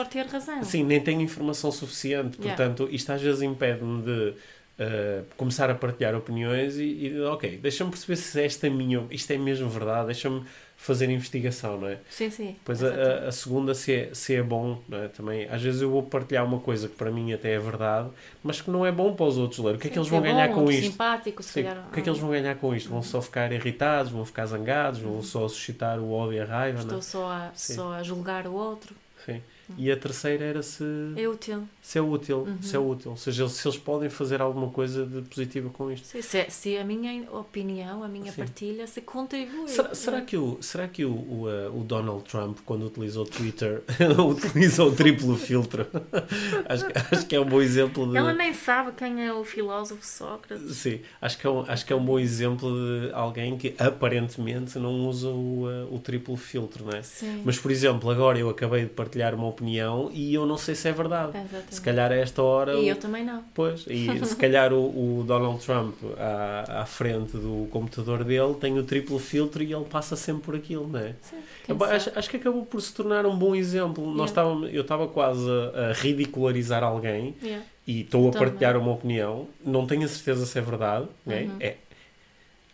é 0.00 0.04
só 0.04 0.04
ter 0.04 0.26
razão. 0.26 0.62
Sim, 0.62 0.84
nem 0.84 1.00
tenho 1.00 1.20
informação 1.20 1.72
suficiente. 1.72 2.36
Portanto, 2.36 2.80
yeah. 2.84 2.96
isto 2.96 3.12
às 3.12 3.22
vezes 3.22 3.42
impede-me 3.42 4.02
de 4.02 4.34
uh, 4.78 5.24
começar 5.36 5.70
a 5.70 5.74
partilhar 5.74 6.14
opiniões 6.14 6.76
e, 6.76 7.06
e 7.06 7.20
ok, 7.22 7.58
deixa-me 7.58 7.90
perceber 7.90 8.16
se 8.16 8.42
esta 8.42 8.66
é 8.66 8.70
minha, 8.70 9.04
isto 9.10 9.30
é 9.32 9.38
mesmo 9.38 9.68
verdade, 9.68 10.06
deixa-me 10.06 10.44
fazer 10.76 11.08
investigação, 11.08 11.80
não 11.80 11.88
é? 11.88 11.98
Sim, 12.10 12.30
sim. 12.30 12.56
Pois 12.62 12.84
a, 12.84 13.28
a, 13.28 13.32
segunda, 13.32 13.74
se 13.74 13.94
é, 13.94 14.10
se 14.14 14.34
é 14.34 14.42
bom, 14.42 14.82
não 14.86 14.98
é? 14.98 15.08
Também, 15.08 15.48
às 15.48 15.62
vezes 15.62 15.80
eu 15.80 15.90
vou 15.90 16.02
partilhar 16.02 16.44
uma 16.44 16.60
coisa 16.60 16.86
que 16.86 16.94
para 16.94 17.10
mim 17.10 17.32
até 17.32 17.54
é 17.54 17.58
verdade, 17.58 18.10
mas 18.42 18.60
que 18.60 18.70
não 18.70 18.84
é 18.84 18.92
bom 18.92 19.14
para 19.14 19.24
os 19.24 19.38
outros 19.38 19.58
ler. 19.58 19.76
O 19.76 19.78
que 19.78 19.88
é 19.88 19.90
que 19.90 19.98
eles 19.98 20.08
vão 20.08 20.18
é 20.18 20.22
ganhar 20.22 20.48
com 20.50 20.70
isto? 20.70 20.90
Simpático, 20.90 21.42
se 21.42 21.54
calhar. 21.54 21.86
O 21.88 21.92
que 21.92 22.00
é 22.00 22.02
que 22.02 22.08
eles 22.10 22.20
vão 22.20 22.30
ganhar 22.30 22.54
com 22.56 22.74
isto? 22.74 22.90
Vão 22.90 23.02
só 23.02 23.22
ficar 23.22 23.50
irritados, 23.50 24.12
vão 24.12 24.24
ficar 24.26 24.44
zangados, 24.46 25.00
vão 25.00 25.22
só 25.22 25.48
suscitar 25.48 25.98
o 25.98 26.12
ódio 26.12 26.34
e 26.34 26.40
a 26.40 26.44
raiva, 26.44 26.80
Estou 26.80 26.92
não 26.92 26.98
é? 26.98 27.02
só, 27.02 27.30
a, 27.30 27.50
só 27.54 27.92
a 27.94 28.02
julgar 28.02 28.46
o 28.46 28.52
outro. 28.52 28.94
Sim. 29.24 29.40
E 29.76 29.90
a 29.90 29.96
terceira 29.96 30.44
era 30.44 30.62
se. 30.62 30.84
É 31.16 31.28
útil. 31.28 31.68
Se 31.82 31.98
é 31.98 32.02
útil. 32.02 32.38
Uhum. 32.38 32.62
Se 32.62 32.76
é 32.76 32.78
útil. 32.78 33.10
Ou 33.12 33.16
seja, 33.16 33.48
se 33.48 33.66
eles 33.66 33.78
podem 33.78 34.08
fazer 34.08 34.40
alguma 34.40 34.70
coisa 34.70 35.04
de 35.04 35.22
positiva 35.22 35.70
com 35.70 35.90
isto. 35.90 36.06
Sim, 36.06 36.22
se, 36.22 36.46
se 36.50 36.76
a 36.76 36.84
minha 36.84 37.30
opinião, 37.32 38.02
a 38.02 38.08
minha 38.08 38.32
Sim. 38.32 38.42
partilha, 38.42 38.86
se 38.86 39.00
contribui. 39.00 39.68
Será, 39.68 39.94
será 39.94 40.20
que, 40.20 40.36
o, 40.36 40.58
será 40.60 40.88
que 40.88 41.04
o, 41.04 41.12
o, 41.12 41.48
uh, 41.48 41.80
o 41.80 41.84
Donald 41.84 42.24
Trump, 42.24 42.58
quando 42.64 42.86
utilizou 42.86 43.24
o 43.24 43.28
Twitter, 43.28 43.82
utilizou 44.28 44.88
o 44.88 44.94
triplo 44.94 45.36
filtro? 45.36 45.86
acho, 46.68 46.86
acho 47.12 47.26
que 47.26 47.34
é 47.34 47.40
um 47.40 47.44
bom 47.44 47.60
exemplo 47.60 48.10
de. 48.10 48.16
Ela 48.16 48.32
nem 48.32 48.52
sabe 48.54 48.92
quem 48.92 49.24
é 49.24 49.32
o 49.32 49.44
filósofo 49.44 50.06
Sócrates. 50.06 50.76
Sim, 50.76 51.00
acho 51.20 51.38
que 51.38 51.46
é 51.46 51.50
um, 51.50 51.60
acho 51.66 51.84
que 51.84 51.92
é 51.92 51.96
um 51.96 52.04
bom 52.04 52.18
exemplo 52.18 52.70
de 52.72 53.12
alguém 53.12 53.56
que 53.56 53.74
aparentemente 53.78 54.78
não 54.78 55.06
usa 55.08 55.28
o, 55.28 55.66
uh, 55.66 55.94
o 55.94 55.98
triplo 55.98 56.36
filtro, 56.36 56.84
não 56.84 56.92
é? 56.92 57.02
Sim. 57.02 57.42
Mas, 57.44 57.58
por 57.58 57.70
exemplo, 57.70 58.10
agora 58.10 58.38
eu 58.38 58.48
acabei 58.48 58.84
de 58.84 58.90
partilhar 58.90 59.34
uma 59.34 59.46
opinião 59.56 60.10
e 60.12 60.34
eu 60.34 60.46
não 60.46 60.58
sei 60.58 60.74
se 60.74 60.88
é 60.88 60.92
verdade. 60.92 61.36
Exatamente. 61.36 61.74
Se 61.74 61.80
calhar 61.80 62.12
a 62.12 62.14
esta 62.14 62.42
hora. 62.42 62.74
E 62.74 62.84
o... 62.84 62.88
eu 62.88 62.96
também 62.96 63.24
não. 63.24 63.42
Pois, 63.54 63.86
e 63.88 64.06
se 64.24 64.36
calhar 64.36 64.72
o, 64.72 65.20
o, 65.20 65.24
Donald 65.24 65.64
Trump 65.64 65.94
à, 66.18 66.82
à 66.82 66.86
frente 66.86 67.36
do 67.36 67.66
computador 67.70 68.22
dele 68.22 68.54
tem 68.54 68.78
o 68.78 68.84
triplo 68.84 69.18
filtro 69.18 69.62
e 69.62 69.72
ele 69.72 69.84
passa 69.84 70.14
sempre 70.14 70.42
por 70.42 70.54
aquilo, 70.54 70.86
não 70.86 71.00
é? 71.00 71.14
Sim, 71.22 71.36
eu, 71.66 71.84
acho, 71.84 72.12
acho, 72.14 72.30
que 72.30 72.36
acabou 72.36 72.64
por 72.66 72.80
se 72.80 72.92
tornar 72.92 73.24
um 73.26 73.36
bom 73.36 73.54
exemplo. 73.54 74.02
Yeah. 74.02 74.18
Nós 74.18 74.30
estávamos, 74.30 74.72
eu 74.72 74.82
estava 74.82 75.08
quase 75.08 75.48
a, 75.48 75.90
a 75.90 75.92
ridicularizar 75.94 76.84
alguém 76.84 77.34
yeah. 77.42 77.64
e 77.86 78.02
estou 78.02 78.28
a 78.28 78.32
partilhar 78.32 78.76
uma 78.76 78.92
opinião, 78.92 79.48
não 79.64 79.86
tenho 79.86 80.04
a 80.04 80.08
certeza 80.08 80.44
se 80.44 80.58
é 80.58 80.62
verdade, 80.62 81.06
uhum. 81.26 81.32
é? 81.32 81.66
é? 81.66 81.76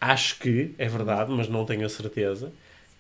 Acho 0.00 0.38
que 0.40 0.74
é 0.78 0.88
verdade, 0.88 1.30
mas 1.30 1.48
não 1.48 1.64
tenho 1.64 1.86
a 1.86 1.88
certeza. 1.88 2.52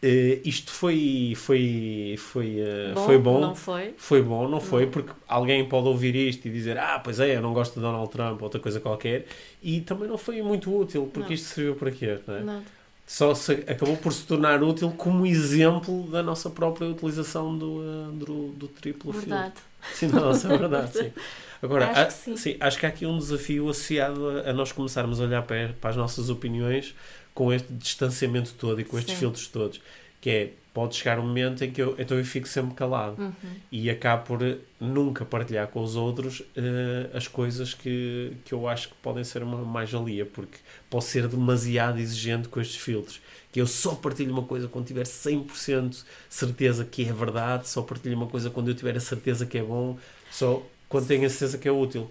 Uh, 0.04 0.42
isto 0.44 0.72
foi 0.72 1.32
foi 1.36 2.16
foi 2.18 2.56
uh, 2.60 2.92
bom, 2.92 3.06
foi 3.06 3.18
bom 3.18 3.40
não 3.40 3.54
foi 3.54 3.94
foi 3.96 4.20
bom 4.20 4.48
não 4.48 4.60
foi 4.60 4.84
não. 4.86 4.90
porque 4.90 5.12
alguém 5.28 5.64
pode 5.68 5.86
ouvir 5.86 6.16
isto 6.16 6.48
e 6.48 6.50
dizer 6.50 6.76
ah 6.76 6.98
pois 6.98 7.20
é 7.20 7.36
eu 7.36 7.40
não 7.40 7.52
gosto 7.52 7.74
de 7.74 7.80
Donald 7.82 8.10
Trump 8.10 8.38
ou 8.38 8.42
outra 8.42 8.58
coisa 8.58 8.80
qualquer 8.80 9.26
e 9.62 9.80
também 9.80 10.08
não 10.08 10.18
foi 10.18 10.42
muito 10.42 10.76
útil 10.76 11.06
porque 11.06 11.28
não. 11.28 11.34
isto 11.34 11.54
serviu 11.54 11.76
para 11.76 11.92
quê 11.92 12.18
não 12.26 12.34
é? 12.34 12.40
Nada. 12.40 12.64
só 13.06 13.32
se, 13.32 13.52
acabou 13.52 13.96
por 13.96 14.12
se 14.12 14.26
tornar 14.26 14.60
útil 14.60 14.90
como 14.90 15.24
exemplo 15.24 16.02
da 16.10 16.20
nossa 16.20 16.50
própria 16.50 16.88
utilização 16.88 17.56
do 17.56 17.76
uh, 17.76 18.12
do, 18.12 18.48
do 18.48 18.66
triplo 18.66 19.12
verdade. 19.12 19.54
sim 19.94 20.08
nossa 20.08 20.52
é 20.52 20.58
verdade 20.58 20.98
sim 20.98 21.12
Agora, 21.62 21.92
acho, 21.92 22.06
que 22.06 22.12
sim. 22.12 22.36
sim. 22.36 22.56
acho 22.58 22.76
que 22.76 22.86
há 22.86 22.88
aqui 22.88 23.06
um 23.06 23.16
desafio 23.16 23.68
associado 23.68 24.28
a, 24.28 24.50
a, 24.50 24.52
nós 24.52 24.72
começarmos 24.72 25.20
a 25.20 25.24
olhar 25.24 25.42
para, 25.42 25.72
para 25.80 25.90
as 25.90 25.96
nossas 25.96 26.28
opiniões 26.28 26.92
com 27.34 27.52
este 27.52 27.72
distanciamento 27.72 28.54
todo 28.54 28.80
e 28.80 28.84
com 28.84 28.98
estes 28.98 29.14
Sim. 29.14 29.20
filtros 29.20 29.46
todos. 29.48 29.80
Que 30.20 30.30
é, 30.30 30.50
pode 30.72 30.94
chegar 30.94 31.18
um 31.18 31.22
momento 31.26 31.64
em 31.64 31.70
que 31.70 31.82
eu, 31.82 31.94
então 31.98 32.16
eu 32.16 32.24
fico 32.24 32.46
sempre 32.48 32.74
calado 32.74 33.20
Uhum. 33.20 33.32
e 33.70 33.90
acabo 33.90 34.24
por 34.24 34.42
eh, 34.42 34.56
nunca 34.80 35.24
partilhar 35.24 35.66
com 35.68 35.82
os 35.82 35.96
outros 35.96 36.42
eh, 36.56 37.10
as 37.12 37.26
coisas 37.28 37.74
que, 37.74 38.32
que 38.44 38.54
eu 38.54 38.68
acho 38.68 38.88
que 38.90 38.94
podem 39.02 39.24
ser 39.24 39.42
uma 39.42 39.58
mais-valia, 39.64 40.24
porque 40.24 40.58
posso 40.88 41.08
ser 41.08 41.26
demasiado 41.28 41.98
exigente 41.98 42.48
com 42.48 42.60
estes 42.60 42.76
filtros. 42.76 43.20
Que 43.50 43.60
eu 43.60 43.66
só 43.66 43.94
partilho 43.96 44.32
uma 44.32 44.44
coisa 44.44 44.68
quando 44.68 44.86
tiver 44.86 45.04
100% 45.04 46.04
certeza 46.30 46.84
que 46.84 47.04
é 47.06 47.12
verdade, 47.12 47.68
só 47.68 47.82
partilho 47.82 48.16
uma 48.16 48.26
coisa 48.28 48.48
quando 48.48 48.68
eu 48.68 48.74
tiver 48.74 48.96
a 48.96 49.00
certeza 49.00 49.44
que 49.44 49.58
é 49.58 49.62
bom, 49.62 49.98
só 50.30 50.62
quando 50.88 51.06
tenho 51.08 51.26
a 51.26 51.28
certeza 51.28 51.58
que 51.58 51.68
é 51.68 51.72
útil. 51.72 52.10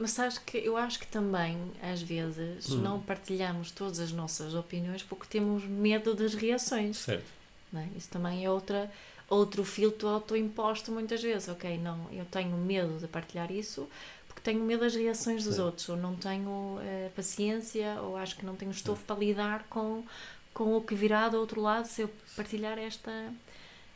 Mas 0.00 0.12
sabes 0.12 0.38
que 0.38 0.56
eu 0.56 0.78
acho 0.78 0.98
que 0.98 1.06
também, 1.06 1.58
às 1.82 2.00
vezes, 2.00 2.70
Hum. 2.70 2.78
não 2.78 3.00
partilhamos 3.02 3.70
todas 3.70 4.00
as 4.00 4.10
nossas 4.10 4.54
opiniões 4.54 5.02
porque 5.02 5.26
temos 5.28 5.62
medo 5.64 6.14
das 6.14 6.32
reações. 6.32 6.96
Certo. 6.96 7.26
é? 7.74 7.86
Isso 7.94 8.08
também 8.08 8.42
é 8.44 8.50
outra, 8.50 8.90
outro 9.28 9.62
filtro 9.62 10.08
autoimposto 10.08 10.90
muitas 10.90 11.22
vezes. 11.22 11.48
Ok, 11.50 11.76
não, 11.76 12.08
eu 12.12 12.24
tenho 12.24 12.56
medo 12.56 12.98
de 12.98 13.06
partilhar 13.06 13.52
isso 13.52 13.86
porque 14.26 14.40
tenho 14.40 14.64
medo 14.64 14.80
das 14.80 14.94
reações 14.94 15.44
dos 15.44 15.56
Sim. 15.56 15.62
outros, 15.62 15.86
ou 15.90 15.96
não 15.98 16.16
tenho 16.16 16.78
eh, 16.80 17.10
paciência, 17.14 18.00
ou 18.00 18.16
acho 18.16 18.36
que 18.36 18.46
não 18.46 18.56
tenho 18.56 18.70
estofo 18.70 19.04
para 19.04 19.16
lidar 19.16 19.64
com, 19.68 20.02
com 20.54 20.76
o 20.76 20.80
que 20.80 20.94
virá 20.94 21.28
do 21.28 21.36
outro 21.38 21.60
lado 21.60 21.84
se 21.86 22.00
eu 22.02 22.10
partilhar 22.34 22.78
esta, 22.78 23.10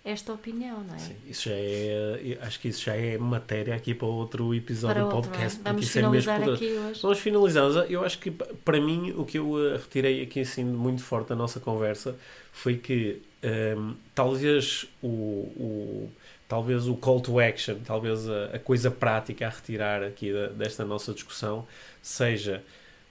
esta 0.04 0.32
opinião, 0.34 0.84
não 0.84 0.94
é? 0.94 0.98
Sim, 0.98 1.16
isso 1.26 1.48
já 1.48 1.54
é, 1.54 2.38
acho 2.42 2.60
que 2.60 2.68
isso 2.68 2.84
já 2.84 2.94
é 2.94 3.16
matéria 3.16 3.74
aqui 3.74 3.94
para 3.94 4.06
outro 4.06 4.54
episódio 4.54 4.94
Para 5.02 5.08
do 5.10 5.16
outro, 5.16 5.30
podcast. 5.30 5.56
não 5.56 5.70
é? 5.70 5.72
Vamos 5.72 5.86
porque 5.86 5.98
isso 5.98 5.98
é 5.98 6.10
mesmo 6.10 6.22
finalizar 6.32 6.38
poderoso. 6.40 6.64
aqui 6.64 6.88
hoje. 6.90 7.02
Vamos 7.02 7.18
finalizar. 7.18 7.86
Eu 7.90 8.04
acho 8.04 8.18
que 8.18 8.30
pa- 8.30 8.46
para 8.64 8.80
mim 8.80 9.14
o 9.16 9.24
que 9.24 9.38
eu 9.38 9.72
eh, 9.72 9.76
retirei 9.78 10.22
aqui 10.22 10.40
assim 10.40 10.62
muito 10.64 11.02
forte 11.02 11.28
da 11.28 11.34
nossa 11.34 11.58
conversa 11.58 12.16
foi 12.52 12.76
que 12.76 13.22
ehm, 13.42 13.92
talvez 14.14 14.86
o, 15.02 15.06
o- 15.08 16.10
talvez 16.46 16.86
o 16.86 16.94
call 16.96 17.20
to 17.20 17.40
action, 17.40 17.76
talvez 17.84 18.28
a, 18.28 18.44
a 18.56 18.58
coisa 18.58 18.90
prática 18.90 19.46
a 19.46 19.50
retirar 19.50 20.02
aqui 20.02 20.32
da- 20.32 20.48
desta 20.48 20.84
nossa 20.84 21.12
discussão 21.14 21.66
seja 22.02 22.62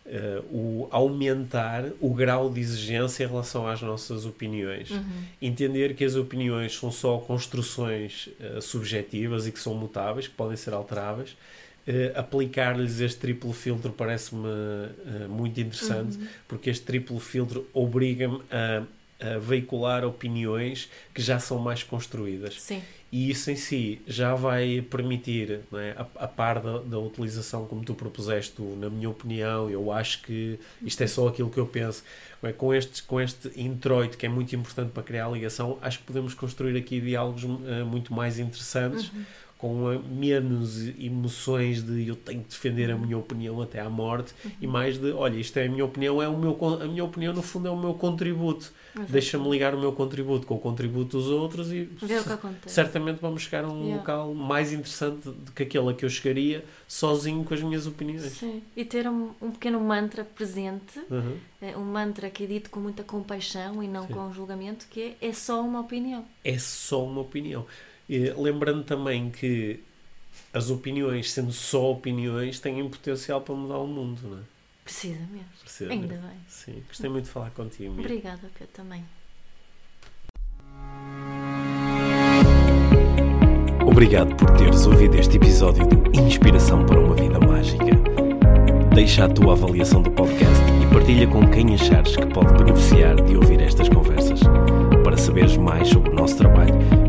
eh, 0.05 0.41
o 0.51 0.87
aumentar 0.91 1.85
o 2.01 2.13
grau 2.13 2.49
de 2.49 2.59
exigência 2.59 3.23
em 3.23 3.27
relação 3.27 3.65
às 3.65 3.81
nossas 3.81 4.25
opiniões. 4.25 4.91
Uhum. 4.91 5.03
Entender 5.41 5.95
que 5.95 6.03
as 6.03 6.15
opiniões 6.15 6.75
são 6.75 6.91
só 6.91 7.17
construções 7.19 8.27
eh, 8.39 8.59
subjetivas 8.59 9.47
e 9.47 9.51
que 9.51 9.59
são 9.59 9.73
mutáveis, 9.73 10.27
que 10.27 10.33
podem 10.33 10.57
ser 10.57 10.73
alteráveis. 10.73 11.37
Eh, 11.87 12.11
aplicar-lhes 12.15 12.99
este 12.99 13.17
triplo 13.19 13.53
filtro 13.53 13.93
parece-me 13.93 14.47
muito 15.29 15.59
interessante, 15.61 16.19
porque 16.47 16.69
este 16.69 16.83
triplo 16.83 17.17
filtro 17.19 17.65
obriga-me 17.73 18.41
a, 18.51 18.83
a 19.23 19.37
veicular 19.39 20.03
opiniões 20.05 20.89
que 21.13 21.21
já 21.21 21.39
são 21.39 21.57
mais 21.59 21.81
construídas. 21.83 22.59
Sim, 22.61 22.81
E 23.11 23.29
isso 23.29 23.49
em 23.51 23.55
si 23.55 24.01
já 24.07 24.33
vai 24.35 24.81
permitir, 24.81 25.61
é? 25.73 25.95
a, 25.97 26.25
a 26.25 26.27
par 26.27 26.59
da, 26.59 26.79
da 26.79 26.99
utilização 26.99 27.65
como 27.67 27.83
tu 27.83 27.93
propuseste, 27.93 28.61
na 28.61 28.89
minha 28.89 29.09
opinião, 29.09 29.69
eu 29.69 29.91
acho 29.91 30.23
que 30.23 30.59
isto 30.83 31.01
é 31.03 31.07
só 31.07 31.27
aquilo 31.27 31.49
que 31.49 31.59
eu 31.59 31.67
penso. 31.67 32.03
é? 32.41 32.51
Com, 32.51 32.73
este, 32.73 33.03
com 33.03 33.21
este 33.21 33.51
introito 33.55 34.17
que 34.17 34.25
é 34.25 34.29
muito 34.29 34.55
importante 34.55 34.91
para 34.91 35.03
criar 35.03 35.27
a 35.27 35.29
ligação, 35.29 35.77
acho 35.81 35.99
que 35.99 36.05
podemos 36.05 36.33
construir 36.33 36.75
aqui 36.77 36.99
diálogos 36.99 37.43
eh, 37.43 37.83
muito 37.83 38.13
mais 38.13 38.39
interessantes, 38.39 39.11
com 39.63 39.97
menos 40.11 40.89
emoções 40.99 41.81
de 41.81 42.05
eu 42.09 42.17
tenho 42.17 42.41
que 42.43 42.49
defender 42.49 42.91
a 42.91 42.97
minha 42.97 43.17
opinião 43.17 43.61
até 43.61 43.79
à 43.79 43.89
morte 43.89 44.33
e 44.59 44.67
mais 44.67 44.97
de, 44.97 45.13
olha, 45.13 45.37
isto 45.37 45.55
é 45.57 45.67
a 45.67 45.69
minha 45.69 45.85
opinião, 45.85 46.21
é 46.21 46.27
o 46.27 46.37
meu, 46.37 46.57
a 46.81 46.85
minha 46.85 47.05
opinião 47.05 47.31
no 47.33 47.41
fundo 47.41 47.69
é 47.69 47.71
o 47.71 47.77
meu 47.79 47.93
contributo. 47.93 48.73
Deixa-me 49.07 49.49
ligar 49.49 49.73
o 49.73 49.79
meu 49.79 49.93
contributo 49.93 50.45
com 50.45 50.55
o 50.55 50.59
contributo 50.59 51.15
dos 51.17 51.27
outros 51.27 51.71
e 51.71 51.83
ver 52.01 52.19
o 52.19 52.23
que 52.25 52.33
acontece. 52.33 52.75
certamente 52.75 53.19
vamos 53.21 53.43
chegar 53.43 53.63
a 53.63 53.69
um 53.69 53.83
Yeah. 53.83 53.95
local 53.97 54.33
mais 54.33 54.73
interessante 54.73 55.29
do 55.29 55.51
que 55.53 55.63
aquele 55.63 55.89
a 55.89 55.93
que 55.93 56.03
eu 56.03 56.09
chegaria 56.09 56.63
sozinho 56.85 57.41
com 57.45 57.53
as 57.53 57.61
minhas 57.61 57.87
opiniões. 57.87 58.33
Sim. 58.33 58.61
E 58.75 58.83
ter 58.83 59.07
um, 59.07 59.31
um 59.41 59.49
pequeno 59.51 59.79
mantra 59.79 60.25
presente, 60.25 60.99
Uhum. 61.09 61.37
eh, 61.61 61.77
um 61.77 61.85
mantra 61.85 62.29
que 62.29 62.43
é 62.43 62.47
dito 62.47 62.69
com 62.69 62.81
muita 62.81 63.01
compaixão 63.03 63.81
e 63.81 63.87
não 63.87 64.07
Sim. 64.07 64.13
com 64.13 64.33
julgamento, 64.33 64.87
que 64.89 65.15
é, 65.21 65.27
é 65.29 65.31
só 65.33 65.61
uma 65.61 65.79
opinião. 65.79 66.25
É 66.43 66.57
só 66.59 67.03
uma 67.05 67.21
opinião. 67.21 67.65
E, 68.13 68.31
lembrando 68.37 68.83
também 68.83 69.31
que 69.31 69.79
as 70.53 70.69
opiniões, 70.69 71.31
sendo 71.31 71.51
só 71.51 71.93
opiniões, 71.93 72.59
têm 72.59 72.87
potencial 72.87 73.41
para 73.41 73.55
mudar 73.55 73.79
o 73.79 73.87
mundo, 73.87 74.19
não 74.29 74.37
é? 74.37 74.41
Precisamente. 74.83 75.45
Precisamente. 75.59 76.01
Ainda 76.03 76.27
bem. 76.27 76.37
Sim, 76.47 76.83
gostei 76.87 77.09
muito 77.09 77.25
de 77.25 77.31
falar 77.31 77.49
contigo. 77.49 77.91
Mia. 77.91 78.05
Obrigada, 78.05 78.51
Pedro, 78.53 78.71
também. 78.71 79.03
Obrigado 83.83 84.35
por 84.35 84.51
teres 84.57 84.85
ouvido 84.85 85.17
este 85.17 85.37
episódio 85.37 85.87
do 85.87 86.15
Inspiração 86.15 86.85
para 86.85 86.99
uma 86.99 87.15
Vida 87.15 87.39
Mágica. 87.39 87.83
Deixa 88.93 89.25
a 89.25 89.27
tua 89.27 89.53
avaliação 89.53 90.03
do 90.03 90.11
podcast 90.11 90.63
e 90.83 90.93
partilha 90.93 91.25
com 91.25 91.49
quem 91.49 91.73
achares 91.73 92.15
que 92.15 92.27
pode 92.27 92.53
beneficiar 92.63 93.15
de 93.23 93.35
ouvir 93.35 93.59
estas 93.59 93.89
conversas. 93.89 94.39
Para 95.03 95.17
saberes 95.17 95.57
mais 95.57 95.87
sobre 95.87 96.11
o 96.11 96.13
nosso 96.13 96.37
trabalho, 96.37 96.75